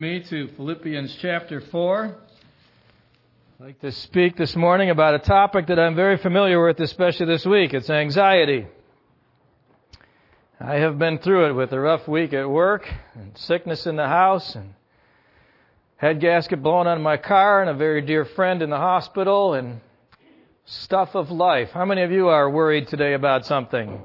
me 0.00 0.18
to 0.18 0.48
Philippians 0.56 1.14
chapter 1.20 1.60
4. 1.60 2.04
I'd 2.06 3.62
like 3.62 3.80
to 3.82 3.92
speak 3.92 4.34
this 4.34 4.56
morning 4.56 4.88
about 4.88 5.14
a 5.14 5.18
topic 5.18 5.66
that 5.66 5.78
I'm 5.78 5.94
very 5.94 6.16
familiar 6.16 6.66
with, 6.66 6.80
especially 6.80 7.26
this 7.26 7.44
week. 7.44 7.74
It's 7.74 7.90
anxiety. 7.90 8.66
I 10.58 10.76
have 10.76 10.98
been 10.98 11.18
through 11.18 11.50
it 11.50 11.52
with 11.52 11.72
a 11.72 11.78
rough 11.78 12.08
week 12.08 12.32
at 12.32 12.48
work, 12.48 12.90
and 13.14 13.36
sickness 13.36 13.86
in 13.86 13.96
the 13.96 14.06
house, 14.06 14.54
and 14.54 14.72
head 15.96 16.18
gasket 16.18 16.62
blown 16.62 16.86
on 16.86 17.02
my 17.02 17.18
car, 17.18 17.60
and 17.60 17.68
a 17.68 17.74
very 17.74 18.00
dear 18.00 18.24
friend 18.24 18.62
in 18.62 18.70
the 18.70 18.78
hospital, 18.78 19.52
and 19.52 19.82
stuff 20.64 21.10
of 21.14 21.30
life. 21.30 21.72
How 21.74 21.84
many 21.84 22.00
of 22.00 22.10
you 22.10 22.28
are 22.28 22.48
worried 22.48 22.88
today 22.88 23.12
about 23.12 23.44
something? 23.44 24.00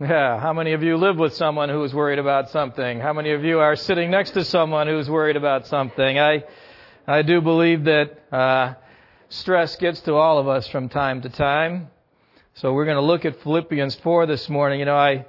Yeah, 0.00 0.40
how 0.40 0.52
many 0.52 0.72
of 0.72 0.82
you 0.82 0.96
live 0.96 1.18
with 1.18 1.34
someone 1.34 1.68
who 1.68 1.84
is 1.84 1.94
worried 1.94 2.18
about 2.18 2.50
something? 2.50 2.98
How 2.98 3.12
many 3.12 3.30
of 3.30 3.44
you 3.44 3.60
are 3.60 3.76
sitting 3.76 4.10
next 4.10 4.32
to 4.32 4.44
someone 4.44 4.88
who's 4.88 5.08
worried 5.08 5.36
about 5.36 5.68
something? 5.68 6.18
I, 6.18 6.42
I 7.06 7.22
do 7.22 7.40
believe 7.40 7.84
that 7.84 8.18
uh, 8.32 8.74
stress 9.28 9.76
gets 9.76 10.00
to 10.00 10.14
all 10.14 10.38
of 10.38 10.48
us 10.48 10.66
from 10.66 10.88
time 10.88 11.22
to 11.22 11.28
time. 11.28 11.90
So 12.54 12.72
we're 12.72 12.86
going 12.86 12.96
to 12.96 13.02
look 13.02 13.24
at 13.24 13.40
Philippians 13.42 13.94
4 13.94 14.26
this 14.26 14.48
morning. 14.48 14.80
You 14.80 14.86
know, 14.86 14.96
I 14.96 15.26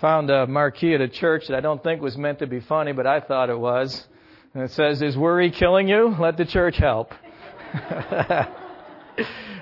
found 0.00 0.30
a 0.30 0.48
marquee 0.48 0.96
at 0.96 1.00
a 1.00 1.08
church 1.08 1.46
that 1.46 1.56
I 1.56 1.60
don't 1.60 1.80
think 1.84 2.02
was 2.02 2.18
meant 2.18 2.40
to 2.40 2.48
be 2.48 2.58
funny, 2.58 2.90
but 2.90 3.06
I 3.06 3.20
thought 3.20 3.50
it 3.50 3.58
was. 3.58 4.04
And 4.52 4.64
it 4.64 4.72
says, 4.72 5.00
Is 5.00 5.16
worry 5.16 5.52
killing 5.52 5.86
you? 5.86 6.16
Let 6.18 6.36
the 6.36 6.44
church 6.44 6.76
help. 6.76 7.14
uh, 7.72 8.46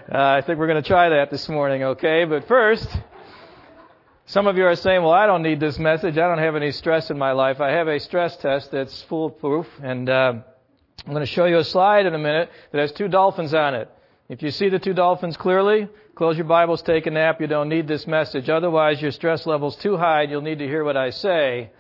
I 0.09 0.41
think 0.47 0.59
we're 0.59 0.67
going 0.67 0.83
to 0.83 0.89
try 0.89 1.11
that 1.11 1.31
this 1.31 1.47
morning, 1.47 1.83
okay? 1.83 2.25
But 2.25 2.49
first, 2.49 2.89
some 4.27 4.49
of 4.49 4.57
you 4.57 4.65
are 4.67 4.75
saying, 4.75 5.03
well, 5.03 5.13
I 5.13 5.27
don't 5.27 5.43
need 5.43 5.61
this 5.61 5.79
message. 5.79 6.19
I 6.19 6.27
don't 6.27 6.39
have 6.39 6.57
any 6.57 6.73
stress 6.73 7.11
in 7.11 7.19
my 7.19 7.31
life. 7.31 7.61
I 7.61 7.71
have 7.71 7.87
a 7.87 8.01
stress 8.01 8.37
test 8.37 8.73
that's 8.73 9.03
foolproof, 9.03 9.69
and 9.81 10.09
uh, 10.09 10.33
I'm 11.07 11.13
going 11.13 11.25
to 11.25 11.27
show 11.27 11.45
you 11.45 11.59
a 11.59 11.65
slide 11.65 12.07
in 12.07 12.15
a 12.15 12.19
minute 12.19 12.51
that 12.73 12.81
has 12.81 12.91
two 12.91 13.07
dolphins 13.07 13.55
on 13.55 13.75
it. 13.75 13.89
If 14.29 14.43
you 14.43 14.51
see 14.51 14.69
the 14.69 14.81
two 14.81 14.95
dolphins 14.95 15.37
clearly, 15.37 15.89
close 16.17 16.37
your 16.37 16.47
Bibles, 16.47 16.83
take 16.83 17.07
a 17.07 17.11
nap. 17.13 17.41
You 17.41 17.47
don't 17.47 17.69
need 17.69 17.87
this 17.87 18.09
message. 18.09 18.49
Otherwise, 18.49 19.01
your 19.01 19.13
stress 19.13 19.47
level's 19.47 19.77
too 19.77 19.97
high 19.97 20.23
and 20.23 20.31
you'll 20.33 20.41
need 20.41 20.59
to 20.59 20.67
hear 20.67 20.83
what 20.83 20.97
I 20.97 21.11
say. 21.11 21.71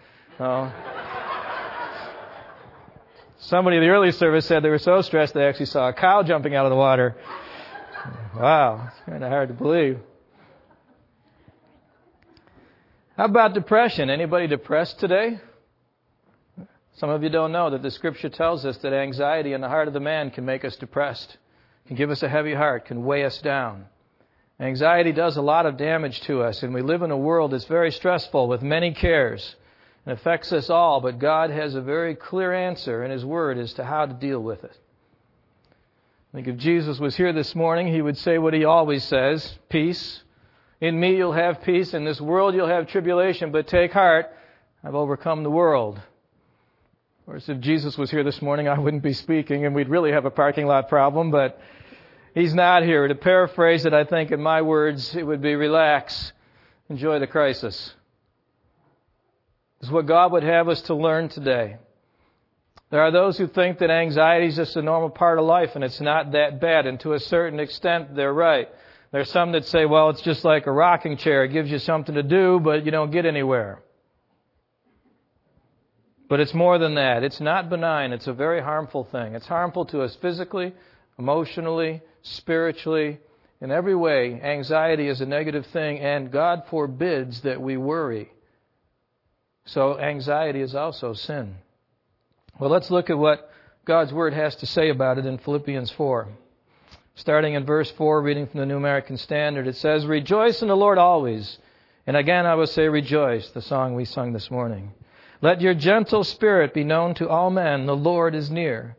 Somebody 3.38 3.78
in 3.78 3.83
the 3.83 3.88
early 3.88 4.12
service 4.12 4.47
said 4.47 4.62
they 4.62 4.69
were 4.69 4.78
so 4.78 5.03
stressed 5.03 5.34
they 5.34 5.47
actually 5.47 5.66
saw 5.66 5.88
a 5.88 5.92
cow 5.92 6.22
jumping 6.22 6.55
out 6.55 6.66
of 6.66 6.70
the 6.70 6.77
water. 6.77 7.16
Wow, 8.36 8.86
it's 8.86 9.00
kind 9.05 9.25
of 9.25 9.31
hard 9.31 9.48
to 9.48 9.55
believe. 9.55 9.98
How 13.17 13.25
about 13.25 13.55
depression? 13.55 14.11
Anybody 14.11 14.47
depressed 14.47 15.00
today? 15.00 15.41
Some 16.97 17.09
of 17.09 17.22
you 17.22 17.31
don't 17.31 17.50
know 17.50 17.70
that 17.70 17.81
the 17.81 17.91
scripture 17.91 18.28
tells 18.28 18.67
us 18.67 18.77
that 18.78 18.92
anxiety 18.92 19.55
in 19.55 19.62
the 19.62 19.70
heart 19.70 19.89
of 19.89 19.95
the 19.95 20.00
man 20.00 20.31
can 20.31 20.45
make 20.45 20.67
us 20.67 20.77
depressed, 20.77 21.39
can 21.87 21.97
give 21.97 22.11
us 22.11 22.22
a 22.22 22.28
heavy 22.28 22.53
heart, 22.53 22.84
can 22.84 23.06
weigh 23.06 23.25
us 23.25 23.41
down. 23.41 23.87
Anxiety 24.61 25.12
does 25.12 25.39
a 25.39 25.42
lot 25.42 25.64
of 25.64 25.78
damage 25.78 26.20
to 26.22 26.42
us, 26.42 26.62
and 26.62 26.75
we 26.75 26.83
live 26.83 27.00
in 27.00 27.11
a 27.11 27.17
world 27.17 27.53
that's 27.53 27.64
very 27.64 27.91
stressful 27.91 28.48
with 28.48 28.61
many 28.61 28.92
cares 28.92 29.56
and 30.05 30.12
affects 30.12 30.53
us 30.53 30.69
all, 30.69 31.00
but 31.00 31.19
God 31.19 31.48
has 31.48 31.75
a 31.75 31.81
very 31.81 32.14
clear 32.14 32.53
answer 32.53 33.03
in 33.03 33.11
His 33.11 33.25
Word 33.25 33.56
as 33.56 33.72
to 33.75 33.84
how 33.84 34.05
to 34.05 34.12
deal 34.12 34.41
with 34.41 34.62
it. 34.62 34.78
I 36.34 36.37
think 36.37 36.48
if 36.48 36.59
Jesus 36.59 37.00
was 37.00 37.17
here 37.17 37.33
this 37.33 37.55
morning, 37.55 37.89
He 37.89 38.03
would 38.03 38.19
say 38.19 38.37
what 38.37 38.53
He 38.53 38.67
always 38.67 39.05
says 39.05 39.59
peace, 39.70 40.22
in 40.80 40.98
me 40.98 41.16
you'll 41.16 41.32
have 41.32 41.62
peace. 41.62 41.94
In 41.94 42.05
this 42.05 42.20
world 42.20 42.55
you'll 42.55 42.69
have 42.69 42.88
tribulation, 42.88 43.52
but 43.52 43.66
take 43.66 43.92
heart. 43.92 44.27
I've 44.84 44.94
overcome 44.94 45.42
the 45.42 45.50
world. 45.50 45.96
Of 45.98 47.27
course, 47.27 47.48
if 47.48 47.58
Jesus 47.60 47.98
was 47.98 48.10
here 48.10 48.22
this 48.22 48.41
morning, 48.41 48.69
I 48.69 48.78
wouldn't 48.78 49.02
be 49.02 49.12
speaking 49.12 49.66
and 49.66 49.74
we'd 49.74 49.88
really 49.88 50.12
have 50.12 50.27
a 50.27 50.30
parking 50.30 50.66
lot 50.66 50.88
problem, 50.88 51.30
but 51.30 51.60
he's 52.34 52.54
not 52.54 52.84
here. 52.84 53.08
To 53.08 53.14
paraphrase 53.14 53.84
it, 53.84 53.92
I 53.92 54.04
think 54.04 54.30
in 54.30 54.41
my 54.41 54.62
words, 54.62 55.16
it 55.16 55.24
would 55.24 55.42
be 55.42 55.56
relax, 55.56 56.32
enjoy 56.88 57.19
the 57.19 57.26
crisis. 57.26 57.94
This 59.81 59.88
is 59.88 59.93
what 59.93 60.06
God 60.06 60.32
would 60.32 60.44
have 60.44 60.69
us 60.69 60.82
to 60.82 60.94
learn 60.94 61.28
today. 61.28 61.78
There 62.91 63.00
are 63.00 63.10
those 63.10 63.37
who 63.37 63.48
think 63.48 63.78
that 63.78 63.91
anxiety 63.91 64.47
is 64.47 64.56
just 64.56 64.76
a 64.76 64.82
normal 64.82 65.10
part 65.10 65.41
of 65.41 65.44
life 65.44 65.75
and 65.75 65.82
it's 65.82 66.00
not 66.00 66.32
that 66.32 66.60
bad, 66.60 66.87
and 66.87 67.00
to 67.00 67.14
a 67.14 67.19
certain 67.19 67.58
extent, 67.58 68.14
they're 68.14 68.32
right. 68.32 68.69
There's 69.12 69.31
some 69.31 69.53
that 69.53 69.65
say, 69.67 69.87
well, 69.87 70.11
it's 70.11 70.22
just 70.22 70.44
like 70.44 70.67
a 70.67 70.72
rocking 70.72 71.17
chair. 71.17 71.44
It 71.44 71.53
gives 71.53 71.71
you 71.71 71.78
something 71.78 72.15
to 72.15 72.22
do, 72.22 72.61
but 72.61 72.84
you 72.84 72.91
don't 72.91 73.11
get 73.11 73.25
anywhere. 73.25 73.83
But 76.28 76.41
it's 76.41 76.55
more 76.55 76.78
than 76.78 76.97
that. 76.97 77.22
It's 77.22 77.41
not 77.41 77.71
benign. 77.71 78.12
It's 78.12 78.27
a 78.27 78.33
very 78.33 78.61
harmful 78.61 79.05
thing. 79.05 79.34
It's 79.34 79.47
harmful 79.47 79.84
to 79.87 80.03
us 80.03 80.17
physically, 80.17 80.75
emotionally, 81.19 82.03
spiritually. 82.22 83.21
In 83.61 83.71
every 83.71 83.94
way, 83.94 84.41
anxiety 84.43 85.09
is 85.09 85.21
a 85.21 85.27
negative 85.27 85.67
thing, 85.67 86.00
and 86.00 86.31
God 86.33 86.65
forbids 86.69 87.43
that 87.43 87.61
we 87.61 87.77
worry. 87.77 88.31
So, 89.67 89.99
anxiety 89.99 90.61
is 90.61 90.75
also 90.75 91.12
sin. 91.12 91.56
Well, 92.59 92.71
let's 92.71 92.91
look 92.91 93.09
at 93.09 93.19
what 93.19 93.50
God's 93.84 94.12
Word 94.12 94.34
has 94.34 94.56
to 94.56 94.67
say 94.67 94.91
about 94.91 95.19
it 95.19 95.27
in 95.27 95.38
Philippians 95.38 95.91
4. 95.93 96.28
Starting 97.19 97.54
in 97.54 97.65
verse 97.65 97.91
4, 97.93 98.21
reading 98.21 98.47
from 98.47 98.60
the 98.60 98.66
New 98.66 98.77
American 98.77 99.16
Standard, 99.16 99.66
it 99.66 99.77
says, 99.77 100.04
Rejoice 100.04 100.60
in 100.60 100.69
the 100.69 100.77
Lord 100.77 100.99
always. 100.99 101.59
And 102.06 102.15
again, 102.15 102.44
I 102.44 102.54
will 102.56 102.66
say, 102.66 102.91
Rejoice, 102.91 103.49
the 103.50 103.62
song 103.62 103.94
we 103.94 104.04
sung 104.04 104.34
this 104.34 104.50
morning. 104.50 104.93
Let 105.41 105.62
your 105.62 105.72
gentle 105.72 106.25
spirit 106.25 106.75
be 106.75 106.84
known 106.84 107.15
to 107.15 107.31
all 107.31 107.49
men. 107.49 107.87
The 107.87 107.97
Lord 107.97 108.34
is 108.34 108.50
near. 108.50 108.99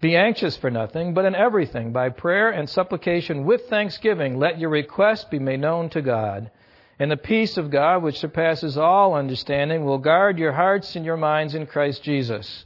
Be 0.00 0.16
anxious 0.16 0.56
for 0.56 0.70
nothing, 0.70 1.12
but 1.12 1.26
in 1.26 1.34
everything, 1.34 1.92
by 1.92 2.08
prayer 2.08 2.48
and 2.48 2.70
supplication 2.70 3.44
with 3.44 3.68
thanksgiving, 3.68 4.38
let 4.38 4.58
your 4.58 4.70
requests 4.70 5.24
be 5.24 5.38
made 5.38 5.60
known 5.60 5.90
to 5.90 6.00
God. 6.00 6.50
And 6.98 7.10
the 7.10 7.18
peace 7.18 7.58
of 7.58 7.70
God, 7.70 8.02
which 8.02 8.18
surpasses 8.18 8.78
all 8.78 9.12
understanding, 9.12 9.84
will 9.84 9.98
guard 9.98 10.38
your 10.38 10.52
hearts 10.52 10.96
and 10.96 11.04
your 11.04 11.18
minds 11.18 11.54
in 11.54 11.66
Christ 11.66 12.02
Jesus. 12.02 12.64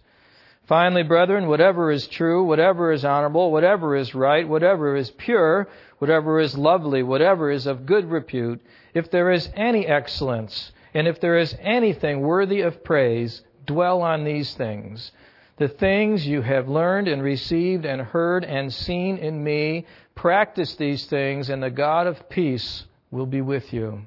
Finally, 0.66 1.02
brethren, 1.02 1.48
whatever 1.48 1.90
is 1.90 2.06
true, 2.06 2.44
whatever 2.44 2.92
is 2.92 3.04
honorable, 3.04 3.50
whatever 3.50 3.96
is 3.96 4.14
right, 4.14 4.48
whatever 4.48 4.94
is 4.94 5.10
pure, 5.10 5.68
whatever 5.98 6.38
is 6.38 6.56
lovely, 6.56 7.02
whatever 7.02 7.50
is 7.50 7.66
of 7.66 7.84
good 7.84 8.08
repute, 8.08 8.60
if 8.94 9.10
there 9.10 9.32
is 9.32 9.50
any 9.54 9.86
excellence, 9.86 10.70
and 10.94 11.08
if 11.08 11.20
there 11.20 11.36
is 11.36 11.56
anything 11.60 12.20
worthy 12.20 12.60
of 12.60 12.84
praise, 12.84 13.42
dwell 13.66 14.02
on 14.02 14.24
these 14.24 14.54
things. 14.54 15.10
The 15.56 15.68
things 15.68 16.26
you 16.26 16.42
have 16.42 16.68
learned 16.68 17.08
and 17.08 17.22
received 17.22 17.84
and 17.84 18.00
heard 18.00 18.44
and 18.44 18.72
seen 18.72 19.18
in 19.18 19.42
me, 19.42 19.86
practice 20.14 20.76
these 20.76 21.06
things, 21.06 21.50
and 21.50 21.62
the 21.62 21.70
God 21.70 22.06
of 22.06 22.28
peace 22.28 22.84
will 23.10 23.26
be 23.26 23.40
with 23.40 23.72
you. 23.72 24.06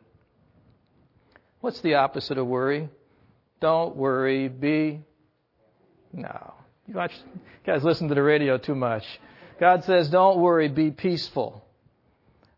What's 1.59 1.81
the 1.81 1.95
opposite 1.95 2.37
of 2.37 2.47
worry? 2.47 2.89
Don't 3.59 3.95
worry, 3.95 4.47
be 4.47 5.01
no. 6.15 6.53
You 6.87 6.95
watch, 6.95 7.11
guys 7.65 7.83
listen 7.83 8.07
to 8.09 8.15
the 8.15 8.23
radio 8.23 8.57
too 8.57 8.75
much. 8.75 9.03
God 9.59 9.83
says, 9.83 10.09
don't 10.09 10.39
worry, 10.39 10.67
be 10.67 10.91
peaceful. 10.91 11.63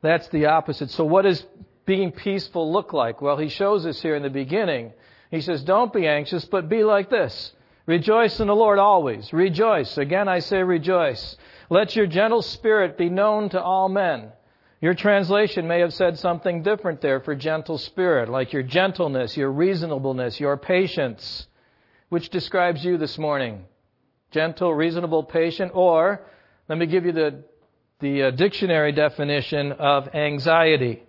That's 0.01 0.27
the 0.29 0.47
opposite. 0.47 0.91
So 0.91 1.05
what 1.05 1.23
does 1.23 1.45
being 1.85 2.11
peaceful 2.11 2.71
look 2.71 2.93
like? 2.93 3.21
Well, 3.21 3.37
he 3.37 3.49
shows 3.49 3.85
us 3.85 4.01
here 4.01 4.15
in 4.15 4.23
the 4.23 4.29
beginning. 4.29 4.93
He 5.31 5.41
says, 5.41 5.63
don't 5.63 5.93
be 5.93 6.07
anxious, 6.07 6.45
but 6.45 6.69
be 6.69 6.83
like 6.83 7.09
this. 7.09 7.53
Rejoice 7.85 8.39
in 8.39 8.47
the 8.47 8.55
Lord 8.55 8.79
always. 8.79 9.31
Rejoice. 9.31 9.97
Again, 9.97 10.27
I 10.27 10.39
say 10.39 10.61
rejoice. 10.61 11.37
Let 11.69 11.95
your 11.95 12.07
gentle 12.07 12.41
spirit 12.41 12.97
be 12.97 13.09
known 13.09 13.49
to 13.49 13.61
all 13.61 13.89
men. 13.89 14.31
Your 14.81 14.93
translation 14.93 15.67
may 15.67 15.79
have 15.79 15.93
said 15.93 16.19
something 16.19 16.61
different 16.61 17.01
there 17.01 17.19
for 17.21 17.33
gentle 17.33 17.77
spirit, 17.77 18.29
like 18.29 18.53
your 18.53 18.63
gentleness, 18.63 19.35
your 19.35 19.51
reasonableness, 19.51 20.39
your 20.39 20.57
patience 20.57 21.47
which 22.09 22.29
describes 22.29 22.83
you 22.83 22.97
this 22.97 23.17
morning? 23.17 23.65
Gentle, 24.31 24.73
reasonable, 24.73 25.23
patient, 25.23 25.71
or 25.73 26.21
let 26.69 26.77
me 26.77 26.85
give 26.85 27.05
you 27.05 27.11
the, 27.11 27.43
the 27.99 28.23
uh, 28.23 28.31
dictionary 28.31 28.91
definition 28.91 29.71
of 29.73 30.13
anxiety. 30.13 31.03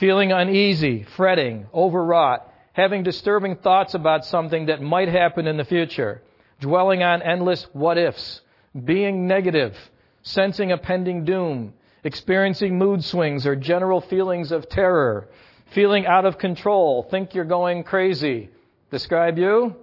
Feeling 0.00 0.32
uneasy, 0.32 1.04
fretting, 1.16 1.66
overwrought, 1.72 2.50
having 2.72 3.02
disturbing 3.02 3.56
thoughts 3.56 3.94
about 3.94 4.24
something 4.24 4.66
that 4.66 4.82
might 4.82 5.08
happen 5.08 5.46
in 5.46 5.56
the 5.56 5.64
future, 5.64 6.22
dwelling 6.60 7.02
on 7.02 7.22
endless 7.22 7.66
what 7.72 7.98
ifs, 7.98 8.40
being 8.84 9.26
negative, 9.26 9.76
sensing 10.22 10.72
a 10.72 10.78
pending 10.78 11.24
doom, 11.24 11.72
experiencing 12.02 12.76
mood 12.78 13.04
swings 13.04 13.46
or 13.46 13.56
general 13.56 14.00
feelings 14.00 14.52
of 14.52 14.68
terror, 14.68 15.28
feeling 15.72 16.06
out 16.06 16.24
of 16.24 16.38
control, 16.38 17.06
think 17.10 17.34
you're 17.34 17.44
going 17.44 17.84
crazy. 17.84 18.50
Describe 18.90 19.38
you? 19.38 19.76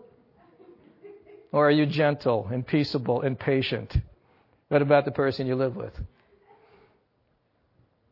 Or 1.52 1.68
are 1.68 1.72
you 1.72 1.86
gentle 1.86 2.48
and 2.52 2.66
peaceable 2.66 3.22
and 3.22 3.38
patient? 3.38 3.96
What 4.70 4.82
about 4.82 5.06
the 5.06 5.12
person 5.12 5.48
you 5.48 5.56
live 5.56 5.76
with? 5.76 5.94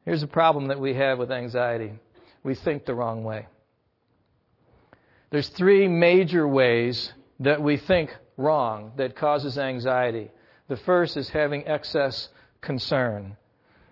Here's 0.05 0.23
a 0.23 0.27
problem 0.27 0.67
that 0.67 0.79
we 0.79 0.93
have 0.95 1.19
with 1.19 1.31
anxiety 1.31 1.93
we 2.43 2.55
think 2.55 2.85
the 2.85 2.95
wrong 2.95 3.23
way. 3.23 3.47
There's 5.29 5.49
three 5.49 5.87
major 5.87 6.47
ways 6.47 7.13
that 7.41 7.61
we 7.61 7.77
think 7.77 8.15
wrong 8.37 8.93
that 8.97 9.15
causes 9.15 9.57
anxiety. 9.57 10.31
The 10.69 10.77
first 10.77 11.17
is 11.17 11.29
having 11.29 11.67
excess 11.67 12.29
concern. 12.61 13.37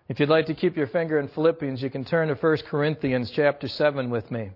If 0.09 0.19
you'd 0.19 0.29
like 0.29 0.45
to 0.45 0.53
keep 0.53 0.77
your 0.77 0.88
finger 0.88 1.19
in 1.19 1.27
Philippians, 1.27 1.81
you 1.81 1.89
can 1.89 2.05
turn 2.05 2.29
to 2.29 2.35
1 2.35 2.57
Corinthians 2.67 3.29
chapter 3.29 3.67
7 3.67 4.09
with 4.09 4.31
me. 4.31 4.51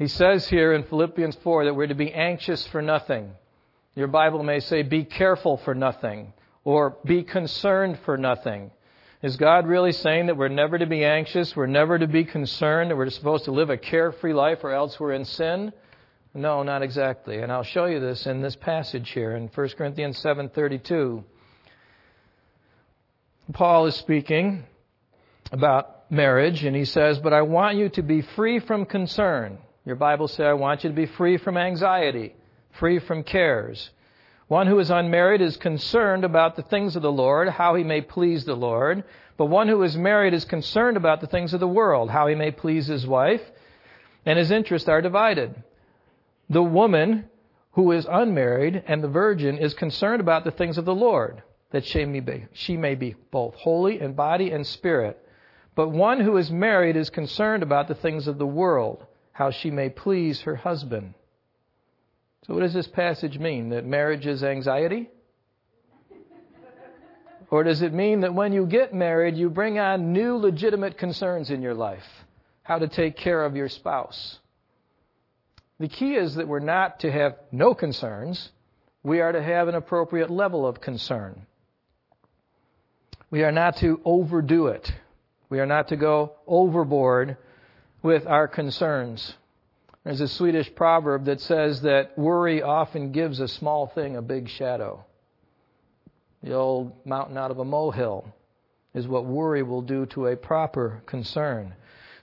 He 0.00 0.08
says 0.08 0.48
here 0.48 0.72
in 0.72 0.84
Philippians 0.84 1.36
4 1.42 1.66
that 1.66 1.74
we're 1.74 1.86
to 1.86 1.94
be 1.94 2.10
anxious 2.10 2.66
for 2.68 2.80
nothing. 2.80 3.32
Your 3.94 4.06
Bible 4.06 4.42
may 4.42 4.60
say, 4.60 4.80
be 4.80 5.04
careful 5.04 5.58
for 5.58 5.74
nothing, 5.74 6.32
or 6.64 6.96
be 7.04 7.22
concerned 7.22 7.98
for 8.06 8.16
nothing. 8.16 8.70
Is 9.22 9.36
God 9.36 9.66
really 9.66 9.92
saying 9.92 10.28
that 10.28 10.38
we're 10.38 10.48
never 10.48 10.78
to 10.78 10.86
be 10.86 11.04
anxious, 11.04 11.54
we're 11.54 11.66
never 11.66 11.98
to 11.98 12.06
be 12.06 12.24
concerned, 12.24 12.90
that 12.90 12.96
we're 12.96 13.10
supposed 13.10 13.44
to 13.44 13.50
live 13.50 13.68
a 13.68 13.76
carefree 13.76 14.32
life 14.32 14.60
or 14.62 14.72
else 14.72 14.98
we're 14.98 15.12
in 15.12 15.26
sin? 15.26 15.70
No, 16.32 16.62
not 16.62 16.80
exactly. 16.80 17.42
And 17.42 17.52
I'll 17.52 17.62
show 17.62 17.84
you 17.84 18.00
this 18.00 18.26
in 18.26 18.40
this 18.40 18.56
passage 18.56 19.10
here 19.10 19.36
in 19.36 19.48
1 19.48 19.68
Corinthians 19.76 20.18
7:32. 20.22 21.22
Paul 23.52 23.84
is 23.84 23.96
speaking 23.96 24.64
about 25.52 26.10
marriage 26.10 26.64
and 26.64 26.74
he 26.74 26.86
says, 26.86 27.18
"But 27.18 27.34
I 27.34 27.42
want 27.42 27.76
you 27.76 27.90
to 27.90 28.02
be 28.02 28.22
free 28.22 28.60
from 28.60 28.86
concern." 28.86 29.58
Your 29.90 29.96
Bible 29.96 30.28
says, 30.28 30.46
"I 30.46 30.52
want 30.52 30.84
you 30.84 30.90
to 30.90 30.94
be 30.94 31.06
free 31.06 31.36
from 31.36 31.56
anxiety, 31.56 32.36
free 32.70 33.00
from 33.00 33.24
cares." 33.24 33.90
One 34.46 34.68
who 34.68 34.78
is 34.78 34.88
unmarried 34.88 35.40
is 35.40 35.56
concerned 35.56 36.24
about 36.24 36.54
the 36.54 36.62
things 36.62 36.94
of 36.94 37.02
the 37.02 37.10
Lord, 37.10 37.48
how 37.48 37.74
he 37.74 37.82
may 37.82 38.00
please 38.00 38.44
the 38.44 38.54
Lord. 38.54 39.02
But 39.36 39.46
one 39.46 39.66
who 39.66 39.82
is 39.82 39.96
married 39.96 40.32
is 40.32 40.44
concerned 40.44 40.96
about 40.96 41.20
the 41.20 41.26
things 41.26 41.54
of 41.54 41.58
the 41.58 41.66
world, 41.66 42.08
how 42.08 42.28
he 42.28 42.36
may 42.36 42.52
please 42.52 42.86
his 42.86 43.04
wife, 43.04 43.50
and 44.24 44.38
his 44.38 44.52
interests 44.52 44.88
are 44.88 45.02
divided. 45.02 45.60
The 46.48 46.62
woman 46.62 47.28
who 47.72 47.90
is 47.90 48.06
unmarried 48.08 48.84
and 48.86 49.02
the 49.02 49.08
virgin 49.08 49.58
is 49.58 49.74
concerned 49.74 50.20
about 50.20 50.44
the 50.44 50.52
things 50.52 50.78
of 50.78 50.84
the 50.84 50.94
Lord, 50.94 51.42
that 51.72 51.84
she 51.84 52.04
may 52.04 52.20
be, 52.20 52.46
she 52.52 52.76
may 52.76 52.94
be 52.94 53.16
both 53.32 53.56
holy 53.56 54.00
in 54.00 54.12
body 54.12 54.52
and 54.52 54.64
spirit. 54.64 55.18
But 55.74 55.88
one 55.88 56.20
who 56.20 56.36
is 56.36 56.52
married 56.52 56.94
is 56.94 57.10
concerned 57.10 57.64
about 57.64 57.88
the 57.88 57.96
things 57.96 58.28
of 58.28 58.38
the 58.38 58.46
world, 58.46 59.04
how 59.40 59.50
she 59.50 59.70
may 59.70 59.88
please 59.88 60.42
her 60.42 60.54
husband. 60.54 61.14
So, 62.46 62.52
what 62.52 62.60
does 62.60 62.74
this 62.74 62.86
passage 62.86 63.38
mean? 63.38 63.70
That 63.70 63.86
marriage 63.86 64.26
is 64.26 64.42
anxiety? 64.42 65.08
Or 67.50 67.64
does 67.64 67.80
it 67.80 67.94
mean 67.94 68.20
that 68.20 68.34
when 68.34 68.52
you 68.52 68.66
get 68.66 68.92
married, 68.92 69.38
you 69.38 69.48
bring 69.48 69.78
on 69.78 70.12
new 70.12 70.36
legitimate 70.36 70.98
concerns 70.98 71.48
in 71.48 71.62
your 71.62 71.72
life? 71.72 72.04
How 72.64 72.80
to 72.80 72.86
take 72.86 73.16
care 73.16 73.42
of 73.42 73.56
your 73.56 73.70
spouse? 73.70 74.38
The 75.78 75.88
key 75.88 76.16
is 76.16 76.34
that 76.34 76.46
we're 76.46 76.60
not 76.60 77.00
to 77.00 77.10
have 77.10 77.36
no 77.50 77.74
concerns. 77.74 78.50
We 79.02 79.22
are 79.22 79.32
to 79.32 79.42
have 79.42 79.68
an 79.68 79.74
appropriate 79.74 80.28
level 80.28 80.66
of 80.66 80.82
concern. 80.82 81.46
We 83.30 83.42
are 83.44 83.52
not 83.52 83.78
to 83.78 84.02
overdo 84.04 84.66
it. 84.66 84.86
We 85.48 85.60
are 85.60 85.66
not 85.66 85.88
to 85.88 85.96
go 85.96 86.34
overboard 86.46 87.38
with 88.02 88.26
our 88.26 88.48
concerns. 88.48 89.34
There's 90.04 90.20
a 90.20 90.28
Swedish 90.28 90.74
proverb 90.74 91.26
that 91.26 91.40
says 91.40 91.82
that 91.82 92.16
worry 92.16 92.62
often 92.62 93.12
gives 93.12 93.40
a 93.40 93.48
small 93.48 93.86
thing 93.86 94.16
a 94.16 94.22
big 94.22 94.48
shadow. 94.48 95.04
The 96.42 96.54
old 96.54 97.06
mountain 97.06 97.36
out 97.36 97.50
of 97.50 97.58
a 97.58 97.64
molehill 97.64 98.26
is 98.94 99.06
what 99.06 99.26
worry 99.26 99.62
will 99.62 99.82
do 99.82 100.06
to 100.06 100.28
a 100.28 100.36
proper 100.36 101.02
concern. 101.06 101.74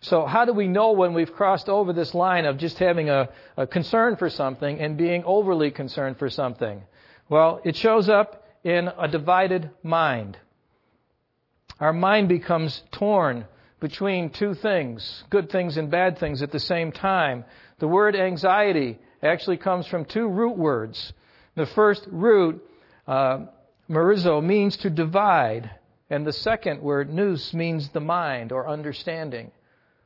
So, 0.01 0.25
how 0.25 0.45
do 0.45 0.53
we 0.53 0.67
know 0.67 0.91
when 0.91 1.13
we've 1.13 1.31
crossed 1.31 1.69
over 1.69 1.93
this 1.93 2.13
line 2.13 2.45
of 2.45 2.57
just 2.57 2.77
having 2.77 3.09
a, 3.09 3.29
a, 3.55 3.65
concern 3.65 4.15
for 4.15 4.29
something 4.29 4.79
and 4.79 4.97
being 4.97 5.23
overly 5.23 5.71
concerned 5.71 6.17
for 6.17 6.29
something? 6.29 6.83
Well, 7.29 7.61
it 7.63 7.75
shows 7.75 8.09
up 8.09 8.47
in 8.63 8.89
a 8.97 9.07
divided 9.07 9.71
mind. 9.83 10.37
Our 11.79 11.93
mind 11.93 12.29
becomes 12.29 12.83
torn 12.91 13.45
between 13.79 14.29
two 14.29 14.53
things, 14.55 15.23
good 15.29 15.51
things 15.51 15.77
and 15.77 15.91
bad 15.91 16.17
things 16.17 16.41
at 16.41 16.51
the 16.51 16.59
same 16.59 16.91
time. 16.91 17.45
The 17.79 17.87
word 17.87 18.15
anxiety 18.15 18.97
actually 19.21 19.57
comes 19.57 19.85
from 19.87 20.05
two 20.05 20.27
root 20.27 20.57
words. 20.57 21.13
The 21.55 21.67
first 21.67 22.07
root, 22.11 22.63
uh, 23.07 23.45
merizo, 23.89 24.43
means 24.43 24.77
to 24.77 24.89
divide, 24.89 25.69
and 26.09 26.25
the 26.25 26.33
second 26.33 26.81
word, 26.81 27.13
nous, 27.13 27.53
means 27.53 27.89
the 27.89 27.99
mind 27.99 28.51
or 28.51 28.67
understanding. 28.67 29.51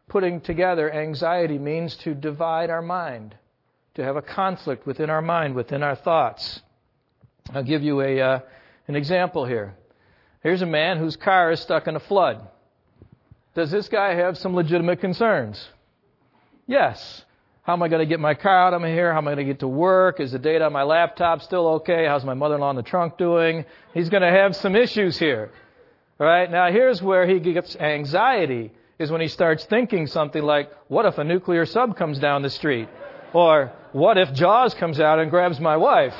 Putting 0.08 0.42
together, 0.42 0.92
anxiety 0.94 1.58
means 1.58 1.96
to 1.98 2.14
divide 2.14 2.70
our 2.70 2.82
mind, 2.82 3.36
to 3.96 4.04
have 4.04 4.18
a 4.18 4.22
conflict 4.22 4.86
within 4.86 5.10
our 5.10 5.22
mind, 5.22 5.56
within 5.56 5.84
our 5.84 5.96
thoughts. 5.96 6.62
I'll 7.54 7.64
give 7.64 7.84
you 7.84 8.02
a, 8.02 8.20
uh, 8.20 8.40
an 8.88 8.96
example 8.96 9.46
here. 9.46 9.76
Here's 10.44 10.62
a 10.62 10.66
man 10.66 10.98
whose 10.98 11.16
car 11.16 11.52
is 11.52 11.62
stuck 11.62 11.88
in 11.88 11.96
a 11.96 12.00
flood. 12.00 12.48
Does 13.54 13.70
this 13.72 13.90
guy 13.90 14.16
have 14.16 14.38
some 14.38 14.56
legitimate 14.56 15.02
concerns? 15.02 15.70
Yes. 16.68 17.26
How 17.64 17.74
am 17.74 17.84
I 17.84 17.90
going 17.90 18.00
to 18.00 18.06
get 18.06 18.20
my 18.20 18.34
car 18.34 18.68
out 18.68 18.74
of 18.74 18.82
here? 18.84 19.12
How 19.12 19.20
am 19.20 19.28
I 19.28 19.36
going 19.36 19.46
to 19.46 19.54
get 19.54 19.60
to 19.60 19.68
work? 19.68 20.20
Is 20.20 20.32
the 20.32 20.40
data 20.40 20.66
on 20.66 20.74
my 20.74 20.84
laptop 20.84 21.42
still 21.42 21.68
okay? 21.76 22.06
How's 22.06 22.24
my 22.24 22.34
mother-in-law 22.34 22.72
in 22.72 22.76
the 22.76 22.84
trunk 22.84 23.18
doing? 23.18 23.66
He's 23.94 24.10
going 24.10 24.24
to 24.24 24.32
have 24.32 24.56
some 24.56 24.76
issues 24.76 25.20
here. 25.20 25.52
All 26.20 26.26
right. 26.26 26.50
Now 26.50 26.72
here's 26.72 27.02
where 27.02 27.28
he 27.28 27.40
gets 27.40 27.76
anxiety 27.76 28.72
is 28.98 29.12
when 29.12 29.22
he 29.22 29.28
starts 29.28 29.66
thinking 29.66 30.08
something 30.08 30.42
like, 30.42 30.72
what 30.88 31.06
if 31.06 31.18
a 31.18 31.24
nuclear 31.24 31.66
sub 31.66 31.98
comes 31.98 32.20
down 32.20 32.42
the 32.42 32.50
street? 32.50 32.88
Or 33.34 33.72
what 33.92 34.18
if 34.18 34.34
Jaws 34.34 34.74
comes 34.74 35.00
out 35.00 35.20
and 35.20 35.30
grabs 35.30 35.60
my 35.60 35.78
wife? 35.78 36.16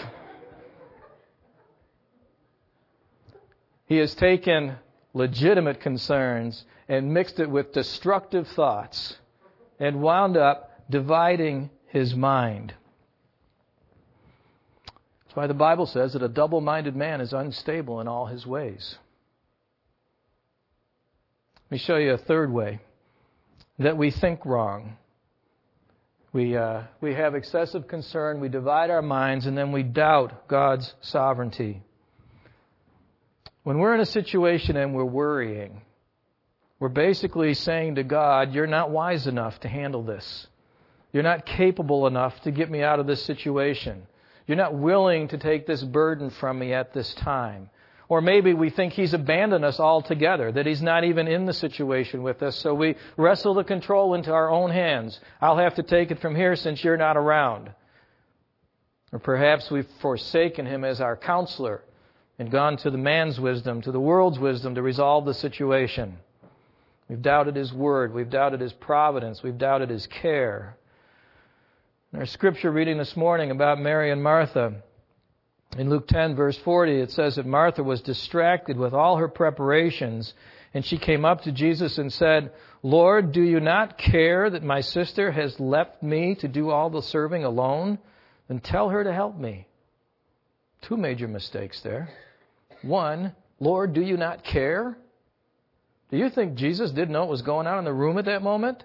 He 3.86 3.98
has 3.98 4.16
taken 4.16 4.76
legitimate 5.14 5.82
concerns 5.82 6.66
and 6.88 7.14
mixed 7.14 7.40
it 7.40 7.50
with 7.50 7.74
destructive 7.74 8.48
thoughts 8.50 9.18
and 9.80 10.02
wound 10.02 10.38
up 10.38 10.72
dividing 10.90 11.70
his 11.88 12.16
mind. 12.16 12.74
That's 15.26 15.36
why 15.36 15.48
the 15.48 15.54
Bible 15.54 15.86
says 15.86 16.14
that 16.14 16.24
a 16.24 16.28
double 16.28 16.62
minded 16.62 16.96
man 16.96 17.22
is 17.22 17.34
unstable 17.34 18.02
in 18.02 18.08
all 18.08 18.26
his 18.26 18.46
ways. 18.46 18.98
Let 21.70 21.72
me 21.72 21.78
show 21.78 21.96
you 21.96 22.12
a 22.12 22.18
third 22.18 22.52
way 22.52 22.82
that 23.80 23.98
we 23.98 24.12
think 24.12 24.46
wrong. 24.46 24.98
We, 26.34 26.56
uh, 26.56 26.84
we 27.02 27.14
have 27.14 27.36
excessive 27.36 27.88
concern, 27.88 28.40
we 28.40 28.50
divide 28.50 28.90
our 28.90 29.02
minds, 29.02 29.46
and 29.46 29.58
then 29.58 29.72
we 29.72 29.84
doubt 29.84 30.48
God's 30.48 30.94
sovereignty. 31.02 31.82
When 33.64 33.78
we're 33.78 33.94
in 33.94 34.02
a 34.02 34.06
situation 34.06 34.76
and 34.76 34.96
we're 34.96 35.06
worrying, 35.06 35.82
we're 36.80 36.90
basically 36.90 37.54
saying 37.54 37.96
to 37.96 38.04
God, 38.04 38.54
You're 38.54 38.66
not 38.66 38.90
wise 38.90 39.28
enough 39.28 39.60
to 39.60 39.68
handle 39.68 40.02
this. 40.02 40.48
You're 41.14 41.24
not 41.24 41.46
capable 41.46 42.08
enough 42.08 42.40
to 42.42 42.52
get 42.52 42.72
me 42.72 42.82
out 42.82 43.00
of 43.00 43.06
this 43.06 43.24
situation. 43.24 44.08
You're 44.48 44.58
not 44.58 44.74
willing 44.74 45.28
to 45.28 45.38
take 45.38 45.68
this 45.68 45.84
burden 45.84 46.32
from 46.32 46.58
me 46.58 46.74
at 46.74 46.94
this 46.94 47.14
time. 47.16 47.70
Or 48.10 48.20
maybe 48.20 48.54
we 48.54 48.72
think 48.72 48.94
He's 48.94 49.14
abandoned 49.14 49.64
us 49.64 49.80
altogether, 49.80 50.52
that 50.52 50.66
He's 50.66 50.82
not 50.82 51.04
even 51.04 51.28
in 51.28 51.46
the 51.46 51.54
situation 51.54 52.24
with 52.24 52.42
us, 52.42 52.58
so 52.58 52.74
we 52.74 52.96
wrestle 53.16 53.54
the 53.54 53.64
control 53.64 54.16
into 54.16 54.34
our 54.34 54.50
own 54.50 54.72
hands. 54.72 55.20
I'll 55.40 55.58
have 55.58 55.76
to 55.76 55.84
take 55.84 56.10
it 56.10 56.20
from 56.20 56.36
here 56.36 56.56
since 56.56 56.84
you're 56.84 56.98
not 56.98 57.16
around. 57.16 57.72
Or 59.14 59.20
perhaps 59.20 59.70
we've 59.70 59.88
forsaken 60.02 60.66
Him 60.66 60.84
as 60.84 61.00
our 61.00 61.16
counselor 61.16 61.84
and 62.40 62.52
gone 62.52 62.78
to 62.78 62.90
the 62.90 62.98
man's 62.98 63.40
wisdom, 63.40 63.82
to 63.82 63.92
the 63.92 64.00
world's 64.00 64.40
wisdom 64.40 64.76
to 64.76 64.82
resolve 64.82 65.26
the 65.26 65.34
situation. 65.34 66.18
We've 67.08 67.22
doubted 67.22 67.56
His 67.56 67.74
word. 67.74 68.14
We've 68.14 68.30
doubted 68.30 68.62
His 68.62 68.74
providence. 68.74 69.44
We've 69.44 69.58
doubted 69.58 69.90
His 69.90 70.08
care. 70.08 70.78
In 72.14 72.20
our 72.20 72.26
scripture 72.26 72.72
reading 72.72 72.98
this 72.98 73.16
morning 73.16 73.52
about 73.52 73.80
Mary 73.80 74.12
and 74.12 74.24
Martha, 74.24 74.82
in 75.78 75.90
Luke 75.90 76.08
10, 76.08 76.36
verse 76.36 76.58
40, 76.58 77.00
it 77.00 77.12
says 77.12 77.36
that 77.36 77.46
Martha 77.46 77.84
was 77.84 78.02
distracted 78.02 78.78
with 78.78 78.94
all 78.94 79.18
her 79.18 79.30
preparations, 79.30 80.34
and 80.74 80.86
she 80.86 80.98
came 80.98 81.24
up 81.24 81.42
to 81.44 81.52
Jesus 81.52 81.98
and 81.98 82.12
said, 82.12 82.52
Lord, 82.84 83.32
do 83.32 83.42
you 83.42 83.60
not 83.60 83.98
care 83.98 84.50
that 84.50 84.64
my 84.64 84.82
sister 84.82 85.32
has 85.32 85.60
left 85.60 86.04
me 86.04 86.36
to 86.36 86.48
do 86.48 86.72
all 86.72 86.90
the 86.90 87.02
serving 87.02 87.46
alone? 87.46 88.00
Then 88.48 88.60
tell 88.60 88.90
her 88.90 89.04
to 89.04 89.14
help 89.14 89.38
me. 89.38 89.68
Two 90.82 90.98
major 90.98 91.28
mistakes 91.28 91.82
there. 91.82 92.10
One, 92.82 93.34
Lord, 93.60 93.94
do 93.94 94.02
you 94.02 94.18
not 94.18 94.44
care? 94.44 94.98
Do 96.10 96.18
you 96.18 96.30
think 96.30 96.56
Jesus 96.56 96.92
didn't 96.92 97.12
know 97.12 97.22
what 97.22 97.30
was 97.30 97.42
going 97.42 97.68
on 97.68 97.80
in 97.80 97.86
the 97.86 97.94
room 97.94 98.18
at 98.18 98.26
that 98.26 98.42
moment? 98.42 98.84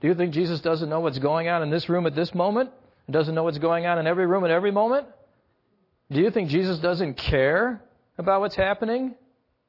Do 0.00 0.08
you 0.08 0.14
think 0.14 0.32
Jesus 0.32 0.60
doesn't 0.60 0.88
know 0.88 1.00
what's 1.00 1.18
going 1.18 1.48
on 1.48 1.62
in 1.62 1.70
this 1.70 1.88
room 1.88 2.06
at 2.06 2.14
this 2.14 2.34
moment? 2.34 2.70
And 3.06 3.14
doesn't 3.14 3.34
know 3.34 3.44
what's 3.44 3.58
going 3.58 3.86
on 3.86 3.98
in 3.98 4.06
every 4.06 4.26
room 4.26 4.44
at 4.44 4.50
every 4.50 4.70
moment? 4.70 5.06
Do 6.10 6.20
you 6.20 6.30
think 6.30 6.50
Jesus 6.50 6.78
doesn't 6.78 7.14
care 7.14 7.82
about 8.18 8.40
what's 8.40 8.56
happening 8.56 9.14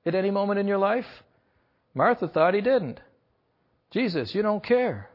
at 0.05 0.15
any 0.15 0.31
moment 0.31 0.59
in 0.59 0.67
your 0.67 0.77
life? 0.77 1.05
Martha 1.93 2.27
thought 2.27 2.53
he 2.53 2.61
didn't. 2.61 2.99
Jesus, 3.91 4.33
you 4.33 4.41
don't 4.41 4.63
care. 4.63 5.09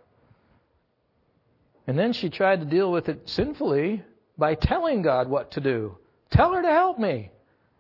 And 1.87 1.99
then 1.99 2.13
she 2.13 2.29
tried 2.29 2.61
to 2.61 2.67
deal 2.67 2.93
with 2.93 3.09
it 3.09 3.29
sinfully 3.29 4.03
by 4.37 4.55
telling 4.55 5.03
God 5.03 5.29
what 5.29 5.53
to 5.53 5.61
do. 5.61 5.97
Tell 6.31 6.53
her 6.53 6.63
to 6.63 6.69
help 6.69 6.99
me. 6.99 7.31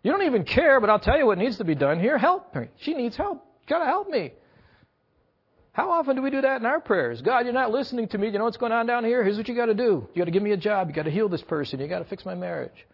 You 0.02 0.12
don't 0.12 0.22
even 0.22 0.44
care, 0.44 0.80
but 0.80 0.90
I'll 0.90 0.98
tell 0.98 1.18
you 1.18 1.26
what 1.26 1.38
needs 1.38 1.58
to 1.58 1.64
be 1.64 1.74
done 1.74 2.00
here. 2.00 2.18
Help 2.18 2.54
me. 2.54 2.68
She 2.78 2.94
needs 2.94 3.16
help. 3.16 3.44
You 3.62 3.68
gotta 3.68 3.86
help 3.86 4.08
me. 4.08 4.32
How 5.78 5.92
often 5.92 6.16
do 6.16 6.22
we 6.22 6.30
do 6.30 6.40
that 6.40 6.60
in 6.60 6.66
our 6.66 6.80
prayers? 6.80 7.22
God, 7.22 7.44
you're 7.44 7.52
not 7.52 7.70
listening 7.70 8.08
to 8.08 8.18
me. 8.18 8.30
You 8.30 8.38
know 8.38 8.44
what's 8.44 8.56
going 8.56 8.72
on 8.72 8.86
down 8.86 9.04
here? 9.04 9.22
Here's 9.22 9.36
what 9.36 9.46
you 9.46 9.54
got 9.54 9.66
to 9.66 9.74
do. 9.74 10.08
You 10.12 10.18
got 10.20 10.24
to 10.24 10.32
give 10.32 10.42
me 10.42 10.50
a 10.50 10.56
job. 10.56 10.88
You 10.88 10.94
got 10.94 11.04
to 11.04 11.10
heal 11.10 11.28
this 11.28 11.42
person. 11.42 11.78
You 11.78 11.86
got 11.86 12.00
to 12.00 12.04
fix 12.04 12.24
my 12.24 12.34
marriage. 12.34 12.84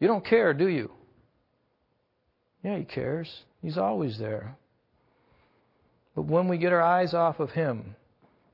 You 0.00 0.08
don't 0.08 0.24
care, 0.24 0.52
do 0.52 0.66
you? 0.66 0.90
Yeah, 2.64 2.78
he 2.78 2.84
cares. 2.84 3.32
He's 3.62 3.78
always 3.78 4.18
there. 4.18 4.56
But 6.16 6.22
when 6.22 6.48
we 6.48 6.58
get 6.58 6.72
our 6.72 6.82
eyes 6.82 7.14
off 7.14 7.38
of 7.38 7.52
him, 7.52 7.94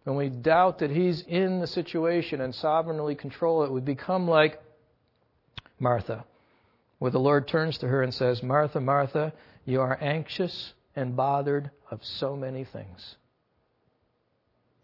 when 0.05 0.17
we 0.17 0.29
doubt 0.29 0.81
that 0.81 0.91
he's 0.91 1.23
in 1.23 1.61
the 1.61 1.67
situation 1.67 2.43
and 2.43 2.55
sovereignly 2.55 3.15
control 3.15 3.65
it, 3.65 3.73
we 3.73 3.81
become 3.81 4.29
like 4.29 4.61
Martha, 5.83 6.25
where 7.01 7.11
the 7.11 7.19
Lord 7.19 7.49
turns 7.49 7.77
to 7.79 7.89
her 7.89 8.03
and 8.03 8.15
says, 8.15 8.43
Martha, 8.43 8.81
Martha, 8.81 9.33
you 9.65 9.81
are 9.81 9.99
anxious 10.01 10.73
and 10.95 11.17
bothered 11.17 11.71
of 11.91 12.05
so 12.05 12.37
many 12.37 12.65
things. 12.65 13.17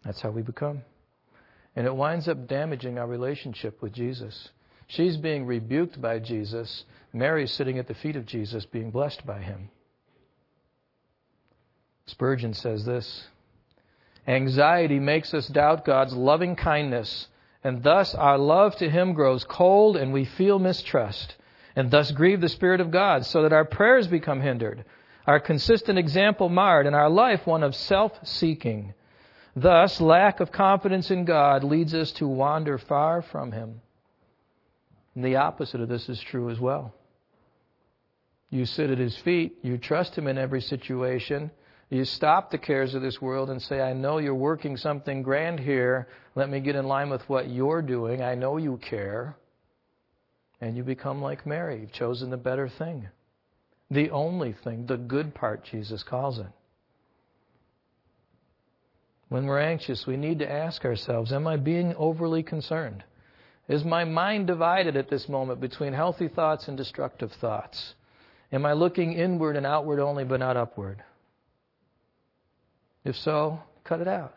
That's 0.03 0.21
how 0.21 0.29
we 0.29 0.41
become. 0.41 0.81
And 1.75 1.87
it 1.87 1.95
winds 1.95 2.27
up 2.27 2.47
damaging 2.47 2.99
our 2.99 3.07
relationship 3.07 3.81
with 3.81 3.93
Jesus. 3.93 4.49
She's 4.87 5.17
being 5.17 5.45
rebuked 5.45 6.01
by 6.01 6.19
Jesus. 6.19 6.83
Mary's 7.13 7.53
sitting 7.53 7.79
at 7.79 7.87
the 7.87 7.93
feet 7.93 8.15
of 8.15 8.25
Jesus, 8.25 8.65
being 8.65 8.91
blessed 8.91 9.25
by 9.25 9.39
him. 9.39 9.69
Spurgeon 12.07 12.53
says 12.53 12.85
this 12.85 13.27
Anxiety 14.27 14.99
makes 14.99 15.33
us 15.33 15.47
doubt 15.47 15.85
God's 15.85 16.13
loving 16.13 16.55
kindness, 16.55 17.27
and 17.63 17.83
thus 17.83 18.15
our 18.15 18.37
love 18.37 18.75
to 18.77 18.89
Him 18.89 19.13
grows 19.13 19.43
cold 19.43 19.97
and 19.97 20.13
we 20.13 20.25
feel 20.25 20.59
mistrust, 20.59 21.35
and 21.75 21.91
thus 21.91 22.11
grieve 22.11 22.41
the 22.41 22.49
Spirit 22.49 22.81
of 22.81 22.91
God, 22.91 23.25
so 23.25 23.43
that 23.43 23.53
our 23.53 23.65
prayers 23.65 24.07
become 24.07 24.41
hindered, 24.41 24.85
our 25.27 25.39
consistent 25.39 25.99
example 25.99 26.49
marred, 26.49 26.87
and 26.87 26.95
our 26.95 27.09
life 27.09 27.45
one 27.45 27.63
of 27.63 27.75
self 27.75 28.11
seeking. 28.23 28.93
Thus, 29.55 29.99
lack 29.99 30.39
of 30.39 30.51
confidence 30.51 31.11
in 31.11 31.25
God 31.25 31.63
leads 31.63 31.93
us 31.93 32.11
to 32.13 32.27
wander 32.27 32.77
far 32.77 33.21
from 33.21 33.51
Him. 33.51 33.81
And 35.15 35.23
the 35.23 35.35
opposite 35.37 35.81
of 35.81 35.89
this 35.89 36.07
is 36.07 36.21
true 36.21 36.49
as 36.49 36.59
well. 36.59 36.93
You 38.49 38.65
sit 38.65 38.89
at 38.89 38.97
His 38.97 39.17
feet, 39.17 39.57
you 39.61 39.77
trust 39.77 40.17
Him 40.17 40.27
in 40.27 40.37
every 40.37 40.61
situation, 40.61 41.51
you 41.89 42.05
stop 42.05 42.51
the 42.51 42.57
cares 42.57 42.93
of 42.93 43.01
this 43.01 43.19
world 43.19 43.49
and 43.49 43.61
say, 43.61 43.81
I 43.81 43.93
know 43.93 44.19
you're 44.19 44.35
working 44.35 44.77
something 44.77 45.23
grand 45.23 45.59
here. 45.59 46.07
Let 46.35 46.49
me 46.49 46.59
get 46.59 46.75
in 46.75 46.85
line 46.85 47.09
with 47.09 47.27
what 47.27 47.49
you're 47.49 47.81
doing. 47.81 48.21
I 48.21 48.35
know 48.35 48.57
you 48.57 48.77
care. 48.77 49.35
And 50.61 50.77
you 50.77 50.83
become 50.83 51.21
like 51.21 51.47
Mary. 51.47 51.81
You've 51.81 51.91
chosen 51.91 52.29
the 52.29 52.37
better 52.37 52.69
thing. 52.69 53.07
The 53.89 54.11
only 54.11 54.53
thing, 54.63 54.85
the 54.85 54.97
good 54.97 55.33
part, 55.33 55.63
Jesus 55.63 56.03
calls 56.03 56.37
it. 56.37 56.51
When 59.29 59.45
we're 59.45 59.59
anxious, 59.59 60.05
we 60.05 60.17
need 60.17 60.39
to 60.39 60.51
ask 60.51 60.85
ourselves 60.85 61.31
Am 61.31 61.47
I 61.47 61.57
being 61.57 61.95
overly 61.95 62.43
concerned? 62.43 63.03
Is 63.67 63.83
my 63.83 64.03
mind 64.03 64.47
divided 64.47 64.95
at 64.95 65.09
this 65.09 65.29
moment 65.29 65.61
between 65.61 65.93
healthy 65.93 66.27
thoughts 66.27 66.67
and 66.67 66.75
destructive 66.75 67.31
thoughts? 67.33 67.95
Am 68.51 68.65
I 68.65 68.73
looking 68.73 69.13
inward 69.13 69.55
and 69.55 69.65
outward 69.65 69.99
only 69.99 70.23
but 70.23 70.39
not 70.39 70.57
upward? 70.57 71.03
If 73.03 73.15
so, 73.17 73.59
cut 73.83 74.01
it 74.01 74.07
out. 74.07 74.35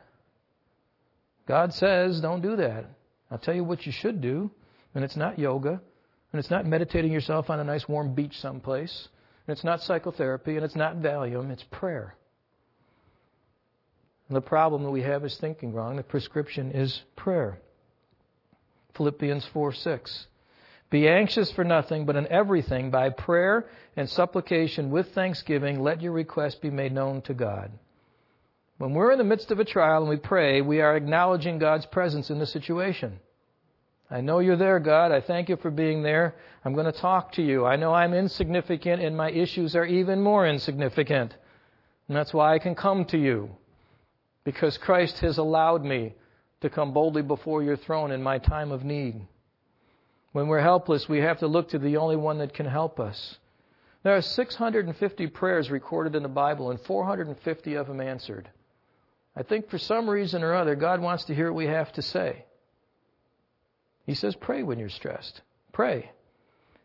God 1.47 1.73
says 1.75 2.21
don't 2.21 2.41
do 2.41 2.57
that. 2.57 2.87
I'll 3.31 3.39
tell 3.39 3.55
you 3.55 3.65
what 3.65 3.87
you 3.87 3.93
should 3.93 4.21
do, 4.21 4.51
and 4.95 5.05
it's 5.05 5.17
not 5.17 5.39
yoga, 5.39 5.81
and 6.33 6.39
it's 6.39 6.51
not 6.51 6.67
meditating 6.67 7.13
yourself 7.13 7.51
on 7.51 7.61
a 7.61 7.65
nice 7.65 7.89
warm 7.89 8.15
beach 8.15 8.39
someplace, 8.39 9.09
and 9.47 9.57
it's 9.57 9.65
not 9.65 9.83
psychotherapy, 9.83 10.57
and 10.57 10.65
it's 10.65 10.77
not 10.77 10.97
Valium, 10.97 11.51
it's 11.51 11.65
prayer. 11.71 12.15
And 14.29 14.37
the 14.37 14.41
problem 14.41 14.83
that 14.85 14.91
we 14.91 15.03
have 15.03 15.25
is 15.25 15.37
thinking 15.37 15.73
wrong. 15.73 15.97
The 15.97 16.03
prescription 16.03 16.71
is 16.71 17.03
prayer. 17.17 17.59
Philippians 18.97 19.45
4 19.53 19.73
6. 19.73 20.27
Be 20.91 21.09
anxious 21.09 21.51
for 21.53 21.65
nothing, 21.65 22.05
but 22.05 22.17
in 22.17 22.27
everything, 22.29 22.91
by 22.91 23.09
prayer 23.11 23.67
and 23.97 24.09
supplication 24.09 24.91
with 24.91 25.13
thanksgiving, 25.15 25.81
let 25.81 26.03
your 26.03 26.13
requests 26.13 26.57
be 26.57 26.71
made 26.71 26.93
known 26.93 27.23
to 27.23 27.35
God. 27.35 27.73
When 28.83 28.95
we're 28.95 29.13
in 29.13 29.19
the 29.19 29.23
midst 29.23 29.53
of 29.53 29.61
a 29.61 29.65
trial 29.65 30.01
and 30.01 30.09
we 30.09 30.17
pray, 30.17 30.61
we 30.61 30.81
are 30.81 30.97
acknowledging 30.97 31.61
God's 31.61 31.87
presence 31.87 32.31
in 32.31 32.41
the 32.41 32.47
situation. 32.47 33.21
I 34.11 34.23
know 34.23 34.41
you're 34.41 34.57
there, 34.57 34.81
God. 34.81 35.13
I 35.13 35.21
thank 35.21 35.49
you 35.49 35.57
for 35.57 35.71
being 35.71 36.03
there. 36.03 36.35
I'm 36.65 36.75
going 36.75 36.93
to 36.93 37.01
talk 37.01 37.31
to 37.35 37.43
you. 37.43 37.65
I 37.65 37.77
know 37.77 37.95
I'm 37.95 38.13
insignificant 38.13 39.01
and 39.01 39.17
my 39.17 39.31
issues 39.31 39.77
are 39.77 39.87
even 39.87 40.21
more 40.21 40.49
insignificant. 40.49 41.33
And 42.09 42.17
that's 42.17 42.35
why 42.35 42.55
I 42.55 42.59
can 42.59 42.75
come 42.75 43.05
to 43.05 43.17
you 43.17 43.51
because 44.43 44.79
Christ 44.79 45.21
has 45.21 45.39
allowed 45.39 45.85
me 45.85 46.15
to 46.63 46.69
come 46.69 46.93
boldly 46.93 47.23
before 47.23 47.63
your 47.63 47.77
throne 47.77 48.11
in 48.11 48.21
my 48.21 48.39
time 48.39 48.73
of 48.73 48.83
need. 48.83 49.29
When 50.33 50.49
we're 50.49 50.59
helpless, 50.59 51.09
we 51.09 51.21
have 51.21 51.39
to 51.39 51.47
look 51.47 51.69
to 51.69 51.79
the 51.79 51.99
only 51.99 52.17
one 52.17 52.39
that 52.39 52.53
can 52.53 52.67
help 52.67 52.99
us. 52.99 53.39
There 54.03 54.17
are 54.17 54.23
650 54.23 55.29
prayers 55.29 55.71
recorded 55.71 56.17
in 56.17 56.25
the 56.25 56.29
Bible 56.29 56.73
and 56.73 56.81
450 56.81 57.75
of 57.75 57.87
them 57.87 58.01
answered. 58.01 58.51
I 59.37 59.43
think 59.43 59.71
for 59.71 59.79
some 59.79 60.09
reason 60.09 60.43
or 60.43 60.55
other, 60.55 60.75
God 60.75 61.01
wants 61.01 61.25
to 61.25 61.35
hear 61.35 61.51
what 61.51 61.59
we 61.59 61.67
have 61.67 61.93
to 61.93 62.03
say. 62.03 62.45
He 64.05 64.15
says, 64.15 64.35
pray 64.35 64.63
when 64.63 64.79
you're 64.79 64.89
stressed. 64.89 65.41
Pray. 65.73 66.11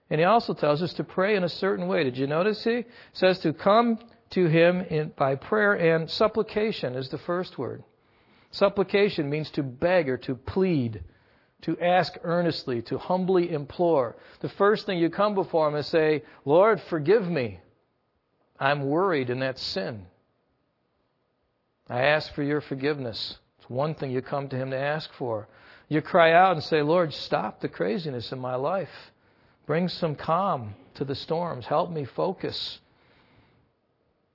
And 0.10 0.20
he 0.20 0.26
also 0.26 0.54
tells 0.54 0.82
us 0.82 0.94
to 0.94 1.04
pray 1.04 1.36
in 1.36 1.44
a 1.44 1.50
certain 1.50 1.88
way. 1.88 2.04
Did 2.04 2.18
you 2.18 2.28
notice 2.28 2.64
he 2.64 2.86
says 3.12 3.40
to 3.40 3.52
come 3.54 4.00
to 4.32 4.48
him 4.48 4.82
in, 4.82 5.12
by 5.16 5.36
prayer 5.36 5.74
and 5.74 6.10
supplication 6.10 6.96
is 6.96 7.10
the 7.10 7.18
first 7.18 7.58
word. 7.58 7.84
Supplication 8.52 9.30
means 9.30 9.50
to 9.52 9.64
beg 9.64 10.10
or 10.10 10.18
to 10.18 10.36
plead, 10.36 11.04
to 11.62 11.78
ask 11.80 12.14
earnestly, 12.24 12.82
to 12.84 12.98
humbly 12.98 13.52
implore. 13.52 14.16
The 14.40 14.50
first 14.50 14.86
thing 14.86 15.00
you 15.00 15.10
come 15.10 15.36
before 15.36 15.68
him 15.68 15.76
is 15.76 15.88
say, 15.88 16.24
Lord, 16.46 16.82
forgive 16.90 17.28
me. 17.28 17.60
I'm 18.60 18.86
worried 18.86 19.30
in 19.30 19.40
that 19.40 19.60
sin. 19.60 20.06
I 21.90 22.02
ask 22.02 22.34
for 22.34 22.44
your 22.44 22.62
forgiveness. 22.62 23.38
It's 23.60 23.70
one 23.70 23.96
thing 23.96 24.12
you 24.12 24.22
come 24.22 24.50
to 24.50 24.56
him 24.56 24.72
to 24.72 24.78
ask 24.78 25.10
for. 25.18 25.48
You 25.90 26.02
cry 26.02 26.34
out 26.34 26.54
and 26.54 26.64
say, 26.64 26.82
Lord, 26.82 27.14
stop 27.14 27.62
the 27.62 27.70
craziness 27.70 28.32
in 28.32 28.40
my 28.40 28.56
life. 28.56 28.90
Bring 29.66 29.88
some 29.88 30.16
calm 30.16 30.76
to 30.96 31.06
the 31.06 31.16
storms. 31.16 31.66
Help 31.66 31.92
me 31.92 32.06
focus. 32.06 32.80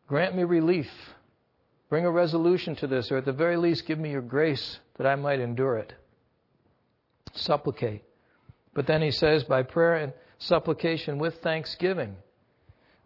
Grant 0.06 0.34
me 0.34 0.44
relief. 0.44 0.90
Bring 1.90 2.06
a 2.06 2.10
resolution 2.10 2.74
to 2.76 2.86
this, 2.86 3.12
or 3.12 3.18
at 3.18 3.26
the 3.26 3.32
very 3.32 3.58
least, 3.58 3.86
give 3.86 3.98
me 3.98 4.10
your 4.10 4.22
grace 4.22 4.78
that 4.96 5.06
I 5.06 5.14
might 5.14 5.40
endure 5.40 5.76
it. 5.76 5.92
Supplicate. 7.34 8.02
But 8.72 8.86
then 8.86 9.02
he 9.02 9.10
says, 9.10 9.44
by 9.44 9.62
prayer 9.62 9.96
and 9.96 10.14
supplication 10.38 11.18
with 11.18 11.42
thanksgiving, 11.42 12.16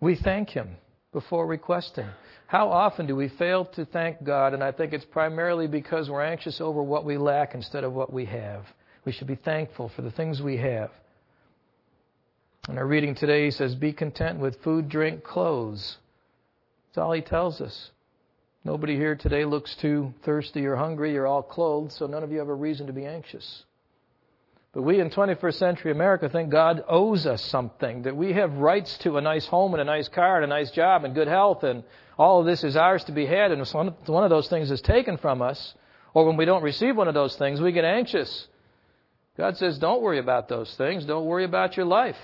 we 0.01 0.15
thank 0.15 0.51
him 0.51 0.77
before 1.13 1.47
requesting. 1.47 2.07
How 2.47 2.71
often 2.71 3.07
do 3.07 3.17
we 3.17 3.29
fail 3.29 3.65
to 3.65 3.85
thank 3.85 4.23
God? 4.23 4.55
And 4.55 4.63
I 4.63 4.71
think 4.71 4.93
it's 4.93 5.05
primarily 5.05 5.67
because 5.67 6.09
we're 6.09 6.25
anxious 6.25 6.61
over 6.61 6.83
what 6.83 7.05
we 7.05 7.19
lack 7.19 7.55
instead 7.55 7.83
of 7.83 7.93
what 7.93 8.13
we 8.13 8.25
have. 8.27 8.65
We 9.05 9.13
should 9.13 9.27
be 9.27 9.35
thankful 9.35 9.89
for 9.89 10.03
the 10.03 10.11
things 10.11 10.41
we 10.41 10.57
have. 10.59 10.91
In 12.69 12.79
our 12.79 12.87
reading 12.87 13.15
today, 13.15 13.45
he 13.45 13.51
says, 13.51 13.75
Be 13.75 13.93
content 13.93 14.39
with 14.39 14.63
food, 14.63 14.89
drink, 14.89 15.25
clothes. 15.25 15.99
That's 16.89 16.99
all 16.99 17.13
he 17.13 17.21
tells 17.21 17.61
us. 17.61 17.91
Nobody 18.65 18.97
here 18.97 19.15
today 19.15 19.45
looks 19.45 19.77
too 19.77 20.13
thirsty 20.25 20.67
or 20.67 20.75
hungry. 20.75 21.13
You're 21.13 21.29
all 21.29 21.43
clothed, 21.43 21.93
so 21.93 22.07
none 22.07 22.25
of 22.25 22.33
you 22.33 22.39
have 22.39 22.49
a 22.49 22.55
reason 22.55 22.89
to 22.89 22.93
be 22.93 23.07
anxious. 23.07 23.65
But 24.77 24.83
we 24.83 25.01
in 25.01 25.09
21st 25.09 25.55
century 25.55 25.91
America 25.91 26.29
think 26.29 26.51
God 26.51 26.85
owes 26.87 27.25
us 27.25 27.43
something, 27.47 28.03
that 28.03 28.15
we 28.15 28.35
have 28.35 28.53
rights 28.59 28.99
to 28.99 29.17
a 29.17 29.23
nice 29.23 29.47
home 29.47 29.73
and 29.73 29.81
a 29.81 29.87
nice 29.87 30.07
car 30.07 30.37
and 30.37 30.45
a 30.45 30.55
nice 30.55 30.71
job 30.71 31.03
and 31.03 31.15
good 31.15 31.29
health, 31.29 31.65
and 31.65 31.83
all 32.19 32.41
of 32.41 32.47
this 32.47 32.63
is 32.63 32.77
ours 32.77 33.03
to 33.05 33.13
be 33.13 33.25
had, 33.25 33.53
and 33.53 33.63
if 33.63 33.73
one 33.73 33.95
of 34.23 34.29
those 34.29 34.49
things 34.49 34.71
is 34.71 34.83
taken 34.83 35.17
from 35.17 35.41
us, 35.41 35.75
or 36.13 36.27
when 36.27 36.37
we 36.37 36.45
don't 36.45 36.63
receive 36.63 36.95
one 36.95 37.09
of 37.09 37.15
those 37.15 37.35
things, 37.37 37.59
we 37.59 37.73
get 37.73 37.87
anxious. 37.87 38.49
God 39.39 39.57
says, 39.57 39.79
don't 39.79 40.03
worry 40.03 40.19
about 40.19 40.51
those 40.51 40.75
things. 40.75 41.07
Don't 41.07 41.25
worry 41.25 41.45
about 41.45 41.79
your 41.79 41.87
life. 41.87 42.19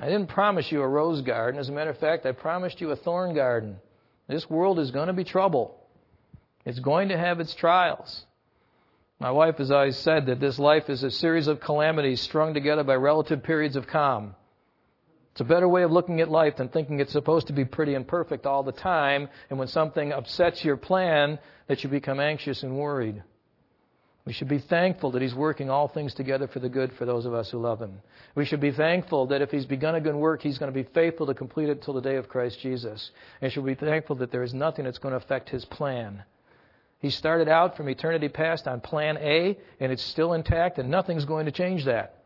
I 0.00 0.06
didn't 0.06 0.30
promise 0.30 0.72
you 0.72 0.82
a 0.82 0.88
rose 0.88 1.20
garden. 1.20 1.60
As 1.60 1.68
a 1.68 1.72
matter 1.72 1.90
of 1.90 1.98
fact, 1.98 2.26
I 2.26 2.32
promised 2.32 2.80
you 2.80 2.90
a 2.90 2.96
thorn 2.96 3.36
garden. 3.36 3.76
This 4.26 4.50
world 4.50 4.80
is 4.80 4.90
going 4.90 5.06
to 5.06 5.12
be 5.12 5.22
trouble. 5.22 5.78
It's 6.64 6.80
going 6.80 7.10
to 7.10 7.16
have 7.16 7.38
its 7.38 7.54
trials. 7.54 8.24
My 9.22 9.30
wife 9.30 9.58
has 9.58 9.70
always 9.70 9.96
said 9.96 10.26
that 10.26 10.40
this 10.40 10.58
life 10.58 10.90
is 10.90 11.04
a 11.04 11.10
series 11.10 11.46
of 11.46 11.60
calamities 11.60 12.20
strung 12.20 12.54
together 12.54 12.82
by 12.82 12.96
relative 12.96 13.40
periods 13.44 13.76
of 13.76 13.86
calm. 13.86 14.34
It's 15.30 15.40
a 15.40 15.44
better 15.44 15.68
way 15.68 15.84
of 15.84 15.92
looking 15.92 16.20
at 16.20 16.28
life 16.28 16.56
than 16.56 16.68
thinking 16.68 16.98
it's 16.98 17.12
supposed 17.12 17.46
to 17.46 17.52
be 17.52 17.64
pretty 17.64 17.94
and 17.94 18.04
perfect 18.04 18.46
all 18.46 18.64
the 18.64 18.72
time, 18.72 19.28
and 19.48 19.60
when 19.60 19.68
something 19.68 20.12
upsets 20.12 20.64
your 20.64 20.76
plan, 20.76 21.38
that 21.68 21.84
you 21.84 21.88
become 21.88 22.18
anxious 22.18 22.64
and 22.64 22.76
worried. 22.76 23.22
We 24.24 24.32
should 24.32 24.48
be 24.48 24.58
thankful 24.58 25.12
that 25.12 25.22
He's 25.22 25.36
working 25.36 25.70
all 25.70 25.86
things 25.86 26.14
together 26.14 26.48
for 26.48 26.58
the 26.58 26.68
good 26.68 26.90
for 26.94 27.04
those 27.04 27.24
of 27.24 27.32
us 27.32 27.48
who 27.48 27.60
love 27.60 27.78
Him. 27.78 28.00
We 28.34 28.44
should 28.44 28.60
be 28.60 28.72
thankful 28.72 29.26
that 29.28 29.40
if 29.40 29.52
He's 29.52 29.66
begun 29.66 29.94
a 29.94 30.00
good 30.00 30.16
work, 30.16 30.42
He's 30.42 30.58
going 30.58 30.72
to 30.72 30.82
be 30.82 30.88
faithful 30.94 31.28
to 31.28 31.34
complete 31.34 31.68
it 31.68 31.82
till 31.82 31.94
the 31.94 32.00
day 32.00 32.16
of 32.16 32.28
Christ 32.28 32.58
Jesus. 32.60 33.12
And 33.40 33.52
should 33.52 33.64
be 33.64 33.76
thankful 33.76 34.16
that 34.16 34.32
there 34.32 34.42
is 34.42 34.52
nothing 34.52 34.84
that's 34.84 34.98
going 34.98 35.12
to 35.12 35.24
affect 35.24 35.48
His 35.48 35.64
plan. 35.64 36.24
He 37.02 37.10
started 37.10 37.48
out 37.48 37.76
from 37.76 37.88
eternity 37.88 38.28
past 38.28 38.68
on 38.68 38.80
plan 38.80 39.18
A, 39.18 39.58
and 39.80 39.90
it's 39.90 40.04
still 40.04 40.32
intact, 40.32 40.78
and 40.78 40.88
nothing's 40.88 41.24
going 41.24 41.46
to 41.46 41.52
change 41.52 41.84
that. 41.84 42.22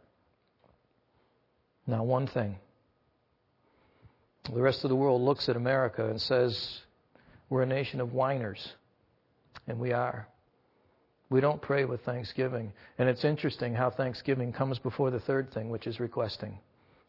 Now, 1.87 2.05
one 2.05 2.27
thing. 2.27 2.57
The 4.53 4.61
rest 4.61 4.85
of 4.85 4.91
the 4.91 4.97
world 4.97 5.23
looks 5.23 5.49
at 5.49 5.57
America 5.57 6.07
and 6.09 6.21
says, 6.21 6.81
we're 7.49 7.63
a 7.63 7.67
nation 7.67 8.01
of 8.03 8.13
whiners. 8.13 8.75
And 9.67 9.79
we 9.79 9.93
are. 9.93 10.29
We 11.31 11.41
don't 11.41 11.63
pray 11.63 11.87
with 11.87 12.03
thanksgiving. 12.03 12.73
And 12.99 13.09
it's 13.09 13.25
interesting 13.25 13.75
how 13.75 13.89
thanksgiving 13.89 14.53
comes 14.53 14.79
before 14.79 15.11
the 15.11 15.21
third 15.21 15.53
thing, 15.53 15.71
which 15.71 15.87
is 15.87 15.99
requesting, 16.01 16.59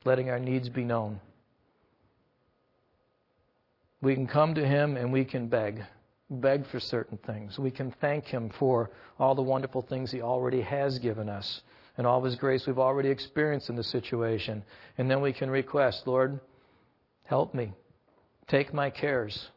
letting 0.05 0.29
our 0.29 0.39
needs 0.39 0.69
be 0.69 0.85
known. 0.85 1.19
We 4.01 4.15
can 4.15 4.25
come 4.25 4.55
to 4.55 4.65
Him 4.65 4.95
and 4.95 5.11
we 5.11 5.25
can 5.25 5.47
beg. 5.47 5.83
Beg 6.29 6.65
for 6.67 6.79
certain 6.79 7.17
things. 7.25 7.57
We 7.57 7.71
can 7.71 7.91
thank 8.01 8.25
Him 8.25 8.51
for 8.59 8.91
all 9.17 9.35
the 9.35 9.41
wonderful 9.41 9.81
things 9.81 10.11
He 10.11 10.21
already 10.21 10.61
has 10.61 10.99
given 10.99 11.29
us 11.29 11.61
and 11.97 12.05
all 12.05 12.19
of 12.19 12.25
His 12.25 12.35
grace 12.35 12.67
we've 12.67 12.79
already 12.79 13.09
experienced 13.09 13.69
in 13.69 13.75
the 13.75 13.83
situation. 13.83 14.63
And 14.97 15.09
then 15.09 15.21
we 15.21 15.33
can 15.33 15.49
request, 15.49 16.05
Lord, 16.05 16.39
help 17.23 17.53
me. 17.53 17.71
Take 18.47 18.73
my 18.73 18.89
cares. 18.89 19.49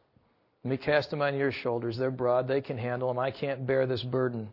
Let 0.63 0.71
me 0.71 0.77
cast 0.77 1.09
them 1.09 1.21
on 1.21 1.35
your 1.35 1.51
shoulders. 1.51 1.97
They're 1.97 2.11
broad. 2.11 2.47
They 2.47 2.61
can 2.61 2.77
handle 2.77 3.07
them. 3.07 3.19
I 3.19 3.31
can't 3.31 3.65
bear 3.65 3.85
this 3.85 4.03
burden. 4.03 4.49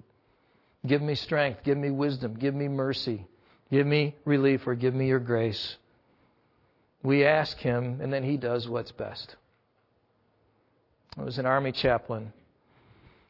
Give 0.87 1.03
me 1.03 1.15
strength. 1.15 1.65
Give 1.65 1.77
me 1.77 1.91
wisdom. 1.91 2.35
Give 2.35 2.55
me 2.55 2.69
mercy. 2.69 3.27
Give 3.71 3.87
me 3.87 4.17
relief 4.25 4.67
or 4.67 4.75
give 4.75 4.95
me 4.95 5.07
your 5.07 5.19
grace. 5.19 5.77
We 7.03 7.25
ask 7.25 7.59
him, 7.59 8.01
and 8.01 8.13
then 8.13 8.25
he 8.25 8.37
does 8.37 8.69
what's 8.69 8.93
best. 8.93 9.37
I 11.17 11.23
was 11.23 11.39
an 11.39 11.47
army 11.47 11.73
chaplain 11.73 12.33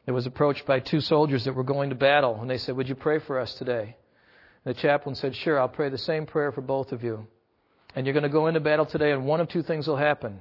that 0.05 0.13
was 0.13 0.25
approached 0.25 0.65
by 0.65 0.79
two 0.79 1.01
soldiers 1.01 1.45
that 1.45 1.53
were 1.53 1.63
going 1.63 1.89
to 1.89 1.95
battle, 1.95 2.39
and 2.41 2.49
they 2.49 2.57
said, 2.57 2.75
Would 2.75 2.89
you 2.89 2.95
pray 2.95 3.19
for 3.19 3.39
us 3.39 3.53
today? 3.53 3.95
And 4.65 4.75
the 4.75 4.79
chaplain 4.79 5.15
said, 5.15 5.35
Sure, 5.35 5.59
I'll 5.59 5.69
pray 5.69 5.89
the 5.89 5.97
same 5.97 6.25
prayer 6.25 6.51
for 6.51 6.61
both 6.61 6.91
of 6.91 7.03
you. 7.03 7.27
And 7.95 8.05
you're 8.05 8.13
going 8.13 8.23
to 8.23 8.29
go 8.29 8.47
into 8.47 8.59
battle 8.59 8.85
today, 8.85 9.11
and 9.11 9.25
one 9.25 9.41
of 9.41 9.49
two 9.49 9.63
things 9.63 9.87
will 9.87 9.97
happen. 9.97 10.39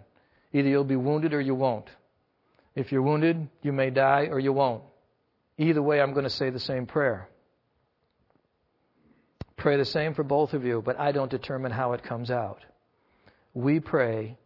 Either 0.53 0.69
you'll 0.69 0.85
be 0.85 0.97
wounded 0.97 1.35
or 1.35 1.41
you 1.41 1.55
won't. 1.55 1.89
If 2.75 2.93
you're 2.93 3.03
wounded, 3.03 3.49
you 3.63 3.73
may 3.73 3.91
die 3.91 4.29
or 4.31 4.39
you 4.39 4.53
won't. 4.53 4.83
Either 5.57 5.83
way, 5.83 6.01
I'm 6.01 6.13
going 6.13 6.25
to 6.25 6.31
say 6.31 6.51
the 6.51 6.61
same 6.61 6.87
prayer. 6.87 7.29
Pray 9.57 9.77
the 9.77 9.85
same 9.85 10.15
for 10.15 10.23
both 10.23 10.53
of 10.53 10.65
you, 10.65 10.81
but 10.85 10.99
I 10.99 11.11
don't 11.11 11.31
determine 11.31 11.73
how 11.73 11.93
it 11.93 12.05
comes 12.05 12.31
out. 12.31 12.65
We 13.55 13.81
pray, 13.81 14.39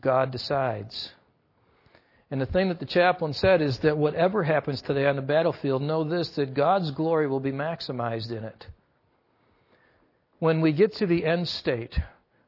God 0.00 0.30
decides. 0.30 1.12
And 2.34 2.40
the 2.40 2.46
thing 2.46 2.66
that 2.70 2.80
the 2.80 2.84
chaplain 2.84 3.32
said 3.32 3.62
is 3.62 3.78
that 3.78 3.96
whatever 3.96 4.42
happens 4.42 4.82
today 4.82 5.06
on 5.06 5.14
the 5.14 5.22
battlefield, 5.22 5.82
know 5.82 6.02
this 6.02 6.30
that 6.30 6.52
God's 6.52 6.90
glory 6.90 7.28
will 7.28 7.38
be 7.38 7.52
maximized 7.52 8.32
in 8.32 8.42
it. 8.42 8.66
When 10.40 10.60
we 10.60 10.72
get 10.72 10.96
to 10.96 11.06
the 11.06 11.24
end 11.24 11.46
state, 11.46 11.96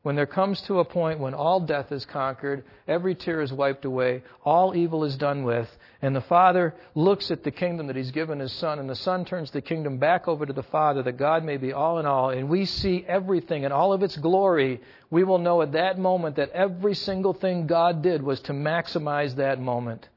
when 0.07 0.15
there 0.15 0.25
comes 0.25 0.61
to 0.61 0.79
a 0.79 0.85
point 0.85 1.19
when 1.19 1.35
all 1.35 1.59
death 1.59 1.91
is 1.91 2.05
conquered, 2.05 2.63
every 2.87 3.13
tear 3.13 3.41
is 3.41 3.53
wiped 3.53 3.85
away, 3.85 4.23
all 4.45 4.73
evil 4.77 5.03
is 5.03 5.17
done 5.17 5.43
with, 5.43 5.69
and 6.01 6.15
the 6.15 6.21
Father 6.21 6.77
looks 6.95 7.33
at 7.33 7.43
the 7.43 7.51
kingdom 7.51 7.89
that 7.89 7.97
He's 7.97 8.13
given 8.13 8.39
His 8.39 8.53
Son, 8.53 8.79
and 8.79 8.89
the 8.89 8.95
Son 8.95 9.25
turns 9.25 9.51
the 9.51 9.61
kingdom 9.61 9.99
back 9.99 10.29
over 10.29 10.47
to 10.47 10.53
the 10.53 10.63
Father, 10.63 11.03
that 11.03 11.17
God 11.17 11.43
may 11.43 11.57
be 11.57 11.73
all 11.73 11.99
in 11.99 12.07
all, 12.07 12.31
and 12.31 12.49
we 12.49 12.67
see 12.67 13.05
everything 13.09 13.65
in 13.65 13.73
all 13.73 13.93
of 13.93 14.05
its 14.05 14.17
glory, 14.17 14.81
we 15.11 15.25
will 15.25 15.39
know 15.39 15.61
at 15.61 15.73
that 15.73 15.99
moment 15.99 16.37
that 16.37 16.51
every 16.51 16.95
single 16.95 17.33
thing 17.33 17.67
God 17.67 18.01
did 18.01 18.23
was 18.23 18.39
to 18.43 18.53
maximize 18.53 19.35
that 19.35 19.61
moment. 19.61 20.09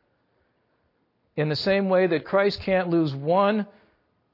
In 1.36 1.50
the 1.50 1.56
same 1.56 1.90
way 1.90 2.06
that 2.06 2.26
Christ 2.26 2.62
can't 2.62 2.92
lose 2.92 3.16
one 3.16 3.66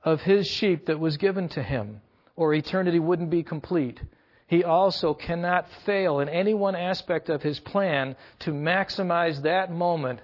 of 0.04 0.20
His 0.20 0.48
sheep 0.48 0.88
that 0.88 1.00
was 1.00 1.16
given 1.16 1.48
to 1.48 1.64
Him, 1.64 2.02
or 2.36 2.54
eternity 2.54 3.00
wouldn't 3.00 3.30
be 3.30 3.44
complete 3.44 4.02
he 4.48 4.64
also 4.64 5.14
cannot 5.14 5.68
fail 5.86 6.20
in 6.20 6.30
any 6.30 6.54
one 6.54 6.76
aspect 6.76 7.30
of 7.30 7.42
his 7.42 7.60
plan 7.60 8.16
to 8.40 8.52
maximize 8.52 9.42
that 9.42 9.72
moment 9.72 10.20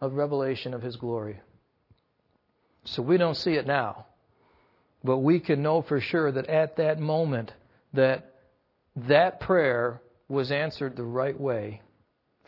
of 0.00 0.14
revelation 0.14 0.74
of 0.74 0.82
his 0.82 0.96
glory. 0.96 1.40
So 2.84 3.02
we 3.02 3.18
don't 3.18 3.36
see 3.36 3.52
it 3.52 3.66
now. 3.66 4.06
But 5.04 5.18
we 5.18 5.38
can 5.38 5.62
know 5.62 5.82
for 5.82 6.00
sure 6.00 6.32
that 6.32 6.48
at 6.48 6.76
that 6.76 6.98
moment 6.98 7.52
that 7.92 8.32
that 8.96 9.40
prayer 9.40 10.00
was 10.28 10.50
answered 10.50 10.96
the 10.96 11.04
right 11.04 11.38
way 11.38 11.82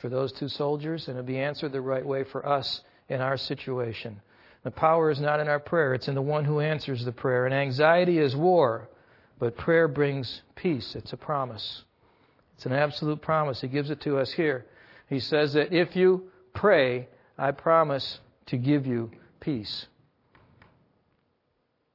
for 0.00 0.08
those 0.08 0.32
two 0.32 0.48
soldiers 0.48 1.06
and 1.06 1.16
it'll 1.16 1.26
be 1.26 1.38
answered 1.38 1.72
the 1.72 1.80
right 1.80 2.04
way 2.04 2.24
for 2.24 2.46
us 2.46 2.80
in 3.08 3.20
our 3.20 3.36
situation. 3.36 4.20
The 4.64 4.70
power 4.72 5.10
is 5.10 5.20
not 5.20 5.38
in 5.38 5.48
our 5.48 5.60
prayer, 5.60 5.94
it's 5.94 6.08
in 6.08 6.16
the 6.16 6.22
one 6.22 6.44
who 6.44 6.58
answers 6.58 7.04
the 7.04 7.12
prayer. 7.12 7.46
And 7.46 7.54
anxiety 7.54 8.18
is 8.18 8.34
war. 8.34 8.88
But 9.38 9.56
prayer 9.56 9.88
brings 9.88 10.42
peace. 10.56 10.94
It's 10.94 11.12
a 11.12 11.16
promise. 11.16 11.84
It's 12.56 12.66
an 12.66 12.72
absolute 12.72 13.22
promise. 13.22 13.60
He 13.60 13.68
gives 13.68 13.90
it 13.90 14.00
to 14.02 14.18
us 14.18 14.32
here. 14.32 14.66
He 15.08 15.20
says 15.20 15.52
that 15.52 15.72
if 15.72 15.94
you 15.94 16.24
pray, 16.54 17.08
I 17.38 17.52
promise 17.52 18.18
to 18.46 18.56
give 18.56 18.86
you 18.86 19.12
peace. 19.40 19.86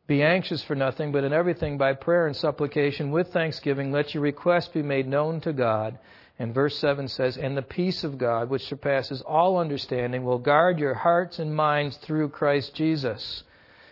Be 0.07 0.21
anxious 0.21 0.63
for 0.63 0.75
nothing, 0.75 1.11
but 1.11 1.23
in 1.23 1.33
everything 1.33 1.77
by 1.77 1.93
prayer 1.93 2.27
and 2.27 2.35
supplication 2.35 3.11
with 3.11 3.31
thanksgiving, 3.31 3.91
let 3.91 4.13
your 4.13 4.23
requests 4.23 4.67
be 4.69 4.81
made 4.81 5.07
known 5.07 5.41
to 5.41 5.53
God. 5.53 5.97
And 6.39 6.53
verse 6.53 6.77
7 6.77 7.07
says, 7.07 7.37
And 7.37 7.55
the 7.55 7.61
peace 7.61 8.03
of 8.03 8.17
God, 8.17 8.49
which 8.49 8.65
surpasses 8.65 9.21
all 9.21 9.57
understanding, 9.57 10.23
will 10.23 10.39
guard 10.39 10.79
your 10.79 10.93
hearts 10.93 11.39
and 11.39 11.55
minds 11.55 11.97
through 11.97 12.29
Christ 12.29 12.73
Jesus. 12.73 13.43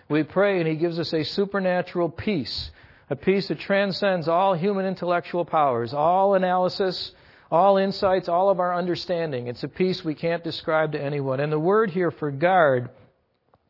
We 0.09 0.23
pray, 0.23 0.59
and 0.59 0.67
He 0.67 0.75
gives 0.75 0.99
us 0.99 1.13
a 1.13 1.23
supernatural 1.23 2.09
peace 2.09 2.71
a 3.11 3.15
peace 3.17 3.49
that 3.49 3.59
transcends 3.59 4.29
all 4.29 4.53
human 4.53 4.85
intellectual 4.85 5.43
powers, 5.43 5.93
all 5.93 6.33
analysis, 6.33 7.11
all 7.51 7.75
insights, 7.75 8.29
all 8.29 8.49
of 8.49 8.61
our 8.61 8.73
understanding. 8.73 9.47
It's 9.47 9.63
a 9.63 9.67
peace 9.67 10.01
we 10.05 10.15
can't 10.15 10.45
describe 10.45 10.93
to 10.93 11.03
anyone. 11.03 11.41
And 11.41 11.51
the 11.51 11.59
word 11.59 11.91
here 11.91 12.09
for 12.09 12.31
guard, 12.31 12.89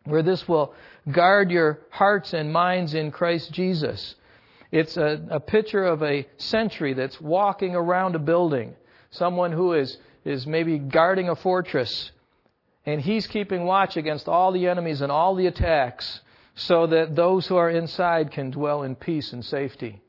where 0.04 0.22
this 0.22 0.48
will 0.48 0.76
guard 1.12 1.50
your 1.50 1.80
hearts 1.90 2.34
and 2.34 2.54
minds 2.54 2.94
in 2.94 3.10
Christ 3.10 3.52
Jesus. 3.52 4.14
It's 4.72 4.96
a, 4.96 5.20
a 5.32 5.40
picture 5.40 5.86
of 5.86 6.04
a 6.04 6.28
sentry 6.38 6.94
that's 6.94 7.20
walking 7.20 7.74
around 7.74 8.14
a 8.14 8.20
building. 8.20 8.76
Someone 9.10 9.52
who 9.52 9.74
is, 9.74 9.98
is 10.24 10.46
maybe 10.46 10.78
guarding 10.78 11.30
a 11.30 11.36
fortress. 11.36 12.12
And 12.86 13.02
he's 13.02 13.26
keeping 13.26 13.66
watch 13.66 13.98
against 13.98 14.28
all 14.28 14.52
the 14.52 14.68
enemies 14.68 15.02
and 15.02 15.12
all 15.12 15.34
the 15.34 15.48
attacks 15.48 16.22
so 16.68 16.88
that 16.88 17.16
those 17.16 17.48
who 17.48 17.56
are 17.56 17.70
inside 17.70 18.32
can 18.32 18.52
dwell 18.52 18.84
in 18.84 18.96
peace 18.96 19.34
and 19.34 19.44
safety. 19.44 20.02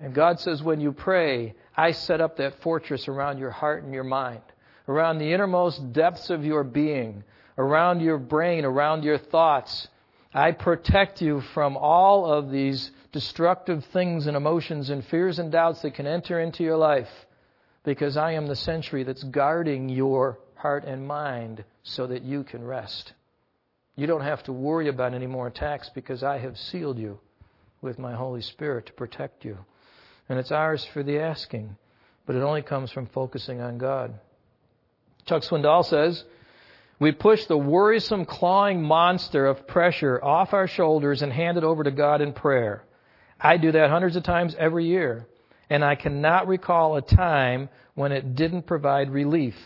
And 0.00 0.14
God 0.14 0.38
says, 0.38 0.62
when 0.62 0.80
you 0.80 0.92
pray, 0.92 1.54
I 1.76 1.90
set 1.90 2.20
up 2.20 2.36
that 2.36 2.62
fortress 2.62 3.08
around 3.08 3.38
your 3.38 3.50
heart 3.50 3.82
and 3.82 3.92
your 3.92 4.04
mind, 4.04 4.42
around 4.86 5.18
the 5.18 5.32
innermost 5.32 5.92
depths 5.92 6.30
of 6.30 6.44
your 6.44 6.62
being, 6.62 7.24
around 7.56 8.00
your 8.00 8.18
brain, 8.18 8.64
around 8.64 9.02
your 9.02 9.18
thoughts. 9.18 9.88
I 10.32 10.52
protect 10.52 11.20
you 11.20 11.40
from 11.52 11.76
all 11.76 12.30
of 12.32 12.50
these 12.50 12.92
destructive 13.10 13.84
things 13.86 14.26
and 14.26 14.36
emotions 14.36 14.90
and 14.90 15.04
fears 15.04 15.40
and 15.40 15.50
doubts 15.50 15.82
that 15.82 15.94
can 15.94 16.06
enter 16.06 16.38
into 16.38 16.62
your 16.62 16.76
life 16.76 17.10
because 17.82 18.16
I 18.16 18.32
am 18.32 18.46
the 18.46 18.54
sentry 18.54 19.02
that's 19.02 19.24
guarding 19.24 19.88
your 19.88 20.38
heart 20.54 20.84
and 20.84 21.08
mind 21.08 21.64
so 21.82 22.06
that 22.06 22.22
you 22.22 22.44
can 22.44 22.62
rest. 22.62 23.14
You 23.98 24.06
don't 24.06 24.20
have 24.20 24.44
to 24.44 24.52
worry 24.52 24.86
about 24.86 25.12
any 25.12 25.26
more 25.26 25.48
attacks 25.48 25.90
because 25.92 26.22
I 26.22 26.38
have 26.38 26.56
sealed 26.56 27.00
you 27.00 27.18
with 27.82 27.98
my 27.98 28.14
Holy 28.14 28.42
Spirit 28.42 28.86
to 28.86 28.92
protect 28.92 29.44
you. 29.44 29.58
And 30.28 30.38
it's 30.38 30.52
ours 30.52 30.84
for 30.92 31.02
the 31.02 31.18
asking, 31.18 31.76
but 32.24 32.36
it 32.36 32.42
only 32.42 32.62
comes 32.62 32.92
from 32.92 33.06
focusing 33.06 33.60
on 33.60 33.76
God. 33.76 34.14
Chuck 35.26 35.42
Swindoll 35.42 35.84
says, 35.84 36.22
we 37.00 37.10
push 37.10 37.46
the 37.46 37.56
worrisome, 37.56 38.24
clawing 38.24 38.80
monster 38.84 39.46
of 39.46 39.66
pressure 39.66 40.22
off 40.22 40.54
our 40.54 40.68
shoulders 40.68 41.22
and 41.22 41.32
hand 41.32 41.58
it 41.58 41.64
over 41.64 41.82
to 41.82 41.90
God 41.90 42.20
in 42.20 42.32
prayer. 42.32 42.84
I 43.40 43.56
do 43.56 43.72
that 43.72 43.90
hundreds 43.90 44.14
of 44.14 44.22
times 44.22 44.54
every 44.56 44.86
year, 44.86 45.26
and 45.68 45.84
I 45.84 45.96
cannot 45.96 46.46
recall 46.46 46.94
a 46.94 47.02
time 47.02 47.68
when 47.96 48.12
it 48.12 48.36
didn't 48.36 48.62
provide 48.62 49.10
relief. 49.10 49.56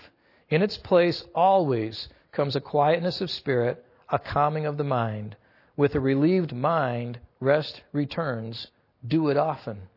In 0.49 0.62
its 0.62 0.79
place, 0.79 1.23
always 1.35 2.09
comes 2.33 2.57
a 2.57 2.62
quietness 2.62 3.21
of 3.21 3.31
spirit, 3.31 3.85
a 4.12 4.18
calming 4.18 4.66
of 4.66 4.77
the 4.77 4.85
mind. 4.85 5.37
With 5.77 5.96
a 5.96 6.01
relieved 6.01 6.53
mind, 6.53 7.18
rest 7.40 7.83
returns. 7.92 8.68
Do 9.05 9.31
it 9.31 9.37
often. 9.37 9.88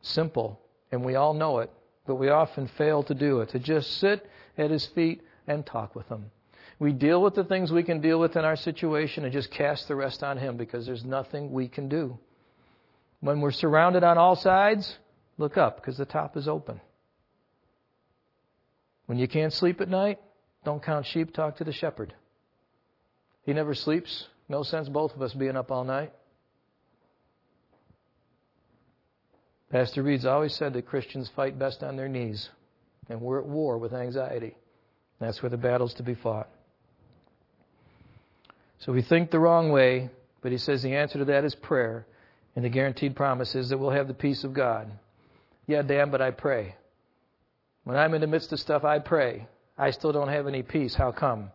Simple, 0.00 0.60
and 0.90 1.04
we 1.04 1.14
all 1.14 1.34
know 1.34 1.58
it, 1.60 1.70
but 2.06 2.16
we 2.16 2.30
often 2.30 2.66
fail 2.66 3.04
to 3.04 3.14
do 3.14 3.40
it. 3.40 3.50
To 3.50 3.60
just 3.60 3.98
sit 3.98 4.28
at 4.58 4.70
his 4.70 4.86
feet 4.86 5.22
and 5.46 5.64
talk 5.64 5.94
with 5.94 6.08
him. 6.08 6.32
We 6.82 6.92
deal 6.92 7.22
with 7.22 7.34
the 7.34 7.44
things 7.44 7.70
we 7.70 7.84
can 7.84 8.00
deal 8.00 8.18
with 8.18 8.34
in 8.34 8.44
our 8.44 8.56
situation 8.56 9.22
and 9.22 9.32
just 9.32 9.52
cast 9.52 9.86
the 9.86 9.94
rest 9.94 10.24
on 10.24 10.36
Him 10.36 10.56
because 10.56 10.84
there's 10.84 11.04
nothing 11.04 11.52
we 11.52 11.68
can 11.68 11.88
do. 11.88 12.18
When 13.20 13.40
we're 13.40 13.52
surrounded 13.52 14.02
on 14.02 14.18
all 14.18 14.34
sides, 14.34 14.98
look 15.38 15.56
up 15.56 15.76
because 15.76 15.96
the 15.96 16.04
top 16.04 16.36
is 16.36 16.48
open. 16.48 16.80
When 19.06 19.16
you 19.16 19.28
can't 19.28 19.52
sleep 19.52 19.80
at 19.80 19.88
night, 19.88 20.18
don't 20.64 20.82
count 20.82 21.06
sheep, 21.06 21.32
talk 21.32 21.56
to 21.56 21.64
the 21.64 21.72
shepherd. 21.72 22.14
He 23.44 23.52
never 23.52 23.74
sleeps. 23.74 24.26
No 24.48 24.62
sense 24.62 24.88
both 24.88 25.14
of 25.14 25.22
us 25.22 25.34
being 25.34 25.56
up 25.56 25.70
all 25.70 25.84
night. 25.84 26.12
Pastor 29.70 30.02
Reed's 30.02 30.26
always 30.26 30.54
said 30.54 30.74
that 30.74 30.86
Christians 30.86 31.30
fight 31.34 31.58
best 31.58 31.82
on 31.82 31.96
their 31.96 32.08
knees, 32.08 32.50
and 33.08 33.20
we're 33.20 33.40
at 33.40 33.46
war 33.46 33.78
with 33.78 33.94
anxiety. 33.94 34.54
That's 35.18 35.42
where 35.42 35.50
the 35.50 35.56
battle's 35.56 35.94
to 35.94 36.02
be 36.02 36.14
fought. 36.14 36.48
So 38.80 38.92
we 38.92 39.02
think 39.02 39.30
the 39.30 39.38
wrong 39.38 39.72
way, 39.72 40.10
but 40.42 40.52
he 40.52 40.58
says 40.58 40.82
the 40.82 40.96
answer 40.96 41.18
to 41.18 41.24
that 41.26 41.44
is 41.44 41.54
prayer. 41.54 42.06
And 42.54 42.64
the 42.64 42.68
guaranteed 42.68 43.16
promise 43.16 43.54
is 43.54 43.70
that 43.70 43.78
we'll 43.78 43.90
have 43.90 44.08
the 44.08 44.14
peace 44.14 44.44
of 44.44 44.52
God. 44.52 44.90
Yeah, 45.66 45.82
damn, 45.82 46.10
but 46.10 46.20
I 46.20 46.32
pray. 46.32 46.74
When 47.84 47.96
I'm 47.96 48.12
in 48.14 48.20
the 48.20 48.26
midst 48.26 48.52
of 48.52 48.60
stuff, 48.60 48.84
I 48.84 48.98
pray. 48.98 49.46
I 49.76 49.90
still 49.90 50.12
don't 50.12 50.28
have 50.28 50.46
any 50.46 50.62
peace. 50.62 50.94
How 50.94 51.12
come? 51.12 51.50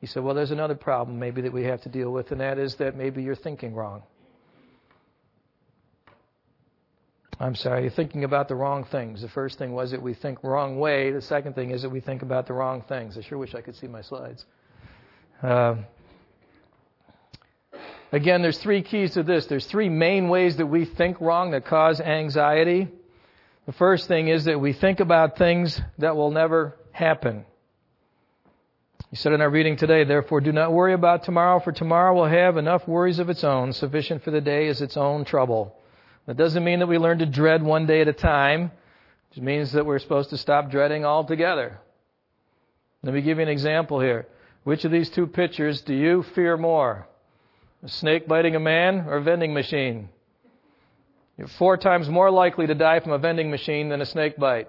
He 0.00 0.06
said, 0.06 0.22
Well, 0.22 0.34
there's 0.34 0.50
another 0.50 0.74
problem 0.74 1.18
maybe 1.18 1.42
that 1.42 1.52
we 1.52 1.64
have 1.64 1.82
to 1.82 1.88
deal 1.88 2.10
with, 2.10 2.32
and 2.32 2.40
that 2.40 2.58
is 2.58 2.74
that 2.76 2.96
maybe 2.96 3.22
you're 3.22 3.36
thinking 3.36 3.74
wrong. 3.74 4.02
I'm 7.38 7.54
sorry, 7.54 7.82
you're 7.82 7.90
thinking 7.90 8.24
about 8.24 8.48
the 8.48 8.54
wrong 8.54 8.84
things. 8.84 9.22
The 9.22 9.28
first 9.28 9.58
thing 9.58 9.72
was 9.72 9.92
that 9.92 10.02
we 10.02 10.12
think 10.12 10.44
wrong 10.44 10.78
way. 10.78 11.10
The 11.10 11.22
second 11.22 11.54
thing 11.54 11.70
is 11.70 11.80
that 11.82 11.88
we 11.88 12.00
think 12.00 12.20
about 12.20 12.46
the 12.46 12.52
wrong 12.52 12.82
things. 12.86 13.16
I 13.16 13.22
sure 13.22 13.38
wish 13.38 13.54
I 13.54 13.62
could 13.62 13.76
see 13.76 13.86
my 13.86 14.02
slides. 14.02 14.44
Uh, 15.42 15.76
again, 18.12 18.42
there's 18.42 18.58
three 18.58 18.82
keys 18.82 19.14
to 19.14 19.22
this. 19.22 19.46
There's 19.46 19.64
three 19.64 19.88
main 19.88 20.28
ways 20.28 20.58
that 20.58 20.66
we 20.66 20.84
think 20.84 21.18
wrong 21.18 21.52
that 21.52 21.64
cause 21.64 21.98
anxiety. 21.98 22.88
The 23.64 23.72
first 23.72 24.06
thing 24.06 24.28
is 24.28 24.44
that 24.44 24.60
we 24.60 24.74
think 24.74 25.00
about 25.00 25.38
things 25.38 25.80
that 25.96 26.16
will 26.16 26.30
never 26.30 26.76
happen. 26.92 27.46
He 29.10 29.16
said 29.16 29.32
in 29.32 29.40
our 29.40 29.50
reading 29.50 29.76
today, 29.76 30.04
therefore 30.04 30.40
do 30.40 30.52
not 30.52 30.72
worry 30.72 30.92
about 30.92 31.24
tomorrow, 31.24 31.58
for 31.58 31.72
tomorrow 31.72 32.14
will 32.14 32.26
have 32.26 32.56
enough 32.56 32.86
worries 32.86 33.18
of 33.18 33.28
its 33.28 33.42
own. 33.42 33.72
Sufficient 33.72 34.22
for 34.22 34.30
the 34.30 34.40
day 34.40 34.68
is 34.68 34.80
its 34.80 34.96
own 34.96 35.24
trouble. 35.24 35.76
That 36.26 36.36
doesn't 36.36 36.62
mean 36.62 36.78
that 36.78 36.86
we 36.86 36.96
learn 36.96 37.18
to 37.18 37.26
dread 37.26 37.60
one 37.62 37.86
day 37.86 38.00
at 38.02 38.08
a 38.08 38.12
time. 38.12 38.70
It 39.36 39.42
means 39.42 39.72
that 39.72 39.84
we're 39.84 39.98
supposed 39.98 40.30
to 40.30 40.36
stop 40.36 40.70
dreading 40.70 41.04
altogether. 41.04 41.80
Let 43.02 43.14
me 43.14 43.20
give 43.20 43.38
you 43.38 43.42
an 43.42 43.48
example 43.48 43.98
here. 43.98 44.28
Which 44.62 44.84
of 44.84 44.92
these 44.92 45.10
two 45.10 45.26
pictures 45.26 45.80
do 45.80 45.94
you 45.94 46.22
fear 46.22 46.56
more? 46.56 47.08
A 47.82 47.88
snake 47.88 48.28
biting 48.28 48.54
a 48.54 48.60
man 48.60 49.06
or 49.08 49.16
a 49.16 49.22
vending 49.22 49.54
machine? 49.54 50.08
You're 51.36 51.48
four 51.48 51.76
times 51.76 52.08
more 52.08 52.30
likely 52.30 52.68
to 52.68 52.74
die 52.74 53.00
from 53.00 53.12
a 53.12 53.18
vending 53.18 53.50
machine 53.50 53.88
than 53.88 54.02
a 54.02 54.06
snake 54.06 54.36
bite. 54.36 54.68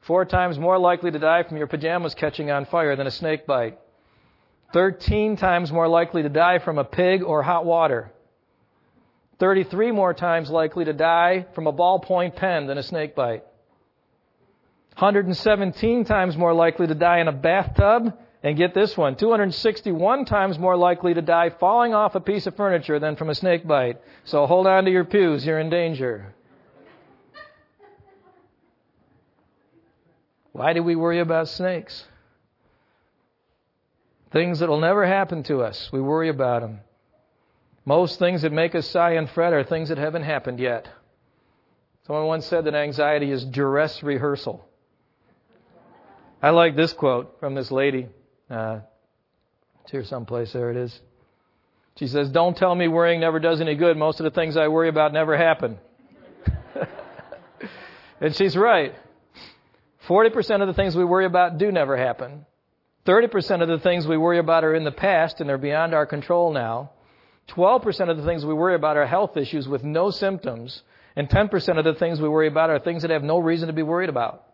Four 0.00 0.24
times 0.24 0.58
more 0.58 0.78
likely 0.78 1.10
to 1.10 1.18
die 1.18 1.42
from 1.42 1.56
your 1.56 1.66
pajamas 1.66 2.14
catching 2.14 2.50
on 2.50 2.64
fire 2.66 2.96
than 2.96 3.06
a 3.06 3.10
snake 3.10 3.46
bite. 3.46 3.78
Thirteen 4.72 5.36
times 5.36 5.72
more 5.72 5.88
likely 5.88 6.22
to 6.22 6.28
die 6.28 6.58
from 6.58 6.78
a 6.78 6.84
pig 6.84 7.22
or 7.22 7.42
hot 7.42 7.64
water. 7.64 8.12
33 9.38 9.92
more 9.92 10.14
times 10.14 10.50
likely 10.50 10.84
to 10.84 10.92
die 10.92 11.46
from 11.54 11.66
a 11.66 11.72
ballpoint 11.72 12.36
pen 12.36 12.66
than 12.66 12.78
a 12.78 12.82
snake 12.82 13.14
bite. 13.14 13.44
117 14.98 16.04
times 16.04 16.36
more 16.36 16.52
likely 16.52 16.86
to 16.86 16.94
die 16.94 17.20
in 17.20 17.28
a 17.28 17.32
bathtub. 17.32 18.18
And 18.40 18.56
get 18.56 18.72
this 18.72 18.96
one 18.96 19.16
261 19.16 20.24
times 20.24 20.60
more 20.60 20.76
likely 20.76 21.12
to 21.12 21.22
die 21.22 21.50
falling 21.50 21.92
off 21.92 22.14
a 22.14 22.20
piece 22.20 22.46
of 22.46 22.56
furniture 22.56 23.00
than 23.00 23.16
from 23.16 23.30
a 23.30 23.34
snake 23.34 23.66
bite. 23.66 24.00
So 24.24 24.46
hold 24.46 24.68
on 24.68 24.84
to 24.84 24.92
your 24.92 25.04
pews, 25.04 25.44
you're 25.44 25.58
in 25.58 25.70
danger. 25.70 26.34
Why 30.58 30.72
do 30.72 30.82
we 30.82 30.96
worry 30.96 31.20
about 31.20 31.46
snakes? 31.46 32.04
Things 34.32 34.58
that 34.58 34.68
will 34.68 34.80
never 34.80 35.06
happen 35.06 35.44
to 35.44 35.60
us, 35.62 35.88
we 35.92 36.00
worry 36.00 36.28
about 36.30 36.62
them. 36.62 36.80
Most 37.84 38.18
things 38.18 38.42
that 38.42 38.50
make 38.50 38.74
us 38.74 38.90
sigh 38.90 39.12
and 39.12 39.30
fret 39.30 39.52
are 39.52 39.62
things 39.62 39.88
that 39.90 39.98
haven't 39.98 40.24
happened 40.24 40.58
yet. 40.58 40.88
Someone 42.08 42.26
once 42.26 42.44
said 42.44 42.64
that 42.64 42.74
anxiety 42.74 43.30
is 43.30 43.44
duress 43.44 44.02
rehearsal. 44.02 44.68
I 46.42 46.50
like 46.50 46.74
this 46.74 46.92
quote 46.92 47.38
from 47.38 47.54
this 47.54 47.70
lady. 47.70 48.08
Uh, 48.50 48.80
it's 49.84 49.92
here 49.92 50.02
someplace. 50.02 50.52
There 50.52 50.72
it 50.72 50.76
is. 50.76 51.00
She 52.00 52.08
says, 52.08 52.30
Don't 52.30 52.56
tell 52.56 52.74
me 52.74 52.88
worrying 52.88 53.20
never 53.20 53.38
does 53.38 53.60
any 53.60 53.76
good. 53.76 53.96
Most 53.96 54.18
of 54.18 54.24
the 54.24 54.32
things 54.32 54.56
I 54.56 54.66
worry 54.66 54.88
about 54.88 55.12
never 55.12 55.36
happen. 55.36 55.78
and 58.20 58.34
she's 58.34 58.56
right. 58.56 58.92
40% 60.08 60.62
of 60.62 60.68
the 60.68 60.74
things 60.74 60.96
we 60.96 61.04
worry 61.04 61.26
about 61.26 61.58
do 61.58 61.70
never 61.70 61.96
happen. 61.96 62.46
30% 63.06 63.62
of 63.62 63.68
the 63.68 63.78
things 63.78 64.06
we 64.06 64.16
worry 64.16 64.38
about 64.38 64.64
are 64.64 64.74
in 64.74 64.84
the 64.84 64.90
past 64.90 65.40
and 65.40 65.48
they're 65.48 65.58
beyond 65.58 65.94
our 65.94 66.06
control 66.06 66.52
now. 66.52 66.90
12% 67.48 68.10
of 68.10 68.16
the 68.16 68.24
things 68.24 68.44
we 68.44 68.54
worry 68.54 68.74
about 68.74 68.96
are 68.96 69.06
health 69.06 69.36
issues 69.36 69.66
with 69.66 69.82
no 69.82 70.10
symptoms, 70.10 70.82
and 71.16 71.28
10% 71.28 71.78
of 71.78 71.84
the 71.84 71.94
things 71.94 72.20
we 72.20 72.28
worry 72.28 72.48
about 72.48 72.70
are 72.70 72.78
things 72.78 73.02
that 73.02 73.10
have 73.10 73.22
no 73.22 73.38
reason 73.38 73.68
to 73.68 73.72
be 73.72 73.82
worried 73.82 74.10
about. 74.10 74.44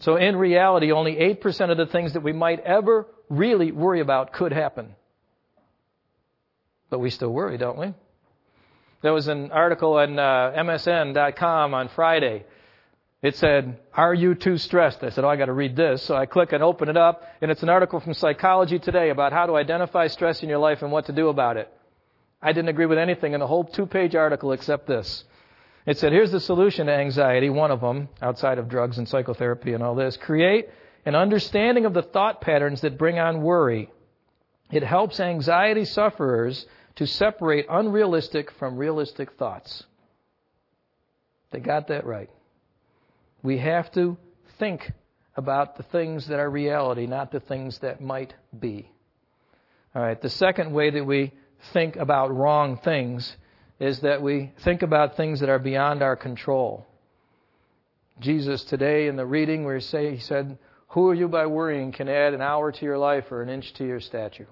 So 0.00 0.16
in 0.16 0.36
reality, 0.36 0.92
only 0.92 1.14
8% 1.14 1.70
of 1.70 1.78
the 1.78 1.86
things 1.86 2.12
that 2.12 2.22
we 2.22 2.32
might 2.32 2.60
ever 2.60 3.06
really 3.30 3.72
worry 3.72 4.00
about 4.00 4.32
could 4.32 4.52
happen. 4.52 4.94
But 6.90 6.98
we 6.98 7.10
still 7.10 7.32
worry, 7.32 7.56
don't 7.56 7.78
we? 7.78 7.94
There 9.02 9.12
was 9.12 9.28
an 9.28 9.50
article 9.50 9.94
on 9.94 10.18
uh, 10.18 10.52
MSN.com 10.56 11.74
on 11.74 11.88
Friday. 11.88 12.44
It 13.24 13.36
said, 13.36 13.78
Are 13.94 14.12
you 14.12 14.34
too 14.34 14.58
stressed? 14.58 15.02
I 15.02 15.08
said, 15.08 15.24
Oh, 15.24 15.28
I 15.28 15.36
got 15.36 15.46
to 15.46 15.54
read 15.54 15.74
this. 15.74 16.02
So 16.02 16.14
I 16.14 16.26
click 16.26 16.52
and 16.52 16.62
open 16.62 16.90
it 16.90 16.96
up, 16.98 17.22
and 17.40 17.50
it's 17.50 17.62
an 17.62 17.70
article 17.70 17.98
from 17.98 18.12
Psychology 18.12 18.78
Today 18.78 19.08
about 19.08 19.32
how 19.32 19.46
to 19.46 19.56
identify 19.56 20.08
stress 20.08 20.42
in 20.42 20.50
your 20.50 20.58
life 20.58 20.82
and 20.82 20.92
what 20.92 21.06
to 21.06 21.12
do 21.12 21.28
about 21.28 21.56
it. 21.56 21.72
I 22.42 22.52
didn't 22.52 22.68
agree 22.68 22.84
with 22.84 22.98
anything 22.98 23.32
in 23.32 23.40
the 23.40 23.46
whole 23.46 23.64
two 23.64 23.86
page 23.86 24.14
article 24.14 24.52
except 24.52 24.86
this. 24.86 25.24
It 25.86 25.96
said, 25.96 26.12
here's 26.12 26.32
the 26.32 26.40
solution 26.40 26.86
to 26.88 26.92
anxiety, 26.92 27.48
one 27.48 27.70
of 27.70 27.80
them, 27.80 28.10
outside 28.20 28.58
of 28.58 28.68
drugs 28.68 28.98
and 28.98 29.08
psychotherapy 29.08 29.72
and 29.72 29.82
all 29.82 29.94
this. 29.94 30.18
Create 30.18 30.68
an 31.06 31.14
understanding 31.14 31.86
of 31.86 31.94
the 31.94 32.02
thought 32.02 32.42
patterns 32.42 32.82
that 32.82 32.98
bring 32.98 33.18
on 33.18 33.40
worry. 33.40 33.90
It 34.70 34.82
helps 34.82 35.18
anxiety 35.18 35.86
sufferers 35.86 36.66
to 36.96 37.06
separate 37.06 37.64
unrealistic 37.70 38.50
from 38.50 38.76
realistic 38.76 39.32
thoughts. 39.32 39.84
They 41.52 41.60
got 41.60 41.88
that 41.88 42.04
right. 42.04 42.28
We 43.44 43.58
have 43.58 43.92
to 43.92 44.16
think 44.58 44.90
about 45.36 45.76
the 45.76 45.82
things 45.82 46.28
that 46.28 46.40
are 46.40 46.48
reality, 46.48 47.06
not 47.06 47.30
the 47.30 47.40
things 47.40 47.78
that 47.80 48.00
might 48.00 48.32
be. 48.58 48.90
All 49.94 50.00
right, 50.00 50.20
the 50.20 50.30
second 50.30 50.72
way 50.72 50.88
that 50.90 51.04
we 51.04 51.30
think 51.74 51.96
about 51.96 52.34
wrong 52.34 52.78
things 52.78 53.36
is 53.78 54.00
that 54.00 54.22
we 54.22 54.52
think 54.60 54.80
about 54.80 55.18
things 55.18 55.40
that 55.40 55.50
are 55.50 55.58
beyond 55.58 56.02
our 56.02 56.16
control. 56.16 56.86
Jesus 58.18 58.64
today 58.64 59.08
in 59.08 59.16
the 59.16 59.26
reading 59.26 59.64
where 59.64 59.76
he, 59.76 59.82
say, 59.82 60.14
he 60.14 60.20
said, 60.20 60.56
Who 60.88 61.08
are 61.10 61.14
you 61.14 61.28
by 61.28 61.44
worrying 61.44 61.92
can 61.92 62.08
add 62.08 62.32
an 62.32 62.40
hour 62.40 62.72
to 62.72 62.84
your 62.84 62.96
life 62.96 63.30
or 63.30 63.42
an 63.42 63.50
inch 63.50 63.74
to 63.74 63.86
your 63.86 64.00
statue? 64.00 64.46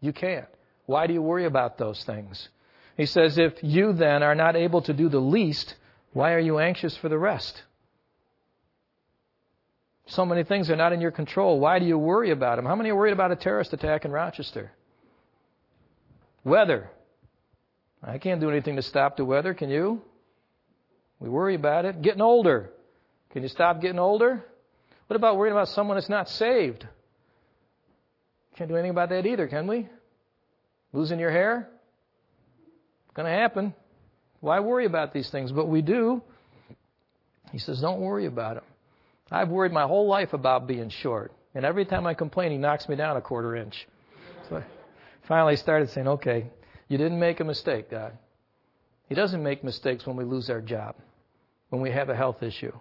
You 0.00 0.12
can't. 0.12 0.46
Why 0.86 1.08
do 1.08 1.14
you 1.14 1.22
worry 1.22 1.46
about 1.46 1.78
those 1.78 2.04
things? 2.04 2.48
He 2.96 3.06
says, 3.06 3.38
If 3.38 3.54
you 3.62 3.92
then 3.92 4.22
are 4.22 4.36
not 4.36 4.54
able 4.54 4.82
to 4.82 4.92
do 4.92 5.08
the 5.08 5.18
least, 5.18 5.74
why 6.12 6.32
are 6.32 6.38
you 6.38 6.60
anxious 6.60 6.96
for 6.96 7.08
the 7.08 7.18
rest? 7.18 7.64
So 10.10 10.26
many 10.26 10.42
things 10.42 10.70
are 10.70 10.76
not 10.76 10.92
in 10.92 11.00
your 11.00 11.12
control. 11.12 11.60
Why 11.60 11.78
do 11.78 11.86
you 11.86 11.96
worry 11.96 12.32
about 12.32 12.56
them? 12.56 12.66
How 12.66 12.74
many 12.74 12.90
are 12.90 12.96
worried 12.96 13.12
about 13.12 13.30
a 13.30 13.36
terrorist 13.36 13.72
attack 13.72 14.04
in 14.04 14.10
Rochester? 14.10 14.72
Weather. 16.42 16.90
I 18.02 18.18
can't 18.18 18.40
do 18.40 18.50
anything 18.50 18.74
to 18.74 18.82
stop 18.82 19.16
the 19.16 19.24
weather, 19.24 19.54
can 19.54 19.70
you? 19.70 20.02
We 21.20 21.28
worry 21.28 21.54
about 21.54 21.84
it. 21.84 22.02
Getting 22.02 22.22
older. 22.22 22.70
Can 23.32 23.44
you 23.44 23.48
stop 23.48 23.80
getting 23.80 24.00
older? 24.00 24.44
What 25.06 25.14
about 25.14 25.36
worrying 25.36 25.54
about 25.54 25.68
someone 25.68 25.96
that's 25.96 26.08
not 26.08 26.28
saved? 26.28 26.84
Can't 28.56 28.68
do 28.68 28.74
anything 28.74 28.90
about 28.90 29.10
that 29.10 29.26
either, 29.26 29.46
can 29.46 29.68
we? 29.68 29.88
Losing 30.92 31.20
your 31.20 31.30
hair? 31.30 31.68
Going 33.14 33.26
to 33.26 33.38
happen. 33.38 33.74
Why 34.40 34.58
worry 34.58 34.86
about 34.86 35.12
these 35.12 35.30
things? 35.30 35.52
But 35.52 35.68
we 35.68 35.82
do. 35.82 36.20
He 37.52 37.58
says, 37.58 37.80
don't 37.80 38.00
worry 38.00 38.26
about 38.26 38.56
them. 38.56 38.64
I've 39.30 39.48
worried 39.48 39.72
my 39.72 39.84
whole 39.86 40.08
life 40.08 40.32
about 40.32 40.66
being 40.66 40.90
short. 40.90 41.32
And 41.54 41.64
every 41.64 41.84
time 41.84 42.06
I 42.06 42.14
complain, 42.14 42.52
he 42.52 42.58
knocks 42.58 42.88
me 42.88 42.96
down 42.96 43.16
a 43.16 43.20
quarter 43.20 43.56
inch. 43.56 43.86
So 44.48 44.56
I 44.56 44.64
finally 45.26 45.56
started 45.56 45.90
saying, 45.90 46.08
okay, 46.08 46.46
you 46.88 46.98
didn't 46.98 47.18
make 47.18 47.40
a 47.40 47.44
mistake, 47.44 47.90
God. 47.90 48.12
He 49.08 49.14
doesn't 49.14 49.42
make 49.42 49.64
mistakes 49.64 50.06
when 50.06 50.16
we 50.16 50.24
lose 50.24 50.50
our 50.50 50.60
job, 50.60 50.96
when 51.70 51.82
we 51.82 51.90
have 51.90 52.08
a 52.08 52.16
health 52.16 52.42
issue, 52.42 52.72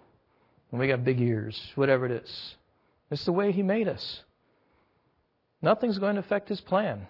when 0.69 0.79
we 0.79 0.88
got 0.88 1.03
big 1.03 1.19
ears, 1.19 1.59
whatever 1.75 2.05
it 2.05 2.12
is. 2.23 2.55
It's 3.12 3.25
the 3.25 3.31
way 3.31 3.51
He 3.51 3.63
made 3.63 3.88
us. 3.88 4.21
nothing's 5.62 5.97
going 5.97 6.15
to 6.15 6.21
affect 6.21 6.49
his 6.49 6.62
plan. 6.62 7.07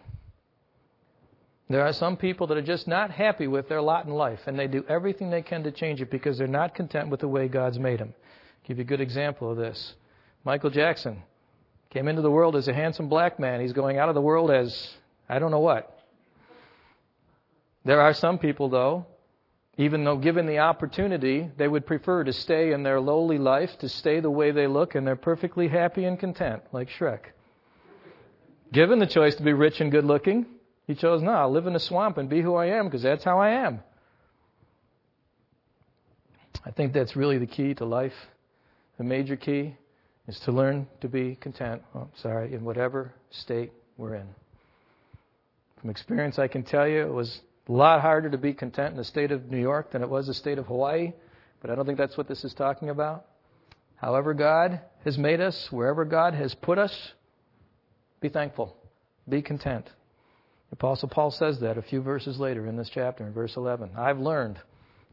There 1.70 1.86
are 1.86 1.94
some 1.94 2.18
people 2.18 2.48
that 2.48 2.58
are 2.58 2.64
just 2.64 2.88
not 2.88 3.12
happy 3.12 3.48
with 3.48 3.70
their 3.70 3.82
lot 3.82 4.06
in 4.06 4.12
life, 4.12 4.40
and 4.48 4.58
they 4.58 4.68
do 4.68 4.84
everything 4.90 5.30
they 5.30 5.44
can 5.44 5.64
to 5.64 5.72
change 5.72 6.02
it 6.02 6.10
because 6.10 6.38
they're 6.38 6.48
not 6.48 6.74
content 6.74 7.10
with 7.10 7.20
the 7.20 7.28
way 7.28 7.48
God's 7.48 7.78
made 7.78 8.00
them. 8.00 8.16
Give 8.70 8.78
you 8.78 8.84
a 8.84 8.86
good 8.86 9.02
example 9.02 9.50
of 9.50 9.58
this. 9.58 9.96
Michael 10.46 10.70
Jackson 10.70 11.24
came 11.90 12.08
into 12.08 12.22
the 12.22 12.30
world 12.30 12.56
as 12.56 12.68
a 12.68 12.74
handsome 12.74 13.10
black 13.10 13.40
man. 13.40 13.62
He's 13.62 13.74
going 13.74 13.98
out 13.98 14.10
of 14.10 14.16
the 14.16 14.22
world 14.22 14.52
as 14.52 14.94
I 15.28 15.40
don't 15.40 15.50
know 15.50 15.60
what. 15.60 15.92
There 17.84 18.00
are 18.00 18.14
some 18.14 18.38
people, 18.38 18.70
though, 18.70 19.08
even 19.80 20.04
though 20.04 20.18
given 20.18 20.46
the 20.46 20.60
opportunity, 20.60 21.50
they 21.58 21.68
would 21.68 21.88
prefer 21.88 22.24
to 22.24 22.32
stay 22.32 22.72
in 22.72 22.84
their 22.84 23.02
lowly 23.02 23.40
life, 23.40 23.76
to 23.80 23.90
stay 23.90 24.20
the 24.20 24.30
way 24.30 24.52
they 24.52 24.68
look, 24.68 24.94
and 24.94 25.08
they're 25.08 25.16
perfectly 25.16 25.68
happy 25.68 26.06
and 26.06 26.20
content, 26.20 26.62
like 26.72 26.90
Shrek. 26.90 27.22
Given 28.72 29.00
the 29.00 29.08
choice 29.08 29.34
to 29.38 29.44
be 29.44 29.54
rich 29.54 29.82
and 29.82 29.92
good 29.92 30.06
looking, 30.06 30.46
he 30.86 30.94
chose, 30.94 31.24
no, 31.24 31.32
I'll 31.32 31.52
live 31.52 31.66
in 31.66 31.76
a 31.76 31.80
swamp 31.80 32.20
and 32.20 32.30
be 32.30 32.44
who 32.44 32.54
I 32.54 32.68
am 32.68 32.86
because 32.86 33.02
that's 33.02 33.24
how 33.24 33.40
I 33.40 33.66
am. 33.66 33.80
I 36.64 36.70
think 36.70 36.94
that's 36.94 37.16
really 37.16 37.40
the 37.40 37.48
key 37.48 37.74
to 37.74 37.86
life. 37.86 38.14
The 39.00 39.06
major 39.06 39.38
key 39.38 39.76
is 40.28 40.40
to 40.42 40.52
learn 40.52 40.86
to 41.00 41.08
be 41.08 41.36
content, 41.36 41.82
oh, 41.96 42.10
sorry, 42.22 42.54
in 42.54 42.66
whatever 42.66 43.14
state 43.32 43.72
we're 43.98 44.16
in. 44.16 44.28
From 45.80 45.90
experience, 45.90 46.38
I 46.38 46.50
can 46.50 46.64
tell 46.64 46.86
you 46.86 47.02
it 47.02 47.14
was 47.14 47.40
a 47.70 47.72
lot 47.72 48.02
harder 48.02 48.30
to 48.30 48.38
be 48.38 48.54
content 48.54 48.92
in 48.92 48.98
the 48.98 49.06
state 49.06 49.32
of 49.32 49.50
New 49.50 49.58
York 49.58 49.92
than 49.92 50.04
it 50.04 50.10
was 50.10 50.28
the 50.28 50.34
state 50.34 50.58
of 50.58 50.66
Hawaii, 50.66 51.14
but 51.62 51.72
I 51.72 51.76
don't 51.76 51.86
think 51.86 51.98
that's 51.98 52.18
what 52.18 52.28
this 52.28 52.44
is 52.44 52.54
talking 52.54 52.90
about. 52.90 53.26
However, 53.96 54.34
God 54.34 54.82
has 55.06 55.18
made 55.18 55.40
us, 55.40 55.70
wherever 55.72 56.04
God 56.04 56.34
has 56.34 56.54
put 56.54 56.78
us, 56.78 56.94
be 58.20 58.28
thankful, 58.28 58.76
be 59.30 59.42
content. 59.42 59.86
The 59.86 60.74
Apostle 60.74 61.08
Paul 61.08 61.32
says 61.32 61.62
that 61.62 61.78
a 61.78 61.82
few 61.82 62.02
verses 62.02 62.38
later 62.38 62.68
in 62.68 62.76
this 62.76 62.92
chapter, 62.94 63.26
in 63.26 63.32
verse 63.32 63.56
11. 63.56 63.92
I've 63.98 64.20
learned 64.20 64.60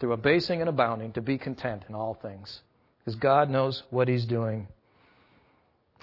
through 0.00 0.12
abasing 0.12 0.60
and 0.60 0.68
abounding 0.68 1.12
to 1.12 1.20
be 1.20 1.38
content 1.38 1.84
in 1.88 1.94
all 1.94 2.14
things, 2.20 2.60
because 3.06 3.18
God 3.20 3.50
knows 3.50 3.84
what 3.90 4.08
He's 4.08 4.26
doing. 4.26 4.66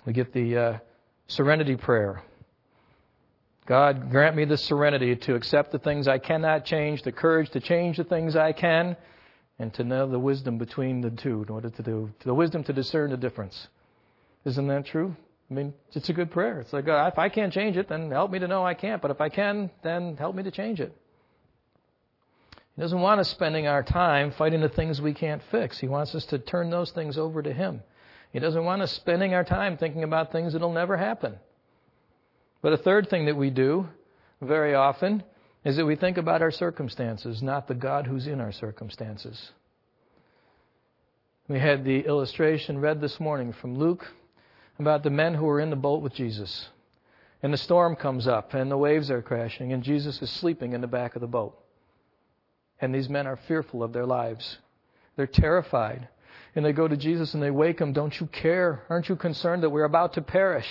We 0.05 0.13
get 0.13 0.31
the 0.31 0.57
uh, 0.57 0.77
serenity 1.27 1.75
prayer. 1.75 2.23
God, 3.65 4.09
grant 4.09 4.37
me 4.37 4.45
the 4.45 4.57
serenity 4.57 5.17
to 5.17 5.35
accept 5.35 5.73
the 5.73 5.79
things 5.79 6.07
I 6.07 6.17
cannot 6.17 6.63
change, 6.65 7.03
the 7.03 7.11
courage 7.11 7.49
to 7.51 7.59
change 7.59 7.97
the 7.97 8.05
things 8.05 8.37
I 8.37 8.53
can, 8.53 8.95
and 9.59 9.73
to 9.73 9.83
know 9.83 10.09
the 10.09 10.19
wisdom 10.19 10.57
between 10.57 11.01
the 11.01 11.09
two, 11.09 11.43
in 11.43 11.49
order 11.49 11.69
to 11.69 11.83
do, 11.83 12.09
the 12.23 12.33
wisdom 12.33 12.63
to 12.65 12.73
discern 12.73 13.11
the 13.11 13.17
difference. 13.17 13.67
Isn't 14.45 14.67
that 14.67 14.85
true? 14.85 15.15
I 15.51 15.53
mean, 15.53 15.73
it's 15.93 16.07
a 16.07 16.13
good 16.13 16.31
prayer. 16.31 16.61
It's 16.61 16.71
like, 16.71 16.85
God, 16.85 17.11
if 17.11 17.19
I 17.19 17.27
can't 17.27 17.51
change 17.51 17.75
it, 17.75 17.89
then 17.89 18.11
help 18.11 18.31
me 18.31 18.39
to 18.39 18.47
know 18.47 18.65
I 18.65 18.75
can't. 18.75 19.01
But 19.01 19.11
if 19.11 19.19
I 19.19 19.27
can, 19.27 19.69
then 19.83 20.15
help 20.15 20.35
me 20.35 20.43
to 20.43 20.51
change 20.51 20.79
it. 20.79 20.95
He 22.75 22.81
doesn't 22.81 23.01
want 23.01 23.19
us 23.19 23.29
spending 23.29 23.67
our 23.67 23.83
time 23.83 24.31
fighting 24.31 24.61
the 24.61 24.69
things 24.69 24.99
we 24.99 25.13
can't 25.13 25.43
fix. 25.51 25.79
He 25.79 25.87
wants 25.87 26.15
us 26.15 26.25
to 26.25 26.39
turn 26.39 26.69
those 26.69 26.91
things 26.91 27.17
over 27.17 27.41
to 27.41 27.53
Him. 27.53 27.81
He 28.31 28.39
doesn't 28.39 28.65
want 28.65 28.81
us 28.81 28.91
spending 28.91 29.35
our 29.35 29.43
time 29.43 29.77
thinking 29.77 30.03
about 30.03 30.31
things 30.31 30.53
that'll 30.53 30.73
never 30.73 30.97
happen. 30.97 31.35
But 32.63 32.73
a 32.73 32.77
third 32.77 33.09
thing 33.09 33.25
that 33.25 33.37
we 33.37 33.51
do 33.51 33.87
very 34.41 34.73
often 34.73 35.23
is 35.63 35.75
that 35.77 35.85
we 35.85 35.95
think 35.95 36.17
about 36.17 36.41
our 36.41 36.51
circumstances, 36.51 37.43
not 37.43 37.67
the 37.67 37.75
God 37.75 38.07
who's 38.07 38.25
in 38.25 38.41
our 38.41 38.51
circumstances. 38.51 39.51
We 41.47 41.59
had 41.59 41.85
the 41.85 41.99
illustration 41.99 42.79
read 42.79 43.01
this 43.01 43.19
morning 43.19 43.53
from 43.53 43.77
Luke 43.77 44.05
about 44.79 45.03
the 45.03 45.09
men 45.09 45.35
who 45.35 45.45
were 45.45 45.59
in 45.59 45.69
the 45.69 45.75
boat 45.75 46.01
with 46.01 46.13
Jesus. 46.13 46.69
And 47.43 47.53
the 47.53 47.57
storm 47.57 47.95
comes 47.95 48.27
up, 48.27 48.53
and 48.53 48.71
the 48.71 48.77
waves 48.77 49.11
are 49.11 49.21
crashing, 49.21 49.73
and 49.73 49.83
Jesus 49.83 50.21
is 50.21 50.29
sleeping 50.29 50.73
in 50.73 50.81
the 50.81 50.87
back 50.87 51.15
of 51.15 51.21
the 51.21 51.27
boat. 51.27 51.62
And 52.83 52.93
these 52.93 53.07
men 53.07 53.27
are 53.27 53.39
fearful 53.47 53.81
of 53.81 53.93
their 53.93 54.05
lives. 54.05 54.57
They're 55.15 55.25
terrified. 55.25 56.09
And 56.53 56.65
they 56.65 56.73
go 56.73 56.85
to 56.85 56.97
Jesus 56.97 57.33
and 57.33 57.41
they 57.41 57.49
wake 57.49 57.79
him, 57.79 57.93
Don't 57.93 58.19
you 58.19 58.27
care? 58.27 58.83
Aren't 58.89 59.07
you 59.07 59.15
concerned 59.15 59.63
that 59.63 59.69
we're 59.69 59.85
about 59.85 60.15
to 60.15 60.21
perish? 60.21 60.67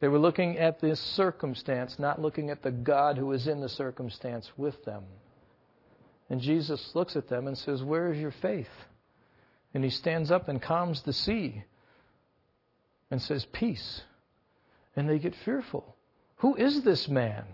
They 0.00 0.08
were 0.08 0.18
looking 0.18 0.58
at 0.58 0.78
this 0.78 1.00
circumstance, 1.00 1.98
not 1.98 2.20
looking 2.20 2.50
at 2.50 2.62
the 2.62 2.70
God 2.70 3.16
who 3.16 3.32
is 3.32 3.46
in 3.46 3.60
the 3.62 3.68
circumstance 3.70 4.52
with 4.58 4.84
them. 4.84 5.04
And 6.28 6.38
Jesus 6.38 6.94
looks 6.94 7.16
at 7.16 7.30
them 7.30 7.46
and 7.46 7.56
says, 7.56 7.82
Where 7.82 8.12
is 8.12 8.20
your 8.20 8.34
faith? 8.42 8.68
And 9.72 9.82
he 9.82 9.88
stands 9.88 10.30
up 10.30 10.50
and 10.50 10.60
calms 10.60 11.00
the 11.00 11.14
sea 11.14 11.64
and 13.10 13.22
says, 13.22 13.46
Peace. 13.54 14.02
And 14.96 15.08
they 15.08 15.18
get 15.18 15.34
fearful. 15.46 15.96
Who 16.36 16.56
is 16.56 16.82
this 16.82 17.08
man 17.08 17.46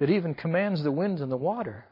that 0.00 0.10
even 0.10 0.34
commands 0.34 0.82
the 0.82 0.92
winds 0.92 1.22
and 1.22 1.32
the 1.32 1.38
water? 1.38 1.86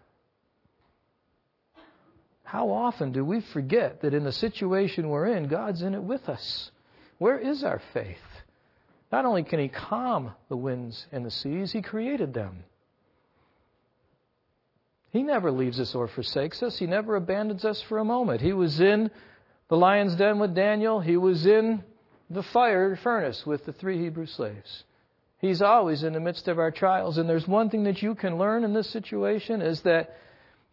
How 2.54 2.70
often 2.70 3.10
do 3.10 3.24
we 3.24 3.40
forget 3.40 4.02
that 4.02 4.14
in 4.14 4.22
the 4.22 4.30
situation 4.30 5.08
we're 5.08 5.26
in, 5.26 5.48
God's 5.48 5.82
in 5.82 5.92
it 5.92 6.04
with 6.04 6.28
us? 6.28 6.70
Where 7.18 7.36
is 7.36 7.64
our 7.64 7.82
faith? 7.92 8.16
Not 9.10 9.24
only 9.24 9.42
can 9.42 9.58
He 9.58 9.66
calm 9.66 10.30
the 10.48 10.56
winds 10.56 11.04
and 11.10 11.26
the 11.26 11.32
seas, 11.32 11.72
He 11.72 11.82
created 11.82 12.32
them. 12.32 12.62
He 15.10 15.24
never 15.24 15.50
leaves 15.50 15.80
us 15.80 15.96
or 15.96 16.06
forsakes 16.06 16.62
us. 16.62 16.78
He 16.78 16.86
never 16.86 17.16
abandons 17.16 17.64
us 17.64 17.82
for 17.88 17.98
a 17.98 18.04
moment. 18.04 18.40
He 18.40 18.52
was 18.52 18.78
in 18.78 19.10
the 19.68 19.76
lion's 19.76 20.14
den 20.14 20.38
with 20.38 20.54
Daniel. 20.54 21.00
He 21.00 21.16
was 21.16 21.46
in 21.46 21.82
the 22.30 22.44
fire 22.44 22.94
furnace 22.94 23.44
with 23.44 23.64
the 23.64 23.72
three 23.72 23.98
Hebrew 23.98 24.26
slaves. 24.26 24.84
He's 25.38 25.60
always 25.60 26.04
in 26.04 26.12
the 26.12 26.20
midst 26.20 26.46
of 26.46 26.60
our 26.60 26.70
trials. 26.70 27.18
And 27.18 27.28
there's 27.28 27.48
one 27.48 27.68
thing 27.68 27.82
that 27.82 28.00
you 28.00 28.14
can 28.14 28.38
learn 28.38 28.62
in 28.62 28.74
this 28.74 28.90
situation 28.90 29.60
is 29.60 29.80
that 29.80 30.14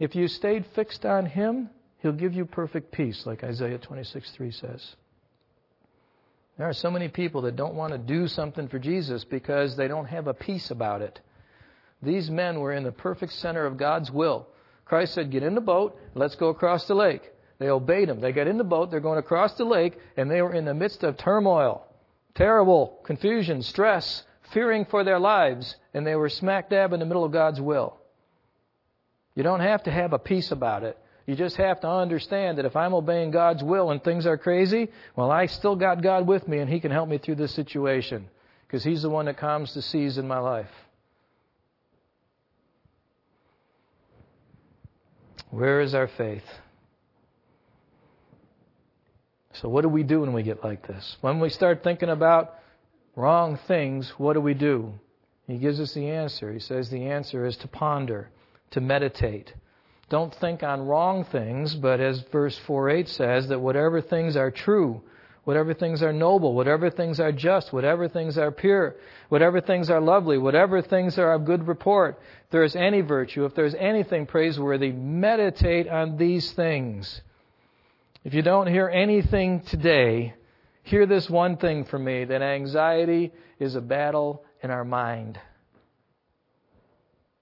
if 0.01 0.15
you 0.15 0.27
stayed 0.27 0.65
fixed 0.73 1.05
on 1.05 1.27
Him, 1.27 1.69
He'll 1.99 2.11
give 2.11 2.33
you 2.33 2.45
perfect 2.45 2.91
peace, 2.91 3.23
like 3.27 3.43
Isaiah 3.43 3.77
26 3.77 4.31
3 4.31 4.51
says. 4.51 4.95
There 6.57 6.67
are 6.67 6.73
so 6.73 6.89
many 6.89 7.07
people 7.07 7.43
that 7.43 7.55
don't 7.55 7.75
want 7.75 7.91
to 7.91 7.99
do 7.99 8.27
something 8.27 8.67
for 8.67 8.79
Jesus 8.79 9.23
because 9.23 9.77
they 9.77 9.87
don't 9.87 10.07
have 10.07 10.25
a 10.25 10.33
peace 10.33 10.71
about 10.71 11.03
it. 11.03 11.21
These 12.01 12.31
men 12.31 12.59
were 12.59 12.73
in 12.73 12.83
the 12.83 12.91
perfect 12.91 13.33
center 13.33 13.67
of 13.67 13.77
God's 13.77 14.09
will. 14.09 14.47
Christ 14.85 15.13
said, 15.13 15.29
Get 15.29 15.43
in 15.43 15.53
the 15.53 15.61
boat, 15.61 15.95
let's 16.15 16.35
go 16.35 16.47
across 16.47 16.87
the 16.87 16.95
lake. 16.95 17.21
They 17.59 17.69
obeyed 17.69 18.09
him. 18.09 18.21
They 18.21 18.31
got 18.31 18.47
in 18.47 18.57
the 18.57 18.63
boat, 18.63 18.89
they're 18.89 18.99
going 18.99 19.19
across 19.19 19.53
the 19.53 19.65
lake, 19.65 19.99
and 20.17 20.31
they 20.31 20.41
were 20.41 20.55
in 20.55 20.65
the 20.65 20.73
midst 20.73 21.03
of 21.03 21.15
turmoil, 21.15 21.85
terrible 22.33 22.99
confusion, 23.03 23.61
stress, 23.61 24.23
fearing 24.51 24.85
for 24.85 25.03
their 25.03 25.19
lives, 25.19 25.75
and 25.93 26.07
they 26.07 26.15
were 26.15 26.27
smack 26.27 26.71
dab 26.71 26.91
in 26.91 26.99
the 26.99 27.05
middle 27.05 27.23
of 27.23 27.31
God's 27.31 27.61
will. 27.61 28.00
You 29.35 29.43
don't 29.43 29.61
have 29.61 29.83
to 29.83 29.91
have 29.91 30.13
a 30.13 30.19
peace 30.19 30.51
about 30.51 30.83
it. 30.83 30.97
You 31.25 31.35
just 31.35 31.55
have 31.57 31.79
to 31.81 31.87
understand 31.87 32.57
that 32.57 32.65
if 32.65 32.75
I'm 32.75 32.93
obeying 32.93 33.31
God's 33.31 33.63
will 33.63 33.91
and 33.91 34.03
things 34.03 34.25
are 34.25 34.37
crazy, 34.37 34.89
well, 35.15 35.31
I 35.31 35.45
still 35.45 35.75
got 35.75 36.01
God 36.01 36.27
with 36.27 36.47
me 36.47 36.59
and 36.59 36.69
He 36.69 36.79
can 36.79 36.91
help 36.91 37.07
me 37.07 37.17
through 37.17 37.35
this 37.35 37.53
situation 37.53 38.27
because 38.67 38.83
He's 38.83 39.03
the 39.03 39.09
one 39.09 39.25
that 39.25 39.37
calms 39.37 39.73
the 39.73 39.81
seas 39.81 40.17
in 40.17 40.27
my 40.27 40.39
life. 40.39 40.69
Where 45.51 45.81
is 45.81 45.93
our 45.93 46.07
faith? 46.07 46.45
So, 49.53 49.69
what 49.69 49.81
do 49.81 49.89
we 49.89 50.03
do 50.03 50.21
when 50.21 50.33
we 50.33 50.43
get 50.43 50.63
like 50.63 50.87
this? 50.87 51.17
When 51.21 51.39
we 51.39 51.49
start 51.49 51.83
thinking 51.83 52.09
about 52.09 52.55
wrong 53.15 53.59
things, 53.67 54.11
what 54.17 54.33
do 54.33 54.41
we 54.41 54.53
do? 54.53 54.93
He 55.45 55.57
gives 55.57 55.79
us 55.79 55.93
the 55.93 56.09
answer. 56.09 56.51
He 56.51 56.59
says 56.59 56.89
the 56.89 57.07
answer 57.07 57.45
is 57.45 57.57
to 57.57 57.67
ponder, 57.67 58.29
to 58.71 58.81
meditate. 58.81 59.53
Don't 60.09 60.33
think 60.35 60.61
on 60.63 60.85
wrong 60.87 61.23
things, 61.23 61.73
but 61.75 62.01
as 62.01 62.19
verse 62.31 62.57
4 62.67 62.89
8 62.89 63.09
says, 63.09 63.47
that 63.47 63.59
whatever 63.59 64.01
things 64.01 64.35
are 64.35 64.51
true, 64.51 65.01
whatever 65.43 65.73
things 65.73 66.03
are 66.03 66.13
noble, 66.13 66.53
whatever 66.53 66.89
things 66.89 67.19
are 67.19 67.31
just, 67.31 67.71
whatever 67.71 68.07
things 68.09 68.37
are 68.37 68.51
pure, 68.51 68.95
whatever 69.29 69.61
things 69.61 69.89
are 69.89 70.01
lovely, 70.01 70.37
whatever 70.37 70.81
things 70.81 71.17
are 71.17 71.33
of 71.33 71.45
good 71.45 71.67
report, 71.67 72.19
if 72.43 72.49
there 72.51 72.63
is 72.63 72.75
any 72.75 73.01
virtue, 73.01 73.45
if 73.45 73.55
there 73.55 73.65
is 73.65 73.75
anything 73.75 74.25
praiseworthy, 74.25 74.91
meditate 74.91 75.87
on 75.87 76.17
these 76.17 76.51
things. 76.51 77.21
If 78.23 78.33
you 78.33 78.41
don't 78.41 78.67
hear 78.67 78.87
anything 78.87 79.61
today, 79.61 80.35
hear 80.83 81.05
this 81.05 81.29
one 81.29 81.57
thing 81.57 81.85
from 81.85 82.03
me 82.03 82.25
that 82.25 82.41
anxiety 82.41 83.31
is 83.59 83.75
a 83.75 83.81
battle 83.81 84.43
in 84.61 84.69
our 84.69 84.85
mind. 84.85 85.39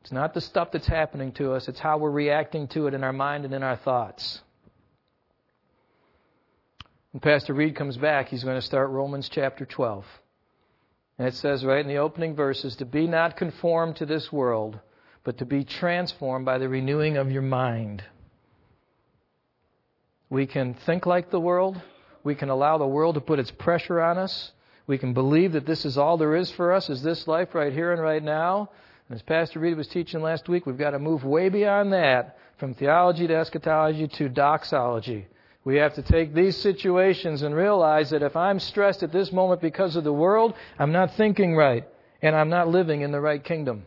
It's 0.02 0.12
not 0.12 0.34
the 0.34 0.42
stuff 0.42 0.72
that's 0.72 0.88
happening 0.88 1.32
to 1.34 1.54
us, 1.54 1.68
it's 1.68 1.80
how 1.80 1.98
we're 1.98 2.12
reacting 2.12 2.68
to 2.70 2.88
it 2.88 2.94
in 2.94 3.04
our 3.04 3.14
mind 3.14 3.46
and 3.46 3.54
in 3.54 3.64
our 3.64 3.76
thoughts. 3.78 4.42
When 7.12 7.22
Pastor 7.22 7.54
Reed 7.54 7.76
comes 7.76 7.98
back, 7.98 8.30
he's 8.30 8.44
going 8.44 8.60
to 8.60 8.66
start 8.66 8.92
Romans 8.92 9.30
chapter 9.30 9.66
12. 9.66 10.06
And 11.18 11.28
it 11.28 11.34
says 11.34 11.66
right 11.66 11.82
in 11.82 11.88
the 11.88 11.98
opening 11.98 12.36
verses 12.36 12.76
to 12.78 12.86
be 12.86 13.08
not 13.08 13.36
conformed 13.36 13.98
to 13.98 14.06
this 14.06 14.32
world, 14.32 14.80
but 15.24 15.40
to 15.40 15.46
be 15.46 15.64
transformed 15.64 16.46
by 16.46 16.60
the 16.60 16.70
renewing 16.70 17.18
of 17.18 17.32
your 17.32 17.42
mind. 17.42 18.04
We 20.30 20.46
can 20.46 20.76
think 20.76 21.06
like 21.06 21.32
the 21.32 21.40
world. 21.40 21.82
We 22.24 22.36
can 22.36 22.50
allow 22.50 22.78
the 22.78 22.88
world 22.88 23.16
to 23.16 23.22
put 23.22 23.40
its 23.40 23.52
pressure 23.52 24.00
on 24.00 24.18
us. 24.18 24.52
We 24.86 24.98
can 24.98 25.14
believe 25.14 25.54
that 25.54 25.66
this 25.66 25.86
is 25.86 25.98
all 25.98 26.18
there 26.18 26.36
is 26.36 26.52
for 26.52 26.72
us, 26.72 26.90
is 26.90 27.02
this 27.02 27.28
life 27.28 27.54
right 27.54 27.74
here 27.74 27.92
and 27.92 28.02
right 28.02 28.24
now. 28.24 28.70
And 29.10 29.16
as 29.16 29.24
Pastor 29.24 29.60
Reed 29.60 29.76
was 29.76 29.88
teaching 29.88 30.22
last 30.22 30.48
week, 30.48 30.66
we've 30.66 30.78
got 30.78 30.92
to 30.92 31.00
move 31.00 31.24
way 31.24 31.50
beyond 31.50 31.92
that, 31.94 32.38
from 32.58 32.76
theology 32.76 33.26
to 33.28 33.36
eschatology 33.36 34.08
to 34.08 34.30
doxology. 34.30 35.28
We 35.66 35.78
have 35.78 35.96
to 35.96 36.04
take 36.04 36.34
these 36.34 36.56
situations 36.58 37.42
and 37.42 37.56
realize 37.56 38.12
that 38.12 38.22
if 38.22 38.36
I'm 38.36 38.60
stressed 38.60 39.04
at 39.04 39.12
this 39.12 39.32
moment 39.32 39.62
because 39.62 39.96
of 39.96 40.04
the 40.04 40.14
world, 40.14 40.54
I'm 40.78 40.92
not 40.92 41.16
thinking 41.16 41.56
right, 41.56 41.86
and 42.22 42.36
I'm 42.36 42.50
not 42.50 42.68
living 42.68 43.02
in 43.02 43.12
the 43.12 43.20
right 43.20 43.44
kingdom. 43.44 43.84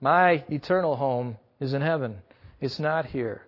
My 0.00 0.44
eternal 0.48 0.96
home 0.96 1.36
is 1.60 1.74
in 1.74 1.82
heaven. 1.82 2.18
It's 2.60 2.78
not 2.78 3.06
here. 3.06 3.42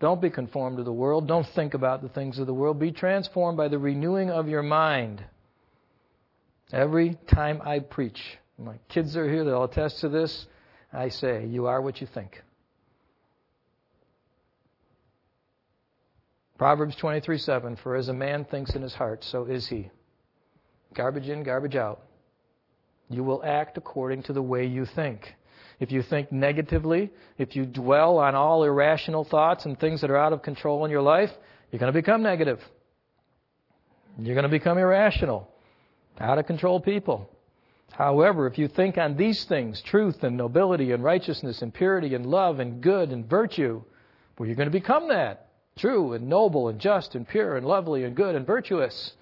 Don't 0.00 0.20
be 0.20 0.30
conformed 0.30 0.78
to 0.78 0.82
the 0.82 0.92
world. 0.92 1.28
Don't 1.28 1.46
think 1.48 1.74
about 1.74 2.02
the 2.02 2.08
things 2.08 2.38
of 2.38 2.46
the 2.46 2.54
world. 2.54 2.78
Be 2.78 2.90
transformed 2.90 3.56
by 3.56 3.68
the 3.68 3.78
renewing 3.78 4.30
of 4.30 4.48
your 4.48 4.62
mind. 4.62 5.22
Every 6.72 7.18
time 7.26 7.60
I 7.64 7.80
preach, 7.80 8.20
my 8.58 8.78
kids 8.88 9.16
are 9.16 9.28
here, 9.28 9.44
they'll 9.44 9.64
attest 9.64 10.00
to 10.00 10.08
this. 10.08 10.46
I 10.92 11.08
say, 11.08 11.46
You 11.46 11.66
are 11.66 11.80
what 11.80 12.00
you 12.00 12.06
think. 12.06 12.42
Proverbs 16.58 16.94
23 16.96 17.38
7 17.38 17.76
For 17.76 17.96
as 17.96 18.08
a 18.08 18.12
man 18.12 18.44
thinks 18.44 18.74
in 18.74 18.82
his 18.82 18.94
heart, 18.94 19.24
so 19.24 19.46
is 19.46 19.66
he. 19.66 19.90
Garbage 20.94 21.28
in, 21.28 21.42
garbage 21.42 21.74
out. 21.74 22.02
You 23.08 23.24
will 23.24 23.42
act 23.44 23.78
according 23.78 24.24
to 24.24 24.32
the 24.32 24.42
way 24.42 24.66
you 24.66 24.86
think. 24.86 25.34
If 25.80 25.90
you 25.90 26.02
think 26.02 26.30
negatively, 26.30 27.10
if 27.38 27.56
you 27.56 27.66
dwell 27.66 28.18
on 28.18 28.36
all 28.36 28.62
irrational 28.62 29.24
thoughts 29.24 29.64
and 29.64 29.78
things 29.78 30.02
that 30.02 30.10
are 30.10 30.16
out 30.16 30.32
of 30.32 30.42
control 30.42 30.84
in 30.84 30.90
your 30.90 31.02
life, 31.02 31.30
you're 31.70 31.80
going 31.80 31.92
to 31.92 31.98
become 31.98 32.22
negative. 32.22 32.60
You're 34.18 34.36
going 34.36 34.44
to 34.44 34.48
become 34.48 34.78
irrational, 34.78 35.48
out 36.20 36.38
of 36.38 36.46
control 36.46 36.78
people. 36.78 37.28
However, 37.92 38.46
if 38.46 38.58
you 38.58 38.68
think 38.68 38.96
on 38.96 39.16
these 39.16 39.44
things, 39.44 39.82
truth 39.82 40.24
and 40.24 40.36
nobility 40.36 40.92
and 40.92 41.04
righteousness 41.04 41.62
and 41.62 41.72
purity 41.72 42.14
and 42.14 42.26
love 42.26 42.58
and 42.58 42.80
good 42.80 43.10
and 43.10 43.28
virtue, 43.28 43.82
well, 44.38 44.46
you're 44.46 44.56
going 44.56 44.66
to 44.66 44.72
become 44.72 45.08
that. 45.08 45.48
True 45.76 46.14
and 46.14 46.28
noble 46.28 46.68
and 46.68 46.80
just 46.80 47.14
and 47.14 47.28
pure 47.28 47.56
and 47.56 47.66
lovely 47.66 48.04
and 48.04 48.16
good 48.16 48.34
and 48.34 48.46
virtuous. 48.46 49.12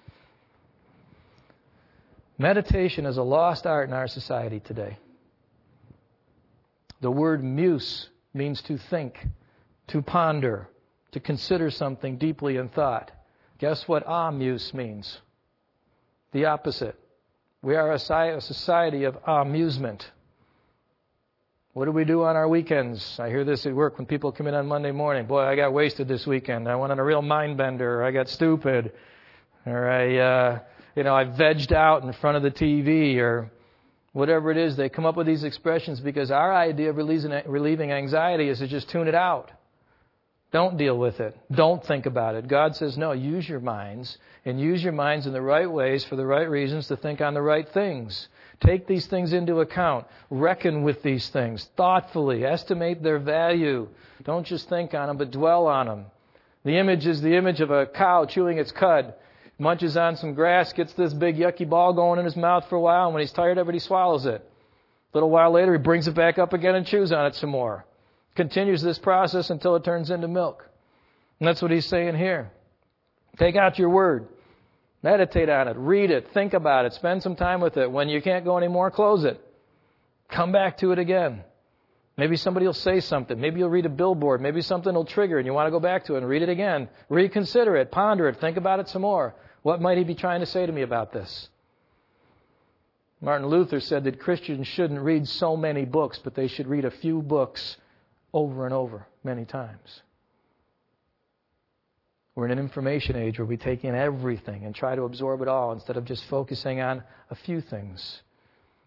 Meditation 2.37 3.05
is 3.05 3.17
a 3.17 3.23
lost 3.23 3.67
art 3.67 3.87
in 3.87 3.93
our 3.93 4.07
society 4.07 4.59
today. 4.59 4.97
The 7.01 7.11
word 7.11 7.43
muse 7.43 8.09
means 8.33 8.61
to 8.63 8.77
think, 8.77 9.27
to 9.87 10.01
ponder, 10.01 10.67
to 11.11 11.19
consider 11.19 11.69
something 11.69 12.17
deeply 12.17 12.57
in 12.57 12.69
thought. 12.69 13.11
Guess 13.59 13.87
what 13.87 14.03
amuse 14.07 14.73
means? 14.73 15.19
The 16.31 16.45
opposite. 16.45 16.97
We 17.63 17.75
are 17.75 17.91
a 17.91 17.99
society 18.41 19.03
of 19.03 19.17
amusement. 19.23 20.09
What 21.73 21.85
do 21.85 21.91
we 21.91 22.05
do 22.05 22.23
on 22.23 22.35
our 22.35 22.47
weekends? 22.47 23.19
I 23.19 23.29
hear 23.29 23.43
this 23.43 23.67
at 23.67 23.75
work 23.75 23.99
when 23.99 24.07
people 24.07 24.31
come 24.31 24.47
in 24.47 24.55
on 24.55 24.65
Monday 24.65 24.89
morning. 24.89 25.27
Boy, 25.27 25.43
I 25.43 25.55
got 25.55 25.71
wasted 25.71 26.07
this 26.07 26.25
weekend. 26.25 26.67
I 26.67 26.75
went 26.75 26.91
on 26.91 26.97
a 26.97 27.03
real 27.03 27.21
mind 27.21 27.57
bender. 27.57 28.03
I 28.03 28.09
got 28.09 28.29
stupid. 28.29 28.93
Or 29.67 29.87
I, 29.87 30.17
uh, 30.17 30.59
you 30.95 31.03
know, 31.03 31.15
I 31.15 31.25
vegged 31.25 31.71
out 31.71 32.01
in 32.01 32.11
front 32.13 32.35
of 32.35 32.41
the 32.41 32.49
TV 32.49 33.17
or 33.17 33.51
whatever 34.11 34.49
it 34.49 34.57
is, 34.57 34.75
they 34.75 34.89
come 34.89 35.05
up 35.05 35.15
with 35.15 35.27
these 35.27 35.43
expressions 35.43 35.99
because 35.99 36.31
our 36.31 36.51
idea 36.51 36.89
of 36.89 36.97
relieving 36.97 37.91
anxiety 37.91 38.49
is 38.49 38.57
to 38.57 38.67
just 38.67 38.89
tune 38.89 39.07
it 39.07 39.13
out. 39.13 39.51
Don't 40.51 40.77
deal 40.77 40.97
with 40.97 41.19
it. 41.19 41.37
Don't 41.51 41.83
think 41.85 42.05
about 42.05 42.35
it. 42.35 42.47
God 42.47 42.75
says, 42.75 42.97
no, 42.97 43.13
use 43.13 43.47
your 43.47 43.61
minds 43.61 44.17
and 44.43 44.59
use 44.59 44.83
your 44.83 44.93
minds 44.93 45.25
in 45.25 45.33
the 45.33 45.41
right 45.41 45.69
ways 45.69 46.03
for 46.03 46.15
the 46.15 46.25
right 46.25 46.49
reasons 46.49 46.87
to 46.87 46.97
think 46.97 47.21
on 47.21 47.33
the 47.33 47.41
right 47.41 47.67
things. 47.69 48.27
Take 48.59 48.85
these 48.85 49.07
things 49.07 49.31
into 49.31 49.61
account. 49.61 50.07
Reckon 50.29 50.83
with 50.83 51.01
these 51.03 51.29
things 51.29 51.69
thoughtfully. 51.77 52.43
Estimate 52.43 53.01
their 53.01 53.19
value. 53.19 53.87
Don't 54.23 54.45
just 54.45 54.67
think 54.67 54.93
on 54.93 55.07
them, 55.07 55.17
but 55.17 55.31
dwell 55.31 55.67
on 55.67 55.87
them. 55.87 56.05
The 56.63 56.77
image 56.77 57.07
is 57.07 57.21
the 57.21 57.35
image 57.35 57.61
of 57.61 57.71
a 57.71 57.85
cow 57.85 58.25
chewing 58.25 58.57
its 58.57 58.71
cud 58.71 59.13
munches 59.61 59.95
on 59.95 60.15
some 60.17 60.33
grass, 60.33 60.73
gets 60.73 60.91
this 60.93 61.13
big 61.13 61.37
yucky 61.37 61.69
ball 61.69 61.93
going 61.93 62.17
in 62.17 62.25
his 62.25 62.35
mouth 62.35 62.67
for 62.67 62.75
a 62.75 62.81
while, 62.81 63.05
and 63.05 63.13
when 63.13 63.21
he's 63.21 63.31
tired 63.31 63.59
of 63.59 63.69
it, 63.69 63.73
he 63.73 63.79
swallows 63.79 64.25
it. 64.25 64.41
A 64.41 65.17
little 65.17 65.29
while 65.29 65.51
later, 65.51 65.73
he 65.73 65.77
brings 65.77 66.07
it 66.07 66.15
back 66.15 66.39
up 66.39 66.53
again 66.53 66.73
and 66.73 66.85
chews 66.85 67.11
on 67.11 67.27
it 67.27 67.35
some 67.35 67.51
more. 67.51 67.85
Continues 68.35 68.81
this 68.81 68.97
process 68.97 69.49
until 69.49 69.75
it 69.75 69.83
turns 69.83 70.09
into 70.09 70.27
milk. 70.27 70.67
And 71.39 71.47
that's 71.47 71.61
what 71.61 71.71
he's 71.71 71.85
saying 71.85 72.15
here. 72.15 72.51
Take 73.37 73.55
out 73.55 73.79
your 73.79 73.89
word. 73.89 74.27
Meditate 75.03 75.49
on 75.49 75.67
it. 75.67 75.75
Read 75.77 76.11
it. 76.11 76.29
Think 76.33 76.53
about 76.53 76.85
it. 76.85 76.93
Spend 76.93 77.23
some 77.23 77.35
time 77.35 77.59
with 77.59 77.77
it. 77.77 77.91
When 77.91 78.07
you 78.09 78.21
can't 78.21 78.45
go 78.45 78.57
anymore, 78.57 78.91
close 78.91 79.23
it. 79.23 79.41
Come 80.29 80.51
back 80.51 80.77
to 80.77 80.91
it 80.91 80.99
again. 80.99 81.43
Maybe 82.17 82.37
somebody 82.37 82.65
will 82.65 82.73
say 82.73 82.99
something. 82.99 83.39
Maybe 83.39 83.59
you'll 83.59 83.69
read 83.69 83.85
a 83.85 83.89
billboard. 83.89 84.41
Maybe 84.41 84.61
something 84.61 84.93
will 84.93 85.05
trigger 85.05 85.37
and 85.39 85.45
you 85.45 85.53
want 85.53 85.67
to 85.67 85.71
go 85.71 85.79
back 85.79 86.05
to 86.05 86.15
it 86.15 86.19
and 86.19 86.27
read 86.27 86.41
it 86.41 86.49
again. 86.49 86.87
Reconsider 87.09 87.75
it. 87.77 87.91
Ponder 87.91 88.27
it. 88.29 88.39
Think 88.39 88.57
about 88.57 88.79
it 88.79 88.89
some 88.89 89.01
more. 89.01 89.33
What 89.63 89.81
might 89.81 89.97
he 89.97 90.03
be 90.03 90.15
trying 90.15 90.41
to 90.41 90.45
say 90.45 90.65
to 90.65 90.71
me 90.71 90.83
about 90.83 91.11
this? 91.11 91.49
Martin 93.21 93.47
Luther 93.47 93.79
said 93.79 94.03
that 94.03 94.19
Christians 94.19 94.67
shouldn't 94.67 94.99
read 94.99 95.27
so 95.27 95.55
many 95.55 95.85
books, 95.85 96.19
but 96.23 96.35
they 96.35 96.47
should 96.47 96.67
read 96.67 96.85
a 96.85 96.91
few 96.91 97.21
books 97.21 97.77
over 98.33 98.65
and 98.65 98.73
over 98.73 99.07
many 99.23 99.45
times. 99.45 100.01
We're 102.33 102.45
in 102.45 102.51
an 102.51 102.59
information 102.59 103.17
age 103.17 103.39
where 103.39 103.45
we 103.45 103.57
take 103.57 103.83
in 103.83 103.93
everything 103.93 104.65
and 104.65 104.73
try 104.73 104.95
to 104.95 105.03
absorb 105.03 105.41
it 105.41 105.47
all 105.47 105.73
instead 105.73 105.97
of 105.97 106.05
just 106.05 106.23
focusing 106.25 106.79
on 106.79 107.03
a 107.29 107.35
few 107.35 107.61
things. 107.61 108.21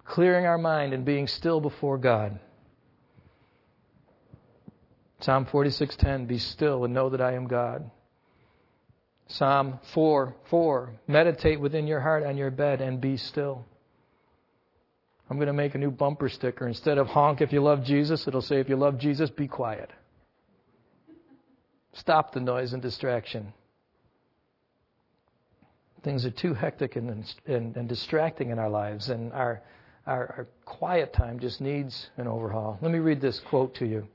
Clearing 0.05 0.47
our 0.47 0.59
mind 0.59 0.93
and 0.93 1.05
being 1.05 1.27
still 1.27 1.61
before 1.61 1.99
God. 1.99 2.39
Psalm 5.21 5.47
46:10 5.47 6.27
Be 6.27 6.39
still 6.39 6.85
and 6.85 6.95
know 6.95 7.11
that 7.11 7.21
I 7.21 7.35
am 7.35 7.47
God. 7.47 7.91
Psalm 9.29 9.79
4 9.93 10.35
4. 10.51 10.93
Meditate 11.07 11.61
within 11.61 11.87
your 11.87 12.01
heart 12.01 12.25
on 12.25 12.37
your 12.37 12.51
bed 12.51 12.81
and 12.81 13.01
be 13.01 13.17
still. 13.17 13.65
I'm 15.31 15.37
going 15.37 15.47
to 15.47 15.53
make 15.53 15.75
a 15.75 15.79
new 15.79 15.91
bumper 15.91 16.29
sticker. 16.29 16.67
Instead 16.67 16.99
of 16.99 17.07
honk 17.07 17.41
if 17.41 17.53
you 17.53 17.63
love 17.63 17.83
Jesus, 17.85 18.27
it'll 18.29 18.43
say 18.43 18.61
if 18.61 18.69
you 18.69 18.77
love 18.77 18.99
Jesus, 18.99 19.31
be 19.31 19.49
quiet. 19.49 19.91
Stop 21.95 22.33
the 22.33 22.41
noise 22.41 22.73
and 22.73 22.83
distraction. 22.83 23.53
Things 26.03 26.27
are 26.27 26.31
too 26.31 26.53
hectic 26.53 26.97
and, 26.97 27.25
and, 27.47 27.77
and 27.77 27.89
distracting 27.89 28.51
in 28.51 28.59
our 28.59 28.69
lives, 28.69 29.09
and 29.09 29.33
our, 29.33 29.63
our, 30.07 30.35
our 30.37 30.49
quiet 30.67 31.15
time 31.15 31.39
just 31.39 31.61
needs 31.61 32.11
an 32.19 32.27
overhaul. 32.27 32.79
Let 32.83 32.91
me 32.91 32.99
read 32.99 33.23
this 33.23 33.41
quote 33.41 33.75
to 33.77 33.87
you. 33.87 34.07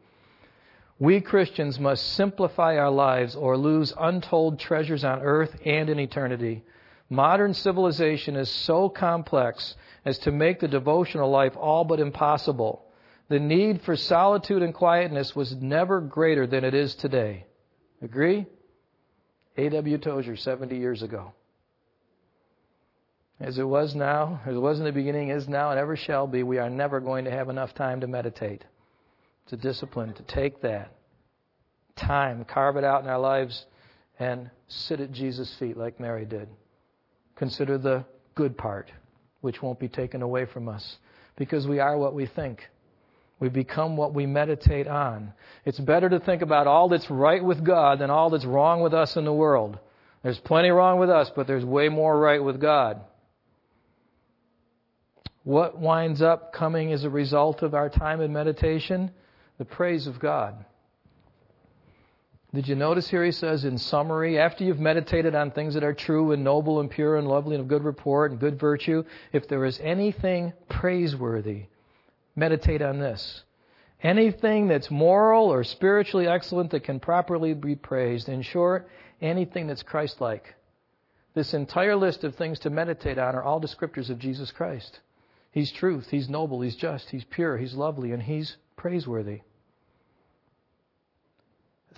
We 1.00 1.22
Christians 1.22 1.80
must 1.80 2.06
simplify 2.14 2.78
our 2.78 2.92
lives 2.92 3.36
or 3.36 3.58
lose 3.58 3.94
untold 3.98 4.60
treasures 4.60 5.06
on 5.06 5.22
earth 5.22 5.56
and 5.66 5.90
in 5.90 5.98
eternity. 5.98 6.62
Modern 7.10 7.54
civilization 7.54 8.36
is 8.36 8.50
so 8.50 8.90
complex 8.90 9.76
as 10.06 10.18
to 10.20 10.32
make 10.32 10.60
the 10.60 10.68
devotional 10.68 11.30
life 11.30 11.56
all 11.58 11.84
but 11.84 12.00
impossible. 12.00 12.86
The 13.30 13.40
need 13.40 13.82
for 13.82 13.96
solitude 13.96 14.64
and 14.64 14.74
quietness 14.74 15.36
was 15.36 15.56
never 15.56 16.02
greater 16.02 16.48
than 16.48 16.64
it 16.64 16.74
is 16.74 16.96
today. 16.96 17.46
Agree? 18.02 18.46
A.W. 19.58 19.98
Tozer, 19.98 20.36
70 20.36 20.78
years 20.78 21.02
ago. 21.02 21.34
As 23.40 23.58
it 23.58 23.68
was 23.68 23.96
now, 23.96 24.42
as 24.46 24.56
it 24.56 24.60
was 24.60 24.80
in 24.80 24.86
the 24.86 24.92
beginning, 24.92 25.30
is 25.30 25.48
now, 25.48 25.72
and 25.72 25.80
ever 25.80 25.96
shall 25.96 26.28
be, 26.28 26.44
we 26.44 26.58
are 26.58 26.70
never 26.70 27.00
going 27.00 27.26
to 27.26 27.32
have 27.32 27.50
enough 27.50 27.74
time 27.74 28.02
to 28.02 28.08
meditate. 28.08 28.66
A 29.52 29.58
discipline 29.58 30.14
to 30.14 30.22
take 30.22 30.62
that 30.62 30.92
time, 31.96 32.46
carve 32.46 32.78
it 32.78 32.84
out 32.84 33.04
in 33.04 33.10
our 33.10 33.18
lives, 33.18 33.66
and 34.20 34.52
sit 34.68 35.00
at 35.00 35.12
Jesus' 35.12 35.56
feet 35.56 35.76
like 35.76 36.00
Mary 36.00 36.24
did. 36.24 36.48
Consider 37.36 37.80
the 37.80 38.06
good 38.36 38.58
part, 38.58 38.92
which 39.42 39.62
won't 39.62 39.80
be 39.80 39.88
taken 39.88 40.22
away 40.22 40.46
from 40.46 40.68
us, 40.68 40.98
because 41.36 41.68
we 41.68 41.80
are 41.80 41.98
what 41.98 42.14
we 42.14 42.26
think. 42.26 42.62
We 43.40 43.50
become 43.50 43.96
what 43.96 44.14
we 44.14 44.26
meditate 44.26 44.88
on. 44.88 45.34
It's 45.64 45.80
better 45.80 46.10
to 46.10 46.20
think 46.20 46.42
about 46.42 46.68
all 46.68 46.90
that's 46.90 47.10
right 47.10 47.44
with 47.44 47.64
God 47.64 48.00
than 48.00 48.10
all 48.10 48.30
that's 48.30 48.46
wrong 48.46 48.82
with 48.82 48.94
us 48.94 49.16
in 49.16 49.24
the 49.24 49.34
world. 49.34 49.80
There's 50.24 50.40
plenty 50.40 50.70
wrong 50.70 51.00
with 51.00 51.10
us, 51.10 51.32
but 51.34 51.48
there's 51.48 51.64
way 51.64 51.88
more 51.88 52.20
right 52.20 52.44
with 52.44 52.60
God. 52.60 53.00
What 55.44 55.80
winds 55.80 56.22
up 56.22 56.52
coming 56.52 56.92
as 56.92 57.06
a 57.06 57.10
result 57.10 57.62
of 57.62 57.74
our 57.74 57.90
time 57.90 58.20
in 58.20 58.34
meditation? 58.34 59.12
the 59.60 59.66
praise 59.66 60.08
of 60.08 60.20
God. 60.20 60.66
Did 62.52 62.68
you 62.68 62.76
notice 62.76 63.08
here 63.08 63.24
he 63.24 63.32
says 63.32 63.64
in 63.64 63.78
summary, 63.78 64.40
after 64.40 64.64
you've 64.64 64.80
meditated 64.80 65.36
on 65.36 65.52
things 65.52 65.76
that 65.76 65.84
are 65.84 65.94
true 65.94 66.32
and 66.32 66.44
noble 66.44 66.80
and 66.80 66.90
pure 66.90 67.18
and 67.18 67.28
lovely 67.28 67.56
and 67.56 67.62
of 67.62 67.68
good 67.68 67.84
report 67.84 68.32
and 68.32 68.40
good 68.40 68.60
virtue, 68.60 69.04
if 69.32 69.48
there 69.48 69.66
is 69.66 69.80
anything 69.84 70.54
praiseworthy, 70.68 71.66
meditate 72.36 72.82
on 72.82 73.00
this. 73.00 73.44
Anything 74.02 74.68
that's 74.68 74.90
moral 74.90 75.46
or 75.54 75.64
spiritually 75.64 76.28
excellent 76.28 76.72
that 76.72 76.84
can 76.86 77.00
properly 77.00 77.54
be 77.54 77.76
praised. 77.76 78.30
In 78.30 78.42
short, 78.42 78.90
anything 79.22 79.68
that's 79.68 79.84
Christ 79.84 80.20
like. 80.20 80.56
This 81.36 81.54
entire 81.54 81.96
list 81.96 82.24
of 82.24 82.36
things 82.36 82.58
to 82.60 82.72
meditate 82.72 83.20
on 83.20 83.36
are 83.36 83.44
all 83.44 83.62
descriptors 83.62 84.10
of 84.10 84.18
Jesus 84.18 84.52
Christ. 84.52 85.02
He's 85.52 85.72
truth, 85.72 86.08
He's 86.10 86.30
noble, 86.30 86.62
He's 86.62 86.76
just, 86.76 87.10
He's 87.10 87.26
pure, 87.26 87.58
He's 87.58 87.76
lovely, 87.76 88.12
and 88.12 88.24
He's 88.24 88.58
praiseworthy. 88.76 89.42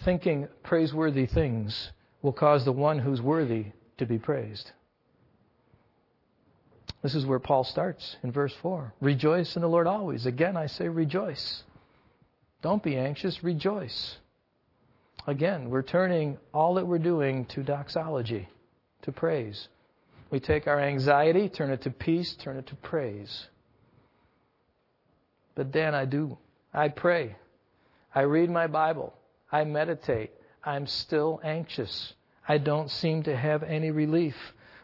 Thinking 0.03 0.47
praiseworthy 0.63 1.25
things 1.27 1.91
will 2.21 2.33
cause 2.33 2.65
the 2.65 2.71
one 2.71 2.99
who's 2.99 3.21
worthy 3.21 3.67
to 3.97 4.05
be 4.05 4.17
praised. 4.17 4.71
This 7.03 7.15
is 7.15 7.25
where 7.25 7.39
Paul 7.39 7.63
starts 7.63 8.15
in 8.23 8.31
verse 8.31 8.53
4. 8.61 8.93
Rejoice 9.01 9.55
in 9.55 9.61
the 9.61 9.67
Lord 9.67 9.87
always. 9.87 10.25
Again, 10.25 10.55
I 10.55 10.67
say 10.67 10.87
rejoice. 10.87 11.63
Don't 12.61 12.83
be 12.83 12.95
anxious, 12.95 13.43
rejoice. 13.43 14.17
Again, 15.27 15.69
we're 15.69 15.81
turning 15.81 16.37
all 16.53 16.75
that 16.75 16.87
we're 16.87 16.99
doing 16.99 17.45
to 17.45 17.63
doxology, 17.63 18.49
to 19.03 19.11
praise. 19.11 19.67
We 20.29 20.39
take 20.39 20.67
our 20.67 20.79
anxiety, 20.79 21.49
turn 21.49 21.71
it 21.71 21.81
to 21.83 21.91
peace, 21.91 22.35
turn 22.35 22.57
it 22.57 22.67
to 22.67 22.75
praise. 22.75 23.47
But 25.55 25.73
then 25.73 25.93
I 25.93 26.05
do. 26.05 26.37
I 26.73 26.87
pray. 26.87 27.35
I 28.13 28.21
read 28.21 28.49
my 28.49 28.67
Bible. 28.67 29.13
I 29.51 29.63
meditate. 29.63 30.31
I'm 30.63 30.87
still 30.87 31.41
anxious. 31.43 32.13
I 32.47 32.57
don't 32.57 32.89
seem 32.89 33.23
to 33.23 33.35
have 33.35 33.63
any 33.63 33.91
relief. 33.91 34.35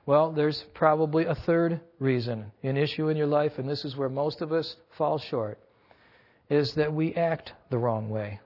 Well, 0.05 0.31
there's 0.31 0.63
probably 0.73 1.25
a 1.25 1.35
third 1.35 1.81
reason, 1.99 2.51
an 2.63 2.77
issue 2.77 3.09
in 3.09 3.17
your 3.17 3.27
life, 3.27 3.57
and 3.57 3.67
this 3.67 3.85
is 3.85 3.95
where 3.95 4.09
most 4.09 4.41
of 4.41 4.51
us 4.51 4.75
fall 4.97 5.17
short, 5.17 5.59
is 6.49 6.73
that 6.75 6.93
we 6.93 7.13
act 7.13 7.53
the 7.69 7.77
wrong 7.77 8.09
way. 8.09 8.39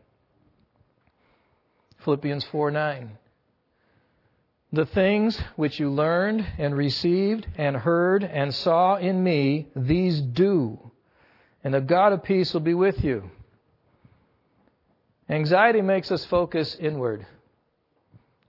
Philippians 2.03 2.43
4 2.45 2.71
9. 2.71 3.17
The 4.73 4.85
things 4.85 5.39
which 5.55 5.79
you 5.79 5.89
learned 5.89 6.47
and 6.57 6.75
received 6.75 7.45
and 7.57 7.75
heard 7.75 8.23
and 8.23 8.55
saw 8.55 8.95
in 8.95 9.21
me, 9.23 9.67
these 9.75 10.21
do, 10.21 10.91
and 11.63 11.73
the 11.73 11.81
God 11.81 12.13
of 12.13 12.23
peace 12.23 12.53
will 12.53 12.61
be 12.61 12.73
with 12.73 13.03
you. 13.03 13.29
Anxiety 15.31 15.81
makes 15.81 16.11
us 16.11 16.25
focus 16.25 16.75
inward. 16.77 17.25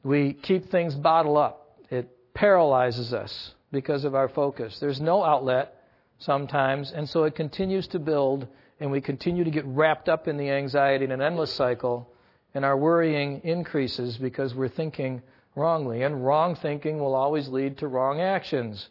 We 0.02 0.32
keep 0.32 0.68
things 0.68 0.96
bottled 0.96 1.38
up. 1.38 1.78
It 1.90 2.10
paralyzes 2.34 3.12
us 3.12 3.54
because 3.70 4.02
of 4.04 4.16
our 4.16 4.28
focus. 4.28 4.80
There's 4.80 5.00
no 5.00 5.22
outlet 5.22 5.76
sometimes, 6.18 6.90
and 6.90 7.08
so 7.08 7.22
it 7.22 7.36
continues 7.36 7.86
to 7.88 8.00
build, 8.00 8.48
and 8.80 8.90
we 8.90 9.00
continue 9.00 9.44
to 9.44 9.50
get 9.50 9.64
wrapped 9.64 10.08
up 10.08 10.26
in 10.26 10.36
the 10.36 10.50
anxiety 10.50 11.04
in 11.04 11.12
an 11.12 11.22
endless 11.22 11.52
cycle, 11.52 12.12
and 12.52 12.64
our 12.64 12.76
worrying 12.76 13.42
increases 13.44 14.18
because 14.18 14.52
we're 14.52 14.68
thinking 14.68 15.22
wrongly. 15.54 16.02
And 16.02 16.26
wrong 16.26 16.56
thinking 16.56 16.98
will 16.98 17.14
always 17.14 17.46
lead 17.46 17.78
to 17.78 17.86
wrong 17.86 18.20
actions. 18.20 18.88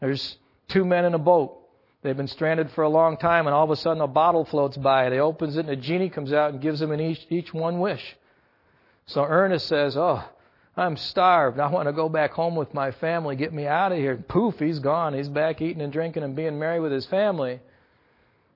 There's 0.00 0.38
two 0.68 0.86
men 0.86 1.04
in 1.04 1.12
a 1.12 1.18
boat. 1.18 1.65
They've 2.06 2.16
been 2.16 2.28
stranded 2.28 2.70
for 2.70 2.84
a 2.84 2.88
long 2.88 3.16
time, 3.16 3.48
and 3.48 3.54
all 3.54 3.64
of 3.64 3.70
a 3.70 3.76
sudden 3.76 4.00
a 4.00 4.06
bottle 4.06 4.44
floats 4.44 4.76
by. 4.76 5.10
They 5.10 5.18
opens 5.18 5.56
it, 5.56 5.66
and 5.66 5.70
a 5.70 5.76
genie 5.76 6.08
comes 6.08 6.32
out 6.32 6.52
and 6.52 6.62
gives 6.62 6.78
them 6.78 6.94
each, 7.00 7.26
each 7.30 7.52
one 7.52 7.80
wish. 7.80 8.16
So 9.06 9.24
Ernest 9.24 9.66
says, 9.66 9.96
"Oh, 9.96 10.22
I'm 10.76 10.96
starved. 10.96 11.58
I 11.58 11.68
want 11.68 11.88
to 11.88 11.92
go 11.92 12.08
back 12.08 12.32
home 12.32 12.54
with 12.54 12.72
my 12.72 12.92
family. 12.92 13.34
Get 13.34 13.52
me 13.52 13.66
out 13.66 13.90
of 13.90 13.98
here. 13.98 14.16
Poof, 14.16 14.58
he's 14.58 14.78
gone. 14.78 15.14
He's 15.14 15.28
back 15.28 15.60
eating 15.60 15.82
and 15.82 15.92
drinking 15.92 16.22
and 16.22 16.36
being 16.36 16.58
merry 16.58 16.80
with 16.80 16.92
his 16.92 17.06
family. 17.06 17.60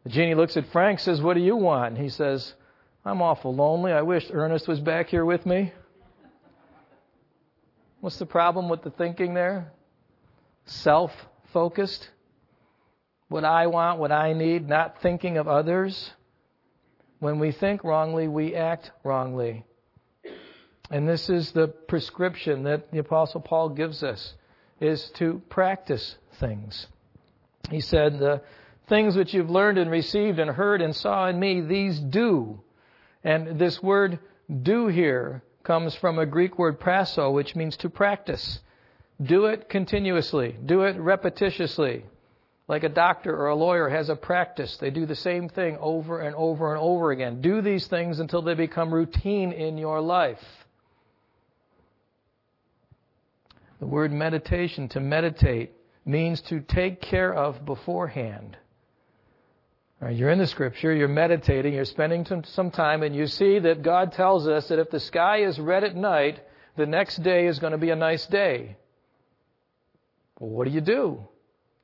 The 0.05 0.11
genie 0.11 0.35
looks 0.35 0.57
at 0.57 0.67
Frank, 0.67 1.01
says, 1.01 1.21
What 1.21 1.35
do 1.35 1.41
you 1.41 1.57
want? 1.57 1.95
And 1.95 1.99
he 1.99 2.09
says, 2.09 2.55
I'm 3.05 3.21
awful 3.21 3.55
lonely. 3.55 3.93
I 3.93 4.03
wish 4.03 4.27
Ernest 4.31 4.69
was 4.69 4.79
back 4.79 5.09
here 5.09 5.25
with 5.25 5.45
me. 5.45 5.73
What's 8.01 8.19
the 8.19 8.27
problem 8.27 8.69
with 8.69 8.83
the 8.83 8.91
thinking 8.91 9.35
there? 9.35 9.73
Self 10.67 11.11
focused. 11.53 12.11
What 13.31 13.45
I 13.45 13.69
want, 13.69 14.01
what 14.01 14.11
I 14.11 14.33
need, 14.33 14.69
not 14.69 15.01
thinking 15.03 15.39
of 15.39 15.47
others. 15.47 16.13
When 17.21 17.39
we 17.39 17.53
think 17.53 17.85
wrongly, 17.85 18.27
we 18.27 18.57
act 18.57 18.91
wrongly. 19.05 19.65
And 20.91 21.09
this 21.09 21.31
is 21.31 21.53
the 21.53 21.69
prescription 21.69 22.65
that 22.65 22.91
the 22.91 22.99
Apostle 22.99 23.41
Paul 23.41 23.69
gives 23.69 24.03
us, 24.03 24.35
is 24.81 25.11
to 25.11 25.41
practice 25.49 26.17
things. 26.41 26.89
He 27.71 27.81
said, 27.81 28.19
the 28.19 28.43
things 28.89 29.15
which 29.15 29.33
you've 29.33 29.49
learned 29.49 29.79
and 29.79 29.93
received 29.93 30.41
and 30.41 30.51
heard 30.51 30.83
and 30.83 30.97
saw 30.97 31.29
in 31.29 31.39
me, 31.39 31.61
these 31.61 32.01
do. 32.01 32.61
And 33.23 33.61
this 33.61 33.81
word 33.81 34.19
do 34.65 34.89
here 34.89 35.45
comes 35.63 35.95
from 35.95 36.19
a 36.19 36.27
Greek 36.27 36.59
word 36.59 36.81
praso, 36.81 37.33
which 37.33 37.55
means 37.55 37.77
to 37.77 37.91
practice. 37.91 38.59
Do 39.23 39.47
it 39.47 39.69
continuously. 39.69 40.57
Do 40.67 40.83
it 40.83 40.99
repetitiously. 40.99 42.03
Like 42.71 42.85
a 42.85 42.89
doctor 42.89 43.37
or 43.37 43.49
a 43.49 43.57
lawyer 43.57 43.89
has 43.89 44.11
a 44.11 44.15
practice. 44.15 44.77
They 44.77 44.91
do 44.91 45.05
the 45.05 45.17
same 45.17 45.49
thing 45.49 45.77
over 45.81 46.21
and 46.21 46.37
over 46.37 46.73
and 46.73 46.81
over 46.81 47.11
again. 47.11 47.41
Do 47.41 47.63
these 47.63 47.89
things 47.89 48.21
until 48.21 48.43
they 48.43 48.55
become 48.55 48.95
routine 48.95 49.51
in 49.51 49.77
your 49.77 50.01
life. 50.01 50.39
The 53.81 53.87
word 53.87 54.13
meditation, 54.13 54.89
to 54.91 55.01
meditate, 55.01 55.73
means 56.07 56.43
to 56.43 56.61
take 56.61 57.03
care 57.03 57.35
of 57.35 57.67
beforehand. 57.67 58.57
Right, 60.01 60.15
you're 60.15 60.31
in 60.31 60.39
the 60.39 60.47
scripture, 60.47 60.95
you're 60.95 61.09
meditating, 61.09 61.75
you're 61.75 61.85
spending 61.85 62.25
some 62.45 62.71
time, 62.71 63.03
and 63.03 63.17
you 63.17 63.27
see 63.27 63.59
that 63.59 63.83
God 63.83 64.13
tells 64.13 64.47
us 64.47 64.69
that 64.69 64.79
if 64.79 64.91
the 64.91 65.01
sky 65.01 65.39
is 65.39 65.59
red 65.59 65.83
at 65.83 65.97
night, 65.97 66.39
the 66.77 66.87
next 66.87 67.21
day 67.25 67.49
is 67.49 67.59
going 67.59 67.73
to 67.73 67.79
be 67.79 67.91
a 67.91 67.97
nice 67.97 68.27
day. 68.27 68.77
Well, 70.39 70.51
what 70.51 70.69
do 70.69 70.71
you 70.71 70.81
do? 70.81 71.27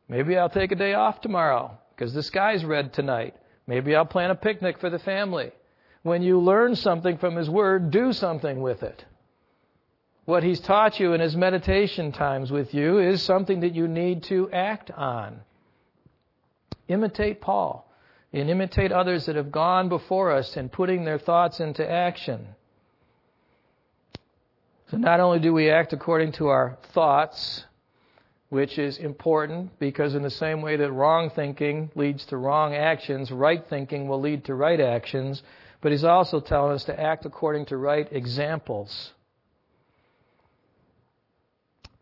Maybe 0.09 0.37
I'll 0.37 0.49
take 0.49 0.73
a 0.73 0.77
day 0.77 0.95
off 0.95 1.21
tomorrow 1.21 1.79
because 1.95 2.15
the 2.15 2.23
sky's 2.23 2.65
red 2.65 2.93
tonight. 2.93 3.35
Maybe 3.67 3.95
I'll 3.95 4.05
plan 4.05 4.31
a 4.31 4.35
picnic 4.35 4.79
for 4.79 4.91
the 4.91 4.99
family. 4.99 5.51
When 6.03 6.23
you 6.23 6.41
learn 6.41 6.77
something 6.77 7.19
from 7.19 7.37
His 7.37 7.51
Word, 7.51 7.91
do 7.91 8.13
something 8.13 8.61
with 8.61 8.83
it 8.83 9.05
what 10.27 10.43
he's 10.43 10.61
taught 10.61 11.01
you 11.01 11.15
in 11.15 11.21
his 11.21 11.37
meditation 11.37 12.13
times 12.13 12.51
with 12.51 12.75
you 12.75 12.99
is 12.99 13.23
something 13.23 13.61
that 13.61 13.75
you 13.75 13.89
need 13.89 14.25
to 14.25 14.51
act 14.51 14.91
on. 14.91 15.41
Imitate 16.89 17.41
Paul 17.41 17.89
and 18.33 18.51
imitate 18.51 18.93
others 18.93 19.27
that 19.27 19.37
have 19.37 19.53
gone 19.53 19.89
before 19.89 20.33
us 20.33 20.57
in 20.57 20.69
putting 20.69 21.05
their 21.05 21.19
thoughts 21.19 21.61
into 21.61 21.89
action. 21.89 22.49
So 24.91 24.97
not 24.97 25.21
only 25.21 25.39
do 25.39 25.53
we 25.53 25.71
act 25.71 25.93
according 25.93 26.33
to 26.33 26.49
our 26.49 26.77
thoughts, 26.93 27.65
which 28.57 28.79
is 28.79 28.97
important 28.97 29.79
because 29.79 30.15
in 30.15 30.23
the 30.23 30.31
same 30.31 30.63
way 30.63 30.77
that 30.79 30.91
wrong 30.91 31.29
thinking 31.29 31.91
leads 31.95 32.25
to 32.25 32.39
wrong 32.39 32.75
actions, 32.75 33.31
right 33.31 33.63
thinking 33.69 34.09
will 34.09 34.19
lead 34.19 34.47
to 34.47 34.55
right 34.55 34.81
actions, 34.81 35.43
but 35.83 35.93
he's 35.93 36.05
also 36.05 36.41
telling 36.41 36.73
us 36.73 36.85
to 36.85 36.99
act 36.99 37.27
according 37.27 37.67
to 37.67 37.77
right 37.77 38.09
examples. 38.11 39.13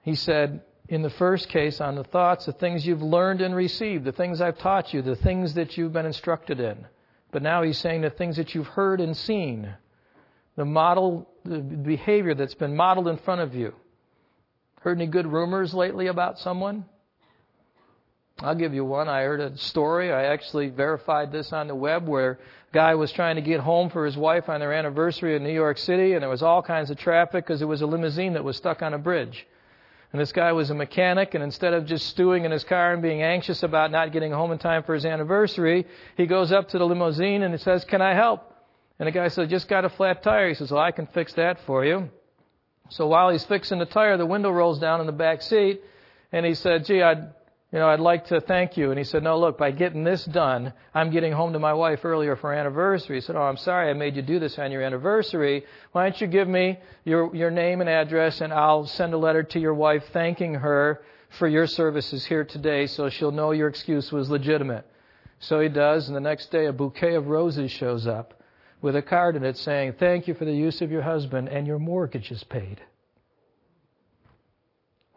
He 0.02 0.14
said, 0.14 0.62
in 0.88 1.02
the 1.02 1.11
first 1.11 1.48
case, 1.48 1.80
on 1.80 1.96
the 1.96 2.05
thoughts, 2.05 2.46
the 2.46 2.52
things 2.52 2.86
you've 2.86 3.02
learned 3.02 3.40
and 3.40 3.57
received, 3.57 4.05
the 4.05 4.12
things 4.12 4.40
I've 4.40 4.59
taught 4.59 4.94
you, 4.94 5.02
the 5.02 5.16
things 5.16 5.55
that 5.55 5.76
you've 5.76 5.92
been 5.92 6.07
instructed 6.07 6.61
in. 6.61 6.86
But 7.32 7.42
now 7.42 7.64
he's 7.64 7.78
saying 7.78 8.02
the 8.02 8.11
things 8.11 8.36
that 8.36 8.55
you've 8.55 8.68
heard 8.68 9.00
and 9.00 9.16
seen, 9.16 9.74
the 10.55 10.64
model, 10.64 11.28
the 11.44 11.59
behavior 11.59 12.36
that's 12.36 12.55
been 12.55 12.76
modeled 12.76 13.09
in 13.09 13.16
front 13.16 13.40
of 13.40 13.57
you. 13.57 13.74
Heard 14.85 14.99
any 14.99 15.07
good 15.07 15.26
rumors 15.26 15.72
lately 15.72 16.09
about 16.09 16.39
someone? 16.39 16.85
I'll 18.41 18.55
give 18.55 18.74
you 18.74 18.85
one. 18.85 19.09
I 19.09 19.22
heard 19.22 19.41
a 19.41 19.57
story. 19.57 20.12
I 20.12 20.24
actually 20.24 20.68
verified 20.68 21.32
this 21.32 21.55
on 21.55 21.68
the 21.68 21.74
web 21.74 22.07
where 22.07 22.32
a 22.32 22.39
guy 22.74 22.95
was 22.95 23.11
trying 23.11 23.37
to 23.37 23.41
get 23.41 23.61
home 23.61 23.89
for 23.89 24.05
his 24.05 24.14
wife 24.14 24.51
on 24.51 24.61
their 24.61 24.74
anniversary 24.74 25.37
in 25.37 25.43
New 25.43 25.55
York 25.55 25.78
City, 25.78 26.12
and 26.12 26.20
there 26.20 26.28
was 26.28 26.43
all 26.43 26.61
kinds 26.61 26.91
of 26.91 26.99
traffic 26.99 27.47
because 27.47 27.62
it 27.62 27.64
was 27.64 27.80
a 27.80 27.87
limousine 27.87 28.35
that 28.35 28.45
was 28.45 28.59
stuck 28.59 28.82
on 28.82 28.93
a 28.93 28.99
bridge. 28.99 29.47
And 30.12 30.20
this 30.20 30.32
guy 30.32 30.53
was 30.53 30.68
a 30.68 30.74
mechanic, 30.74 31.32
and 31.32 31.43
instead 31.43 31.72
of 31.72 31.87
just 31.87 32.07
stewing 32.09 32.45
in 32.45 32.51
his 32.51 32.64
car 32.64 32.93
and 32.93 33.01
being 33.01 33.22
anxious 33.22 33.62
about 33.62 33.91
not 33.91 34.12
getting 34.12 34.32
home 34.32 34.53
in 34.53 34.59
time 34.59 34.82
for 34.82 34.93
his 34.93 35.07
anniversary, 35.07 35.87
he 36.18 36.26
goes 36.26 36.53
up 36.53 36.68
to 36.68 36.78
the 36.78 36.85
limousine 36.85 37.43
and 37.43 37.55
he 37.55 37.59
says, 37.59 37.87
Can 37.87 38.03
I 38.03 38.12
help? 38.12 38.53
And 38.99 39.07
the 39.07 39.12
guy 39.12 39.28
says, 39.28 39.49
Just 39.49 39.66
got 39.66 39.87
a 39.87 39.89
flat 39.89 40.22
tire. 40.22 40.49
He 40.49 40.55
says, 40.55 40.70
Well, 40.70 40.82
I 40.82 40.91
can 40.91 41.07
fix 41.07 41.32
that 41.32 41.59
for 41.64 41.87
you. 41.87 42.11
So 42.91 43.07
while 43.07 43.30
he's 43.30 43.45
fixing 43.45 43.78
the 43.78 43.87
tire, 43.87 44.16
the 44.16 44.26
window 44.26 44.51
rolls 44.51 44.78
down 44.78 45.01
in 45.01 45.07
the 45.07 45.12
back 45.12 45.43
seat, 45.43 45.80
and 46.32 46.45
he 46.45 46.55
said, 46.55 46.85
Gee, 46.85 47.03
I'd 47.03 47.32
you 47.74 47.80
know, 47.80 47.89
I'd 47.89 47.99
like 47.99 48.26
to 48.26 48.41
thank 48.41 48.76
you. 48.76 48.91
And 48.91 48.99
he 49.01 49.05
said, 49.05 49.24
no, 49.24 49.37
look, 49.37 49.59
by 49.59 49.72
getting 49.72 50.05
this 50.05 50.24
done, 50.26 50.72
I'm 50.95 51.11
getting 51.11 51.32
home 51.32 51.55
to 51.55 51.59
my 51.59 51.72
wife 51.72 52.05
earlier 52.05 52.37
for 52.37 52.53
anniversary. 52.53 53.16
He 53.16 53.20
said, 53.20 53.35
oh, 53.35 53.43
I'm 53.43 53.57
sorry 53.57 53.91
I 53.91 53.95
made 53.95 54.14
you 54.14 54.22
do 54.22 54.39
this 54.39 54.61
on 54.61 54.70
your 54.70 54.80
anniversary. 54.80 55.64
Why 55.91 56.05
don't 56.05 56.20
you 56.20 56.28
give 56.28 56.47
me 56.47 56.78
your, 57.05 57.35
your 57.35 57.51
name 57.51 57.80
and 57.80 57.91
address 57.91 58.41
and 58.41 58.53
I'll 58.53 58.87
send 58.87 59.12
a 59.12 59.18
letter 59.18 59.43
to 59.43 59.59
your 59.59 59.74
wife 59.74 60.05
thanking 60.12 60.55
her 60.55 61.03
for 61.30 61.49
your 61.49 61.66
services 61.66 62.24
here 62.24 62.45
today 62.45 62.87
so 62.87 63.09
she'll 63.09 63.32
know 63.32 63.51
your 63.51 63.66
excuse 63.66 64.12
was 64.12 64.30
legitimate. 64.30 64.87
So 65.41 65.59
he 65.59 65.68
does, 65.68 66.07
and 66.07 66.14
the 66.14 66.20
next 66.20 66.53
day 66.53 66.66
a 66.66 66.72
bouquet 66.72 67.16
of 67.16 67.26
roses 67.26 67.72
shows 67.72 68.07
up 68.07 68.41
with 68.85 68.95
a 68.95 69.01
card 69.01 69.35
in 69.35 69.45
it 69.45 69.57
saying, 69.57 69.95
thank 69.99 70.28
you 70.28 70.35
for 70.35 70.45
the 70.45 70.53
use 70.53 70.82
of 70.82 70.91
your 70.91 71.01
husband 71.01 71.49
and 71.49 71.66
your 71.66 71.78
mortgage 71.78 72.30
is 72.30 72.45
paid. 72.45 72.82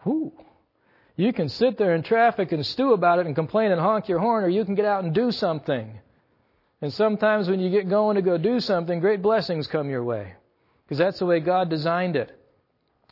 Whoo. 0.05 0.31
You 1.17 1.33
can 1.33 1.49
sit 1.49 1.77
there 1.77 1.93
in 1.93 2.01
traffic 2.01 2.53
and 2.53 2.65
stew 2.65 2.93
about 2.93 3.19
it 3.19 3.25
and 3.25 3.35
complain 3.35 3.73
and 3.73 3.81
honk 3.81 4.07
your 4.07 4.19
horn, 4.19 4.45
or 4.45 4.47
you 4.47 4.63
can 4.63 4.75
get 4.75 4.85
out 4.85 5.03
and 5.03 5.13
do 5.13 5.33
something. 5.33 5.99
And 6.81 6.93
sometimes 6.93 7.49
when 7.49 7.59
you 7.59 7.69
get 7.69 7.89
going 7.89 8.15
to 8.15 8.21
go 8.21 8.37
do 8.37 8.61
something, 8.61 9.01
great 9.01 9.21
blessings 9.21 9.67
come 9.67 9.89
your 9.89 10.03
way. 10.03 10.35
Because 10.85 10.99
that's 10.99 11.19
the 11.19 11.25
way 11.25 11.41
God 11.41 11.69
designed 11.69 12.15
it. 12.15 12.31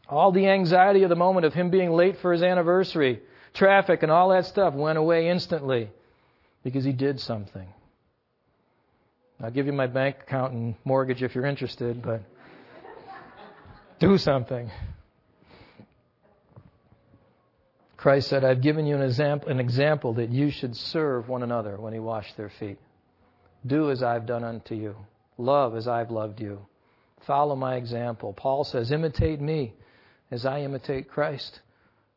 All 0.07 0.31
the 0.31 0.47
anxiety 0.47 1.03
of 1.03 1.09
the 1.09 1.17
moment 1.17 1.45
of 1.45 1.53
him 1.53 1.69
being 1.69 1.91
late 1.91 2.19
for 2.19 2.31
his 2.31 2.43
anniversary, 2.43 3.21
traffic 3.53 4.03
and 4.03 4.11
all 4.11 4.29
that 4.29 4.45
stuff 4.45 4.73
went 4.73 4.97
away 4.97 5.27
instantly 5.27 5.89
because 6.63 6.85
he 6.85 6.93
did 6.93 7.19
something. 7.19 7.67
I'll 9.41 9.51
give 9.51 9.65
you 9.65 9.73
my 9.73 9.87
bank 9.87 10.17
account 10.21 10.53
and 10.53 10.75
mortgage 10.85 11.21
if 11.21 11.35
you're 11.35 11.45
interested, 11.45 12.01
but 12.01 12.21
do 13.99 14.17
something. 14.17 14.71
Christ 17.97 18.29
said, 18.29 18.45
I've 18.45 18.61
given 18.61 18.85
you 18.85 18.95
an 18.95 19.01
example, 19.01 19.49
an 19.49 19.59
example 19.59 20.13
that 20.13 20.29
you 20.29 20.51
should 20.51 20.75
serve 20.75 21.27
one 21.27 21.43
another 21.43 21.75
when 21.77 21.91
he 21.91 21.99
washed 21.99 22.37
their 22.37 22.49
feet. 22.49 22.77
Do 23.65 23.89
as 23.89 24.03
I've 24.03 24.25
done 24.25 24.43
unto 24.43 24.75
you. 24.75 24.95
Love 25.37 25.75
as 25.75 25.87
I've 25.87 26.11
loved 26.11 26.39
you. 26.39 26.65
Follow 27.25 27.55
my 27.55 27.75
example. 27.75 28.31
Paul 28.31 28.63
says, 28.63 28.91
imitate 28.91 29.41
me 29.41 29.73
as 30.29 30.45
I 30.45 30.61
imitate 30.61 31.09
Christ. 31.09 31.61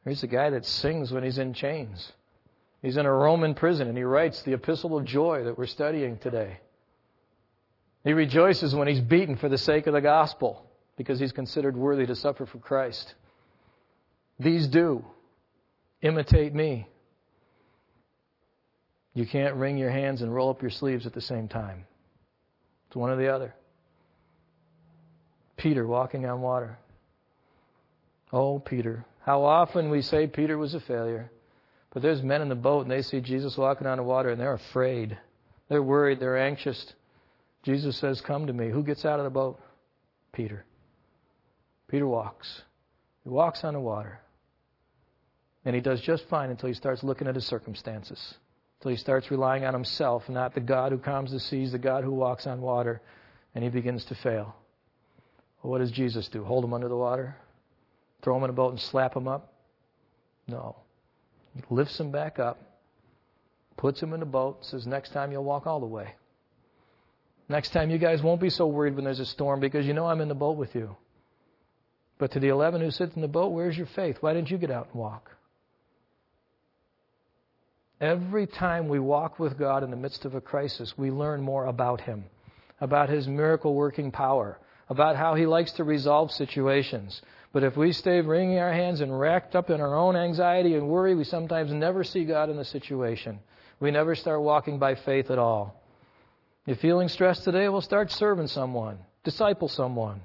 Here's 0.04 0.22
a 0.22 0.26
guy 0.26 0.50
that 0.50 0.66
sings 0.66 1.10
when 1.10 1.24
he's 1.24 1.38
in 1.38 1.54
chains. 1.54 2.12
He's 2.82 2.96
in 2.96 3.06
a 3.06 3.12
Roman 3.12 3.54
prison 3.54 3.88
and 3.88 3.96
he 3.96 4.04
writes 4.04 4.42
the 4.42 4.52
epistle 4.52 4.96
of 4.96 5.04
joy 5.04 5.44
that 5.44 5.58
we're 5.58 5.66
studying 5.66 6.18
today. 6.18 6.58
He 8.05 8.12
rejoices 8.12 8.74
when 8.74 8.88
he's 8.88 9.01
beaten 9.01 9.36
for 9.36 9.49
the 9.49 9.59
sake 9.59 9.86
of 9.86 9.92
the 9.92 10.01
gospel 10.01 10.64
because 10.96 11.18
he's 11.18 11.32
considered 11.32 11.76
worthy 11.76 12.07
to 12.07 12.14
suffer 12.14 12.46
for 12.46 12.59
Christ. 12.59 13.14
These 14.38 14.68
do. 14.68 15.05
Imitate 16.01 16.55
me. 16.55 16.88
You 19.14 19.26
can't 19.26 19.57
wring 19.57 19.78
your 19.78 19.90
hands 19.90 20.22
and 20.22 20.32
roll 20.32 20.51
up 20.51 20.62
your 20.62 20.70
sleeves 20.70 21.07
at 21.07 21.12
the 21.12 21.20
same 21.20 21.49
time. 21.49 21.84
It's 22.86 22.96
one 22.96 23.11
or 23.11 23.16
the 23.16 23.34
other. 23.34 23.55
Peter 25.57 25.86
walking 25.86 26.24
on 26.24 26.40
water. 26.40 26.78
Oh, 28.32 28.61
Peter. 28.61 29.05
How 29.20 29.44
often 29.44 29.90
we 29.90 30.03
say 30.03 30.26
Peter 30.26 30.57
was 30.57 30.74
a 30.74 30.80
failure. 30.80 31.30
But 31.92 32.03
there's 32.03 32.22
men 32.22 32.42
in 32.42 32.49
the 32.49 32.55
boat 32.55 32.82
and 32.82 32.90
they 32.90 33.03
see 33.03 33.20
Jesus 33.20 33.57
walking 33.57 33.86
on 33.86 33.96
the 33.99 34.05
water 34.05 34.30
and 34.30 34.40
they're 34.40 34.55
afraid. 34.55 35.18
They're 35.68 35.82
worried. 35.82 36.20
They're 36.20 36.38
anxious. 36.38 36.92
Jesus 37.62 37.96
says, 37.98 38.20
Come 38.20 38.46
to 38.46 38.52
me. 38.52 38.70
Who 38.70 38.82
gets 38.82 39.04
out 39.04 39.18
of 39.18 39.24
the 39.24 39.30
boat? 39.30 39.61
Peter. 40.32 40.64
Peter 41.88 42.06
walks. 42.06 42.62
He 43.24 43.30
walks 43.30 43.64
on 43.64 43.74
the 43.74 43.80
water. 43.80 44.20
And 45.64 45.74
he 45.74 45.80
does 45.80 46.00
just 46.00 46.28
fine 46.28 46.50
until 46.50 46.68
he 46.68 46.74
starts 46.74 47.02
looking 47.02 47.26
at 47.26 47.34
his 47.34 47.46
circumstances. 47.46 48.34
Until 48.78 48.92
he 48.92 48.96
starts 48.96 49.30
relying 49.30 49.64
on 49.64 49.74
himself, 49.74 50.28
not 50.28 50.54
the 50.54 50.61
God 50.61 50.92
who 50.92 50.98
calms 50.98 51.32
the 51.32 51.40
seas, 51.40 51.72
the 51.72 51.78
God 51.78 52.04
who 52.04 52.12
walks 52.12 52.46
on 52.46 52.61
water, 52.61 53.00
and 53.54 53.64
he 53.64 53.70
begins 53.70 54.04
to 54.06 54.14
fail. 54.14 54.54
Well, 55.62 55.72
what 55.72 55.78
does 55.78 55.90
Jesus 55.90 56.28
do? 56.28 56.44
Hold 56.44 56.64
him 56.64 56.72
under 56.72 56.88
the 56.88 56.96
water? 56.96 57.36
Throw 58.22 58.36
him 58.36 58.44
in 58.44 58.50
a 58.50 58.54
boat 58.54 58.70
and 58.70 58.80
slap 58.80 59.16
him 59.16 59.26
up? 59.26 59.52
No. 60.46 60.76
He 61.54 61.62
lifts 61.70 61.98
him 61.98 62.11
back 62.11 62.38
up, 62.38 62.59
puts 63.76 64.00
him 64.00 64.12
in 64.12 64.20
the 64.20 64.26
boat, 64.26 64.64
says, 64.64 64.86
Next 64.86 65.12
time 65.12 65.32
you'll 65.32 65.44
walk 65.44 65.66
all 65.66 65.80
the 65.80 65.86
way. 65.86 66.14
Next 67.49 67.70
time 67.70 67.90
you 67.90 67.99
guys 67.99 68.22
won't 68.22 68.40
be 68.40 68.51
so 68.51 68.66
worried 68.66 68.94
when 68.94 69.05
there's 69.05 69.20
a 69.20 69.26
storm 69.26 69.61
because 69.61 69.86
you 69.86 69.94
know 69.94 70.07
I'm 70.07 70.20
in 70.20 70.28
the 70.28 70.34
boat 70.34 70.59
with 70.59 70.74
you. 70.74 70.96
But 72.18 72.32
to 72.32 72.40
the 72.40 72.49
11 72.49 72.80
who 72.80 72.90
sit 72.90 73.14
in 73.14 73.22
the 73.22 73.28
boat, 73.28 73.53
where's 73.53 73.76
your 73.76 73.86
faith? 73.86 74.18
Why 74.20 74.34
didn't 74.34 74.51
you 74.51 74.59
get 74.59 74.70
out 74.70 74.88
and 74.92 75.01
walk? 75.01 75.30
Every 78.01 78.46
time 78.46 78.88
we 78.88 78.99
walk 78.99 79.38
with 79.38 79.59
God 79.59 79.82
in 79.82 79.90
the 79.90 79.96
midst 79.96 80.24
of 80.24 80.34
a 80.34 80.40
crisis, 80.40 80.96
we 80.96 81.11
learn 81.11 81.40
more 81.40 81.66
about 81.66 82.01
Him, 82.01 82.24
about 82.80 83.09
His 83.09 83.26
miracle 83.26 83.74
working 83.74 84.11
power, 84.11 84.59
about 84.88 85.16
how 85.16 85.34
He 85.34 85.46
likes 85.46 85.72
to 85.72 85.84
resolve 85.84 86.30
situations. 86.30 87.22
But 87.53 87.64
if 87.64 87.76
we 87.76 87.92
stay 87.92 88.20
wringing 88.20 88.59
our 88.59 88.72
hands 88.72 89.01
and 89.01 89.18
wrapped 89.18 89.57
up 89.57 89.70
in 89.70 89.80
our 89.80 89.96
own 89.96 90.16
anxiety 90.16 90.74
and 90.74 90.88
worry, 90.88 91.14
we 91.14 91.24
sometimes 91.24 91.72
never 91.72 92.05
see 92.05 92.24
God 92.24 92.51
in 92.51 92.57
the 92.57 92.64
situation. 92.64 93.40
We 93.80 93.90
never 93.90 94.14
start 94.14 94.42
walking 94.42 94.78
by 94.78 94.94
faith 94.94 95.30
at 95.30 95.38
all. 95.38 95.77
You're 96.68 96.76
feeling 96.76 97.08
stressed 97.08 97.44
today? 97.44 97.70
Well, 97.70 97.80
start 97.80 98.10
serving 98.10 98.48
someone, 98.48 98.98
disciple 99.24 99.68
someone, 99.68 100.20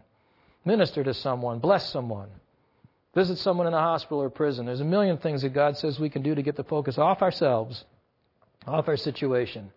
minister 0.66 1.02
to 1.02 1.14
someone, 1.14 1.60
bless 1.60 1.90
someone, 1.90 2.28
visit 3.16 3.38
someone 3.38 3.66
in 3.66 3.74
a 3.74 3.80
hospital 3.80 4.22
or 4.22 4.30
prison. 4.30 4.66
There's 4.66 4.82
a 4.82 4.84
million 4.84 5.18
things 5.18 5.44
that 5.44 5.54
God 5.54 5.78
says 5.78 5.98
we 5.98 6.10
can 6.10 6.22
do 6.22 6.36
to 6.36 6.42
get 6.42 6.58
the 6.58 6.66
focus 6.66 6.98
off 6.98 7.22
ourselves, 7.22 7.86
off 8.68 8.90
our 8.90 8.98
situation. 8.98 9.72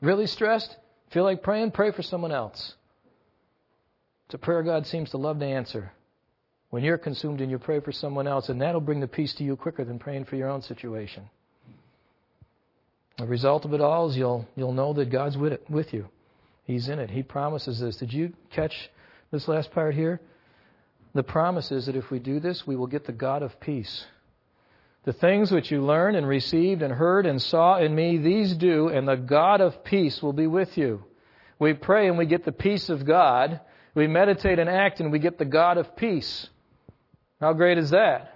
Really 0.00 0.28
stressed? 0.28 0.76
Feel 1.10 1.24
like 1.24 1.42
praying? 1.42 1.72
Pray 1.72 1.90
for 1.90 2.02
someone 2.02 2.30
else. 2.30 2.74
It's 4.26 4.34
a 4.34 4.38
prayer 4.38 4.62
God 4.62 4.86
seems 4.86 5.10
to 5.10 5.16
love 5.16 5.40
to 5.40 5.44
answer. 5.44 5.90
When 6.70 6.84
you're 6.84 6.98
consumed 6.98 7.40
and 7.40 7.50
you 7.50 7.58
pray 7.58 7.80
for 7.80 7.90
someone 7.90 8.28
else, 8.28 8.48
and 8.48 8.60
that'll 8.60 8.80
bring 8.80 9.00
the 9.00 9.08
peace 9.08 9.34
to 9.34 9.42
you 9.42 9.56
quicker 9.56 9.84
than 9.84 9.98
praying 9.98 10.26
for 10.26 10.36
your 10.36 10.50
own 10.50 10.62
situation. 10.62 11.28
The 13.18 13.26
result 13.26 13.64
of 13.64 13.72
it 13.72 13.80
all 13.80 14.10
is 14.10 14.16
you'll, 14.16 14.46
you'll 14.56 14.72
know 14.72 14.92
that 14.92 15.10
God's 15.10 15.36
with, 15.36 15.54
it, 15.54 15.70
with 15.70 15.92
you. 15.92 16.08
He's 16.64 16.88
in 16.88 16.98
it. 16.98 17.10
He 17.10 17.22
promises 17.22 17.80
this. 17.80 17.96
Did 17.96 18.12
you 18.12 18.32
catch 18.50 18.90
this 19.30 19.48
last 19.48 19.70
part 19.70 19.94
here? 19.94 20.20
The 21.14 21.22
promise 21.22 21.72
is 21.72 21.86
that 21.86 21.96
if 21.96 22.10
we 22.10 22.18
do 22.18 22.40
this, 22.40 22.66
we 22.66 22.76
will 22.76 22.88
get 22.88 23.06
the 23.06 23.12
God 23.12 23.42
of 23.42 23.58
peace. 23.60 24.04
The 25.04 25.14
things 25.14 25.50
which 25.50 25.70
you 25.70 25.82
learned 25.82 26.16
and 26.16 26.28
received 26.28 26.82
and 26.82 26.92
heard 26.92 27.24
and 27.24 27.40
saw 27.40 27.78
in 27.78 27.94
me, 27.94 28.18
these 28.18 28.54
do, 28.54 28.88
and 28.88 29.08
the 29.08 29.16
God 29.16 29.60
of 29.60 29.84
peace 29.84 30.20
will 30.22 30.32
be 30.32 30.46
with 30.46 30.76
you. 30.76 31.04
We 31.58 31.72
pray 31.72 32.08
and 32.08 32.18
we 32.18 32.26
get 32.26 32.44
the 32.44 32.52
peace 32.52 32.90
of 32.90 33.06
God. 33.06 33.60
We 33.94 34.08
meditate 34.08 34.58
and 34.58 34.68
act 34.68 35.00
and 35.00 35.10
we 35.10 35.20
get 35.20 35.38
the 35.38 35.44
God 35.46 35.78
of 35.78 35.96
peace. 35.96 36.48
How 37.40 37.54
great 37.54 37.78
is 37.78 37.90
that? 37.90 38.35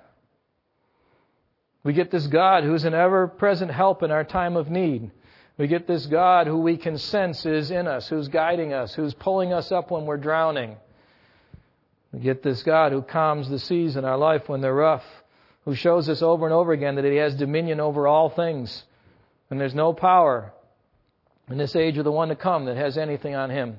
We 1.82 1.92
get 1.92 2.10
this 2.10 2.26
God 2.26 2.64
who's 2.64 2.84
an 2.84 2.94
ever 2.94 3.26
present 3.26 3.70
help 3.70 4.02
in 4.02 4.10
our 4.10 4.24
time 4.24 4.56
of 4.56 4.70
need. 4.70 5.10
We 5.56 5.66
get 5.66 5.86
this 5.86 6.06
God 6.06 6.46
who 6.46 6.58
we 6.58 6.76
can 6.76 6.98
sense 6.98 7.44
is 7.46 7.70
in 7.70 7.86
us, 7.86 8.08
who's 8.08 8.28
guiding 8.28 8.72
us, 8.72 8.94
who's 8.94 9.14
pulling 9.14 9.52
us 9.52 9.72
up 9.72 9.90
when 9.90 10.06
we're 10.06 10.16
drowning. 10.16 10.76
We 12.12 12.20
get 12.20 12.42
this 12.42 12.62
God 12.62 12.92
who 12.92 13.02
calms 13.02 13.48
the 13.48 13.58
seas 13.58 13.96
in 13.96 14.04
our 14.04 14.18
life 14.18 14.48
when 14.48 14.60
they're 14.60 14.74
rough, 14.74 15.04
who 15.64 15.74
shows 15.74 16.08
us 16.08 16.22
over 16.22 16.46
and 16.46 16.54
over 16.54 16.72
again 16.72 16.96
that 16.96 17.04
He 17.04 17.16
has 17.16 17.34
dominion 17.34 17.80
over 17.80 18.06
all 18.06 18.30
things. 18.30 18.84
And 19.48 19.60
there's 19.60 19.74
no 19.74 19.92
power 19.92 20.52
in 21.50 21.58
this 21.58 21.76
age 21.76 21.98
of 21.98 22.04
the 22.04 22.12
one 22.12 22.28
to 22.28 22.36
come 22.36 22.66
that 22.66 22.76
has 22.76 22.96
anything 22.98 23.34
on 23.34 23.50
Him. 23.50 23.76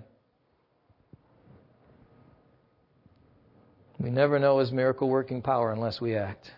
We 3.99 4.09
never 4.09 4.39
know 4.39 4.59
His 4.59 4.71
miracle 4.71 5.09
working 5.09 5.41
power 5.41 5.71
unless 5.71 6.01
we 6.01 6.15
act. 6.15 6.51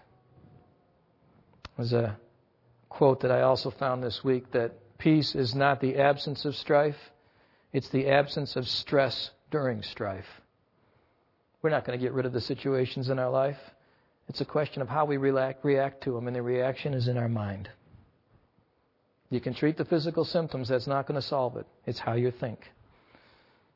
There's 1.77 1.93
a 1.93 2.17
quote 2.89 3.21
that 3.21 3.31
I 3.31 3.41
also 3.41 3.71
found 3.71 4.03
this 4.03 4.23
week 4.23 4.51
that 4.51 4.97
peace 4.97 5.35
is 5.35 5.55
not 5.55 5.81
the 5.81 5.97
absence 5.97 6.45
of 6.45 6.55
strife, 6.55 6.97
it's 7.71 7.89
the 7.89 8.07
absence 8.07 8.55
of 8.55 8.67
stress 8.67 9.31
during 9.49 9.81
strife. 9.81 10.27
We're 11.61 11.71
not 11.71 11.85
going 11.85 11.97
to 11.97 12.03
get 12.03 12.13
rid 12.13 12.25
of 12.25 12.33
the 12.33 12.41
situations 12.41 13.09
in 13.09 13.17
our 13.17 13.29
life. 13.29 13.57
It's 14.29 14.41
a 14.41 14.45
question 14.45 14.81
of 14.81 14.89
how 14.89 15.05
we 15.05 15.17
react, 15.17 15.65
react 15.65 16.03
to 16.03 16.11
them, 16.11 16.27
and 16.27 16.35
the 16.35 16.41
reaction 16.41 16.93
is 16.93 17.07
in 17.07 17.17
our 17.17 17.27
mind. 17.27 17.69
You 19.29 19.41
can 19.41 19.53
treat 19.53 19.77
the 19.77 19.85
physical 19.85 20.25
symptoms, 20.25 20.69
that's 20.69 20.87
not 20.87 21.07
going 21.07 21.19
to 21.19 21.27
solve 21.27 21.57
it. 21.57 21.65
It's 21.85 21.99
how 21.99 22.13
you 22.13 22.31
think. 22.31 22.59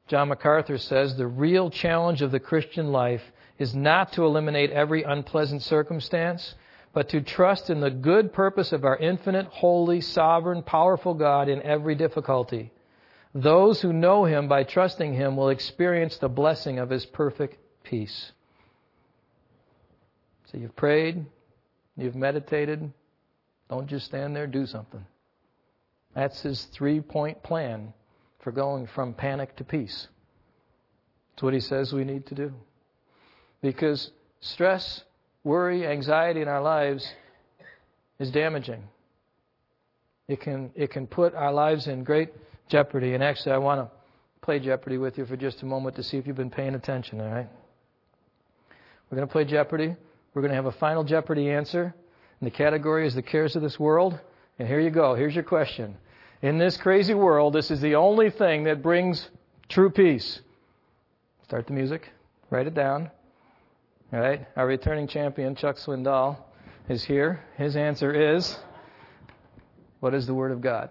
John 0.07 0.29
MacArthur 0.29 0.77
says 0.77 1.17
the 1.17 1.27
real 1.27 1.69
challenge 1.69 2.21
of 2.21 2.31
the 2.31 2.39
Christian 2.39 2.91
life 2.91 3.23
is 3.57 3.73
not 3.75 4.13
to 4.13 4.23
eliminate 4.23 4.69
every 4.69 5.03
unpleasant 5.03 5.63
circumstance, 5.63 6.53
but 6.97 7.09
to 7.09 7.21
trust 7.21 7.69
in 7.69 7.79
the 7.79 7.91
good 7.91 8.33
purpose 8.33 8.71
of 8.71 8.83
our 8.83 8.97
infinite, 8.97 9.45
holy, 9.45 10.01
sovereign, 10.01 10.63
powerful 10.63 11.13
God 11.13 11.47
in 11.47 11.61
every 11.61 11.93
difficulty. 11.93 12.71
Those 13.35 13.79
who 13.79 13.93
know 13.93 14.25
Him 14.25 14.47
by 14.47 14.63
trusting 14.63 15.13
Him 15.13 15.37
will 15.37 15.49
experience 15.49 16.17
the 16.17 16.27
blessing 16.27 16.79
of 16.79 16.89
His 16.89 17.05
perfect 17.05 17.59
peace. 17.83 18.31
So 20.51 20.57
you've 20.57 20.75
prayed, 20.75 21.23
you've 21.97 22.15
meditated. 22.15 22.91
Don't 23.69 23.85
just 23.85 24.07
stand 24.07 24.35
there, 24.35 24.47
do 24.47 24.65
something. 24.65 25.05
That's 26.15 26.41
His 26.41 26.63
three 26.73 26.99
point 26.99 27.43
plan 27.43 27.93
for 28.39 28.51
going 28.51 28.87
from 28.87 29.13
panic 29.13 29.55
to 29.57 29.63
peace. 29.63 30.07
It's 31.35 31.43
what 31.43 31.53
He 31.53 31.59
says 31.59 31.93
we 31.93 32.05
need 32.05 32.25
to 32.25 32.33
do. 32.33 32.53
Because 33.61 34.09
stress, 34.39 35.03
worry, 35.47 35.87
anxiety 35.87 36.41
in 36.41 36.47
our 36.47 36.61
lives 36.61 37.11
is 38.19 38.29
damaging. 38.29 38.83
It 40.27 40.41
can, 40.41 40.71
it 40.75 40.91
can 40.91 41.07
put 41.07 41.33
our 41.33 41.53
lives 41.53 41.87
in 41.87 42.03
great 42.03 42.29
jeopardy. 42.67 43.13
And 43.13 43.23
actually, 43.23 43.53
I 43.53 43.57
want 43.57 43.81
to 43.81 43.97
play 44.41 44.59
Jeopardy 44.59 44.97
with 44.97 45.17
you 45.17 45.25
for 45.25 45.37
just 45.37 45.61
a 45.61 45.65
moment 45.65 45.95
to 45.95 46.03
see 46.03 46.17
if 46.17 46.27
you've 46.27 46.35
been 46.35 46.49
paying 46.49 46.75
attention, 46.75 47.19
all 47.21 47.29
right? 47.29 47.47
We're 49.09 49.15
going 49.15 49.27
to 49.27 49.31
play 49.31 49.45
Jeopardy. 49.45 49.95
We're 50.33 50.41
going 50.41 50.51
to 50.51 50.55
have 50.55 50.65
a 50.65 50.71
final 50.73 51.03
Jeopardy 51.03 51.49
answer. 51.49 51.95
And 52.39 52.47
the 52.47 52.51
category 52.51 53.07
is 53.07 53.15
the 53.15 53.21
cares 53.21 53.55
of 53.55 53.61
this 53.61 53.79
world. 53.79 54.19
And 54.59 54.67
here 54.67 54.79
you 54.79 54.89
go. 54.89 55.15
Here's 55.15 55.33
your 55.33 55.43
question. 55.43 55.97
In 56.41 56.57
this 56.57 56.77
crazy 56.77 57.13
world, 57.13 57.53
this 57.53 57.71
is 57.71 57.81
the 57.81 57.95
only 57.95 58.29
thing 58.29 58.65
that 58.65 58.83
brings 58.83 59.29
true 59.69 59.89
peace. 59.89 60.41
Start 61.43 61.67
the 61.67 61.73
music. 61.73 62.09
Write 62.49 62.67
it 62.67 62.73
down. 62.73 63.09
All 64.13 64.19
right? 64.19 64.47
Our 64.55 64.65
returning 64.65 65.07
champion, 65.07 65.55
Chuck 65.55 65.77
Swindoll, 65.77 66.37
is 66.87 67.03
here. 67.03 67.43
His 67.57 67.75
answer 67.75 68.37
is 68.37 68.57
what 69.99 70.13
is 70.13 70.27
the 70.27 70.33
Word 70.33 70.51
of 70.51 70.61
God? 70.61 70.89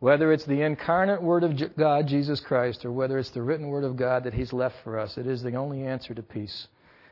Whether 0.00 0.32
it's 0.32 0.46
the 0.46 0.62
incarnate 0.62 1.22
Word 1.22 1.44
of 1.44 1.76
God, 1.76 2.06
Jesus 2.06 2.40
Christ, 2.40 2.84
or 2.84 2.90
whether 2.90 3.18
it's 3.18 3.30
the 3.30 3.42
written 3.42 3.68
Word 3.68 3.84
of 3.84 3.96
God 3.96 4.24
that 4.24 4.34
He's 4.34 4.52
left 4.52 4.76
for 4.82 4.98
us, 4.98 5.18
it 5.18 5.26
is 5.26 5.42
the 5.42 5.54
only 5.54 5.84
answer 5.84 6.14
to 6.14 6.22
peace. 6.22 6.68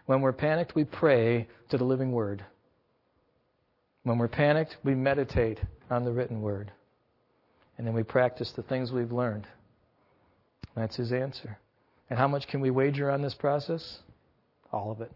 When 0.06 0.22
we're 0.22 0.32
panicked, 0.32 0.74
we 0.74 0.84
pray 0.84 1.48
to 1.68 1.76
the 1.76 1.84
living 1.84 2.12
Word. 2.12 2.44
When 4.04 4.16
we're 4.16 4.26
panicked, 4.26 4.78
we 4.82 4.94
meditate 4.94 5.60
on 5.90 6.04
the 6.04 6.12
written 6.12 6.40
Word. 6.40 6.72
And 7.76 7.86
then 7.86 7.94
we 7.94 8.02
practice 8.02 8.52
the 8.52 8.62
things 8.62 8.90
we've 8.90 9.12
learned. 9.12 9.46
That's 10.74 10.96
His 10.96 11.12
answer. 11.12 11.58
And 12.08 12.18
how 12.18 12.26
much 12.26 12.48
can 12.48 12.60
we 12.60 12.70
wager 12.70 13.10
on 13.10 13.20
this 13.20 13.34
process? 13.34 13.98
All 14.72 14.90
of 14.90 15.00
it. 15.00 15.12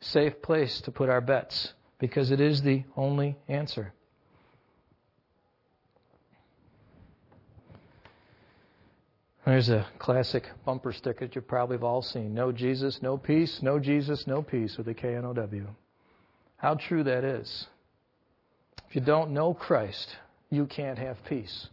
Safe 0.00 0.42
place 0.42 0.80
to 0.82 0.90
put 0.90 1.08
our 1.08 1.20
bets 1.20 1.72
because 1.98 2.30
it 2.30 2.40
is 2.40 2.62
the 2.62 2.84
only 2.96 3.36
answer. 3.48 3.92
There's 9.46 9.68
a 9.68 9.86
classic 10.00 10.50
bumper 10.64 10.92
sticker 10.92 11.26
that 11.26 11.36
you 11.36 11.40
probably 11.40 11.76
have 11.76 11.84
all 11.84 12.02
seen. 12.02 12.34
No 12.34 12.50
Jesus, 12.50 13.00
no 13.00 13.16
peace. 13.16 13.60
No 13.62 13.78
Jesus, 13.78 14.26
no 14.26 14.42
peace 14.42 14.76
with 14.76 14.94
K 14.96 15.14
N 15.14 15.24
O 15.24 15.32
W. 15.32 15.68
How 16.56 16.74
true 16.74 17.04
that 17.04 17.22
is. 17.22 17.68
If 18.88 18.96
you 18.96 19.00
don't 19.00 19.30
know 19.30 19.54
Christ, 19.54 20.16
you 20.50 20.66
can't 20.66 20.98
have 20.98 21.24
peace. 21.24 21.68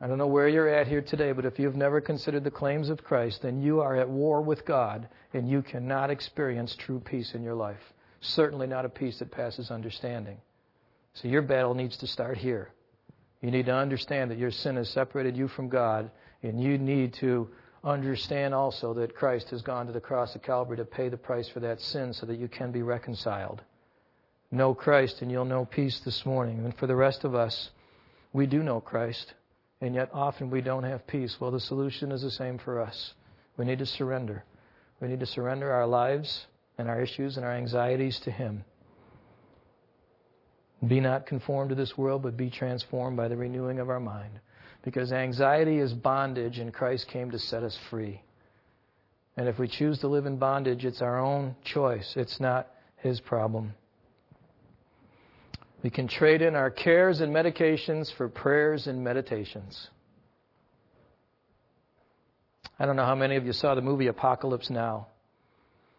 I 0.00 0.06
don't 0.06 0.18
know 0.18 0.28
where 0.28 0.48
you're 0.48 0.68
at 0.68 0.86
here 0.86 1.02
today, 1.02 1.32
but 1.32 1.44
if 1.44 1.58
you've 1.58 1.74
never 1.74 2.00
considered 2.00 2.44
the 2.44 2.50
claims 2.52 2.88
of 2.88 3.02
Christ, 3.02 3.42
then 3.42 3.60
you 3.60 3.80
are 3.80 3.96
at 3.96 4.08
war 4.08 4.40
with 4.40 4.64
God 4.64 5.08
and 5.34 5.48
you 5.48 5.60
cannot 5.60 6.10
experience 6.10 6.76
true 6.76 7.00
peace 7.00 7.34
in 7.34 7.42
your 7.42 7.56
life. 7.56 7.82
Certainly 8.20 8.68
not 8.68 8.84
a 8.84 8.88
peace 8.88 9.18
that 9.18 9.32
passes 9.32 9.70
understanding. 9.72 10.38
So 11.14 11.26
your 11.26 11.42
battle 11.42 11.74
needs 11.74 11.96
to 11.98 12.06
start 12.06 12.38
here. 12.38 12.70
You 13.40 13.50
need 13.50 13.66
to 13.66 13.74
understand 13.74 14.30
that 14.30 14.38
your 14.38 14.52
sin 14.52 14.76
has 14.76 14.88
separated 14.88 15.36
you 15.36 15.48
from 15.48 15.68
God 15.68 16.10
and 16.42 16.62
you 16.62 16.78
need 16.78 17.14
to 17.14 17.48
understand 17.82 18.54
also 18.54 18.94
that 18.94 19.16
Christ 19.16 19.50
has 19.50 19.62
gone 19.62 19.86
to 19.86 19.92
the 19.92 20.00
cross 20.00 20.34
of 20.36 20.42
Calvary 20.42 20.76
to 20.76 20.84
pay 20.84 21.08
the 21.08 21.16
price 21.16 21.48
for 21.48 21.60
that 21.60 21.80
sin 21.80 22.12
so 22.12 22.26
that 22.26 22.38
you 22.38 22.46
can 22.46 22.70
be 22.70 22.82
reconciled. 22.82 23.62
Know 24.50 24.74
Christ 24.74 25.22
and 25.22 25.30
you'll 25.30 25.44
know 25.44 25.64
peace 25.64 26.00
this 26.04 26.24
morning. 26.24 26.64
And 26.64 26.76
for 26.76 26.86
the 26.86 26.96
rest 26.96 27.24
of 27.24 27.34
us, 27.34 27.70
we 28.32 28.46
do 28.46 28.62
know 28.62 28.80
Christ, 28.80 29.34
and 29.80 29.94
yet 29.94 30.10
often 30.12 30.50
we 30.50 30.60
don't 30.60 30.82
have 30.82 31.06
peace. 31.06 31.36
Well, 31.40 31.50
the 31.50 31.60
solution 31.60 32.12
is 32.12 32.22
the 32.22 32.30
same 32.30 32.58
for 32.58 32.80
us. 32.80 33.14
We 33.56 33.64
need 33.64 33.78
to 33.78 33.86
surrender. 33.86 34.44
We 35.00 35.08
need 35.08 35.20
to 35.20 35.26
surrender 35.26 35.70
our 35.70 35.86
lives 35.86 36.46
and 36.78 36.88
our 36.88 37.00
issues 37.00 37.36
and 37.36 37.44
our 37.44 37.52
anxieties 37.52 38.20
to 38.20 38.30
Him. 38.30 38.64
Be 40.86 41.00
not 41.00 41.26
conformed 41.26 41.70
to 41.70 41.74
this 41.74 41.98
world, 41.98 42.22
but 42.22 42.36
be 42.36 42.50
transformed 42.50 43.16
by 43.16 43.28
the 43.28 43.36
renewing 43.36 43.80
of 43.80 43.90
our 43.90 44.00
mind. 44.00 44.40
Because 44.82 45.12
anxiety 45.12 45.78
is 45.78 45.92
bondage, 45.92 46.58
and 46.58 46.72
Christ 46.72 47.08
came 47.08 47.32
to 47.32 47.38
set 47.38 47.64
us 47.64 47.76
free. 47.90 48.22
And 49.36 49.48
if 49.48 49.58
we 49.58 49.68
choose 49.68 49.98
to 50.00 50.08
live 50.08 50.26
in 50.26 50.36
bondage, 50.36 50.84
it's 50.84 51.02
our 51.02 51.18
own 51.18 51.56
choice, 51.64 52.14
it's 52.16 52.40
not 52.40 52.68
His 52.96 53.20
problem. 53.20 53.74
We 55.82 55.90
can 55.90 56.08
trade 56.08 56.42
in 56.42 56.56
our 56.56 56.70
cares 56.70 57.20
and 57.20 57.34
medications 57.34 58.12
for 58.12 58.28
prayers 58.28 58.86
and 58.86 59.04
meditations. 59.04 59.90
I 62.78 62.86
don't 62.86 62.96
know 62.96 63.04
how 63.04 63.14
many 63.14 63.36
of 63.36 63.46
you 63.46 63.52
saw 63.52 63.74
the 63.74 63.80
movie 63.80 64.06
Apocalypse 64.08 64.70
Now, 64.70 65.08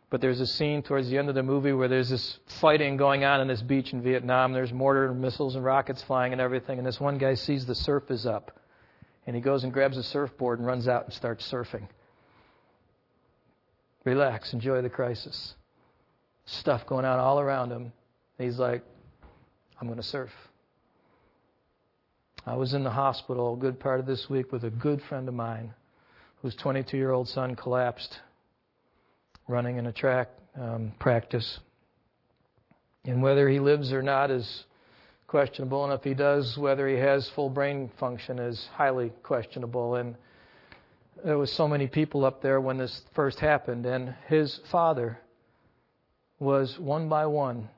but 0.10 0.22
there's 0.22 0.40
a 0.40 0.48
scene 0.48 0.82
towards 0.82 1.10
the 1.10 1.18
end 1.18 1.30
of 1.30 1.36
the 1.36 1.44
movie 1.44 1.74
where 1.74 1.88
there's 1.88 2.10
this 2.10 2.40
fighting 2.60 2.98
going 2.98 3.24
on 3.24 3.42
on 3.42 3.48
this 3.48 3.62
beach 3.62 3.94
in 3.94 4.02
Vietnam. 4.02 4.54
There's 4.54 4.74
mortar 4.74 5.08
and 5.08 5.22
missiles 5.22 5.56
and 5.56 5.64
rockets 5.64 6.02
flying 6.04 6.32
and 6.32 6.42
everything, 6.42 6.78
and 6.78 6.88
this 6.88 7.00
one 7.00 7.18
guy 7.18 7.36
sees 7.36 7.66
the 7.66 7.76
surf 7.76 8.10
is 8.10 8.26
up. 8.26 8.60
And 9.28 9.36
he 9.36 9.42
goes 9.42 9.64
and 9.64 9.72
grabs 9.72 9.98
a 9.98 10.04
surfboard 10.04 10.60
and 10.60 10.68
runs 10.68 10.88
out 10.88 11.06
and 11.06 11.14
starts 11.14 11.50
surfing. 11.52 11.88
Relax, 14.04 14.54
enjoy 14.54 14.82
the 14.82 14.90
crisis. 14.90 15.54
Stuff 16.46 16.86
going 16.88 17.06
on 17.06 17.20
all 17.20 17.40
around 17.40 17.72
him. 17.72 17.92
He's 18.38 18.58
like, 18.58 18.84
I'm 19.80 19.88
going 19.88 19.98
to 19.98 20.04
surf. 20.04 20.30
I 22.46 22.56
was 22.56 22.74
in 22.74 22.84
the 22.84 22.90
hospital 22.90 23.54
a 23.54 23.58
good 23.58 23.80
part 23.80 24.02
of 24.02 24.06
this 24.06 24.30
week 24.30 24.52
with 24.52 24.66
a 24.66 24.70
good 24.70 25.02
friend 25.08 25.28
of 25.30 25.34
mine 25.34 25.74
whose 26.42 26.54
22 26.56 26.98
year 26.98 27.12
old 27.12 27.30
son 27.30 27.56
collapsed 27.56 28.20
running 29.48 29.78
in 29.78 29.88
a 29.88 29.94
track 29.94 30.30
um, 30.60 30.92
practice. 31.00 31.60
And 33.06 33.22
whether 33.22 33.48
he 33.48 33.62
lives 33.62 33.94
or 33.94 34.02
not 34.02 34.32
is 34.32 34.66
questionable, 35.28 35.86
and 35.86 35.94
if 35.94 36.04
he 36.04 36.14
does, 36.14 36.58
whether 36.58 36.86
he 36.88 36.96
has 36.96 37.30
full 37.30 37.50
brain 37.50 37.90
function 38.00 38.38
is 38.38 38.68
highly 38.74 39.14
questionable. 39.24 39.96
And 39.96 40.16
there 41.24 41.38
was 41.38 41.54
so 41.54 41.70
many 41.70 41.88
people 41.88 42.26
up 42.26 42.42
there 42.42 42.60
when 42.60 42.78
this 42.78 43.02
first 43.16 43.40
happened, 43.40 43.86
and 43.86 44.14
his 44.28 44.60
father 44.72 45.20
was 46.38 46.78
one 46.80 47.08
by 47.08 47.26
one 47.28 47.70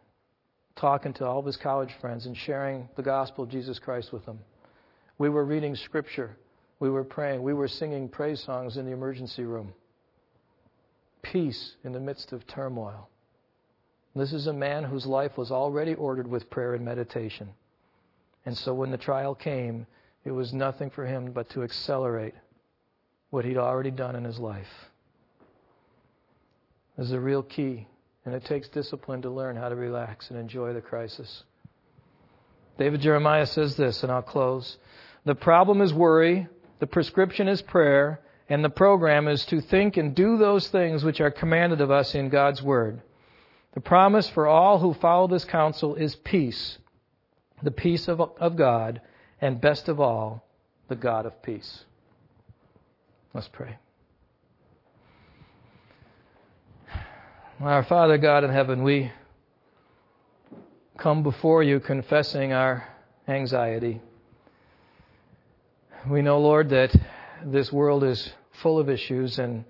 talking 0.75 1.13
to 1.13 1.25
all 1.25 1.39
of 1.39 1.45
his 1.45 1.57
college 1.57 1.91
friends 1.99 2.25
and 2.25 2.35
sharing 2.35 2.89
the 2.95 3.03
gospel 3.03 3.43
of 3.43 3.49
Jesus 3.49 3.79
Christ 3.79 4.11
with 4.11 4.25
them. 4.25 4.39
We 5.17 5.29
were 5.29 5.45
reading 5.45 5.75
scripture. 5.75 6.35
We 6.79 6.89
were 6.89 7.03
praying. 7.03 7.43
We 7.43 7.53
were 7.53 7.67
singing 7.67 8.09
praise 8.09 8.41
songs 8.43 8.77
in 8.77 8.85
the 8.85 8.91
emergency 8.91 9.43
room. 9.43 9.73
Peace 11.21 11.75
in 11.83 11.91
the 11.91 11.99
midst 11.99 12.31
of 12.31 12.47
turmoil. 12.47 13.07
This 14.15 14.33
is 14.33 14.47
a 14.47 14.53
man 14.53 14.83
whose 14.83 15.05
life 15.05 15.37
was 15.37 15.51
already 15.51 15.93
ordered 15.93 16.27
with 16.27 16.49
prayer 16.49 16.73
and 16.73 16.83
meditation. 16.83 17.49
And 18.45 18.57
so 18.57 18.73
when 18.73 18.91
the 18.91 18.97
trial 18.97 19.35
came, 19.35 19.85
it 20.25 20.31
was 20.31 20.53
nothing 20.53 20.89
for 20.89 21.05
him 21.05 21.31
but 21.31 21.49
to 21.51 21.63
accelerate 21.63 22.33
what 23.29 23.45
he'd 23.45 23.57
already 23.57 23.91
done 23.91 24.15
in 24.15 24.23
his 24.23 24.39
life. 24.39 24.67
This 26.97 27.07
is 27.07 27.13
a 27.13 27.19
real 27.19 27.43
key, 27.43 27.87
and 28.25 28.35
it 28.35 28.45
takes 28.45 28.67
discipline 28.69 29.21
to 29.23 29.29
learn 29.29 29.55
how 29.55 29.69
to 29.69 29.75
relax 29.75 30.29
and 30.29 30.39
enjoy 30.39 30.73
the 30.73 30.81
crisis. 30.81 31.43
David 32.77 33.01
Jeremiah 33.01 33.45
says 33.45 33.75
this, 33.75 34.03
and 34.03 34.11
I'll 34.11 34.21
close. 34.21 34.77
The 35.25 35.35
problem 35.35 35.81
is 35.81 35.93
worry, 35.93 36.47
the 36.79 36.87
prescription 36.87 37.47
is 37.47 37.61
prayer, 37.61 38.19
and 38.49 38.63
the 38.63 38.69
program 38.69 39.27
is 39.27 39.45
to 39.45 39.61
think 39.61 39.97
and 39.97 40.15
do 40.15 40.37
those 40.37 40.67
things 40.67 41.03
which 41.03 41.21
are 41.21 41.31
commanded 41.31 41.81
of 41.81 41.91
us 41.91 42.15
in 42.15 42.29
God's 42.29 42.61
Word. 42.61 43.01
The 43.73 43.81
promise 43.81 44.29
for 44.29 44.47
all 44.47 44.79
who 44.79 44.93
follow 44.93 45.27
this 45.27 45.45
counsel 45.45 45.95
is 45.95 46.15
peace, 46.15 46.77
the 47.63 47.71
peace 47.71 48.07
of, 48.07 48.19
of 48.19 48.55
God, 48.55 49.01
and 49.39 49.61
best 49.61 49.87
of 49.87 49.99
all, 49.99 50.45
the 50.89 50.95
God 50.95 51.25
of 51.25 51.41
peace. 51.41 51.85
Let's 53.33 53.47
pray. 53.47 53.77
Our 57.63 57.83
Father 57.83 58.17
God 58.17 58.43
in 58.43 58.49
heaven, 58.49 58.81
we 58.81 59.11
come 60.97 61.21
before 61.21 61.61
you 61.61 61.79
confessing 61.79 62.53
our 62.53 62.87
anxiety. 63.27 64.01
We 66.09 66.23
know, 66.23 66.39
Lord, 66.39 66.69
that 66.69 66.91
this 67.45 67.71
world 67.71 68.03
is 68.03 68.33
full 68.63 68.79
of 68.79 68.89
issues 68.89 69.37
and 69.37 69.63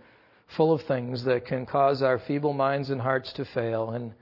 full 0.55 0.71
of 0.71 0.83
things 0.83 1.25
that 1.25 1.45
can 1.45 1.65
cause 1.65 2.01
our 2.01 2.17
feeble 2.17 2.53
minds 2.53 2.91
and 2.91 3.01
hearts 3.01 3.33
to 3.33 3.43
fail. 3.43 3.89
And, 3.89 4.13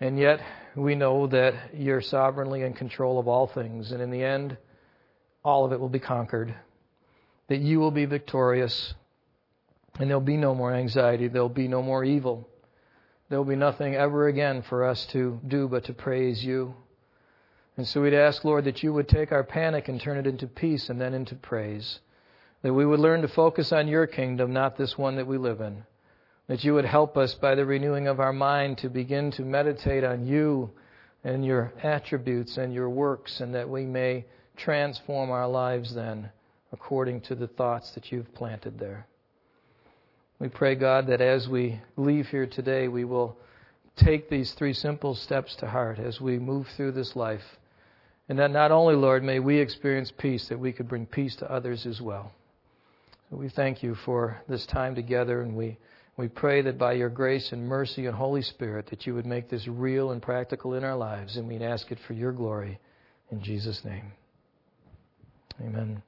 and 0.00 0.18
yet, 0.18 0.40
we 0.74 0.96
know 0.96 1.28
that 1.28 1.76
you're 1.76 2.02
sovereignly 2.02 2.62
in 2.62 2.72
control 2.72 3.20
of 3.20 3.28
all 3.28 3.46
things. 3.46 3.92
And 3.92 4.02
in 4.02 4.10
the 4.10 4.24
end, 4.24 4.56
all 5.44 5.64
of 5.64 5.70
it 5.70 5.78
will 5.78 5.88
be 5.88 6.00
conquered. 6.00 6.52
That 7.46 7.60
you 7.60 7.78
will 7.78 7.92
be 7.92 8.06
victorious. 8.06 8.94
And 10.00 10.10
there'll 10.10 10.20
be 10.20 10.36
no 10.36 10.56
more 10.56 10.74
anxiety. 10.74 11.28
There'll 11.28 11.48
be 11.48 11.68
no 11.68 11.82
more 11.82 12.02
evil. 12.02 12.48
There'll 13.28 13.44
be 13.44 13.56
nothing 13.56 13.96
ever 13.96 14.28
again 14.28 14.62
for 14.62 14.84
us 14.84 15.04
to 15.06 15.40
do 15.46 15.68
but 15.68 15.84
to 15.84 15.92
praise 15.92 16.44
you. 16.44 16.74
And 17.76 17.86
so 17.86 18.00
we'd 18.00 18.14
ask, 18.14 18.44
Lord, 18.44 18.64
that 18.64 18.82
you 18.82 18.92
would 18.92 19.08
take 19.08 19.32
our 19.32 19.44
panic 19.44 19.88
and 19.88 20.00
turn 20.00 20.16
it 20.16 20.26
into 20.26 20.46
peace 20.46 20.88
and 20.88 21.00
then 21.00 21.12
into 21.12 21.34
praise. 21.34 21.98
That 22.62 22.72
we 22.72 22.86
would 22.86 23.00
learn 23.00 23.22
to 23.22 23.28
focus 23.28 23.72
on 23.72 23.88
your 23.88 24.06
kingdom, 24.06 24.52
not 24.52 24.76
this 24.76 24.96
one 24.96 25.16
that 25.16 25.26
we 25.26 25.38
live 25.38 25.60
in. 25.60 25.84
That 26.46 26.64
you 26.64 26.74
would 26.74 26.84
help 26.84 27.16
us 27.16 27.34
by 27.34 27.54
the 27.54 27.66
renewing 27.66 28.06
of 28.06 28.20
our 28.20 28.32
mind 28.32 28.78
to 28.78 28.88
begin 28.88 29.32
to 29.32 29.42
meditate 29.42 30.04
on 30.04 30.26
you 30.26 30.70
and 31.24 31.44
your 31.44 31.72
attributes 31.82 32.56
and 32.56 32.72
your 32.72 32.88
works, 32.88 33.40
and 33.40 33.54
that 33.54 33.68
we 33.68 33.84
may 33.84 34.24
transform 34.56 35.30
our 35.30 35.48
lives 35.48 35.94
then 35.94 36.30
according 36.72 37.20
to 37.22 37.34
the 37.34 37.48
thoughts 37.48 37.90
that 37.92 38.12
you've 38.12 38.32
planted 38.34 38.78
there. 38.78 39.06
We 40.38 40.48
pray, 40.48 40.74
God, 40.74 41.06
that 41.06 41.20
as 41.20 41.48
we 41.48 41.80
leave 41.96 42.28
here 42.28 42.46
today, 42.46 42.88
we 42.88 43.04
will 43.04 43.36
take 43.96 44.28
these 44.28 44.52
three 44.52 44.74
simple 44.74 45.14
steps 45.14 45.56
to 45.56 45.66
heart 45.66 45.98
as 45.98 46.20
we 46.20 46.38
move 46.38 46.68
through 46.76 46.92
this 46.92 47.16
life. 47.16 47.44
And 48.28 48.38
that 48.38 48.50
not 48.50 48.70
only, 48.70 48.94
Lord, 48.94 49.22
may 49.22 49.38
we 49.38 49.58
experience 49.58 50.12
peace, 50.16 50.48
that 50.48 50.58
we 50.58 50.72
could 50.72 50.88
bring 50.88 51.06
peace 51.06 51.36
to 51.36 51.50
others 51.50 51.86
as 51.86 52.00
well. 52.00 52.32
So 53.30 53.36
we 53.36 53.48
thank 53.48 53.82
you 53.82 53.94
for 53.94 54.42
this 54.48 54.66
time 54.66 54.94
together, 54.94 55.40
and 55.40 55.56
we, 55.56 55.78
we 56.16 56.28
pray 56.28 56.60
that 56.62 56.76
by 56.78 56.92
your 56.92 57.08
grace 57.08 57.52
and 57.52 57.66
mercy 57.66 58.06
and 58.06 58.14
Holy 58.14 58.42
Spirit, 58.42 58.86
that 58.90 59.06
you 59.06 59.14
would 59.14 59.26
make 59.26 59.48
this 59.48 59.66
real 59.66 60.10
and 60.10 60.20
practical 60.20 60.74
in 60.74 60.84
our 60.84 60.96
lives, 60.96 61.36
and 61.36 61.48
we'd 61.48 61.62
ask 61.62 61.90
it 61.90 61.98
for 62.06 62.12
your 62.12 62.32
glory. 62.32 62.78
In 63.30 63.42
Jesus' 63.42 63.84
name. 63.84 64.12
Amen. 65.60 66.02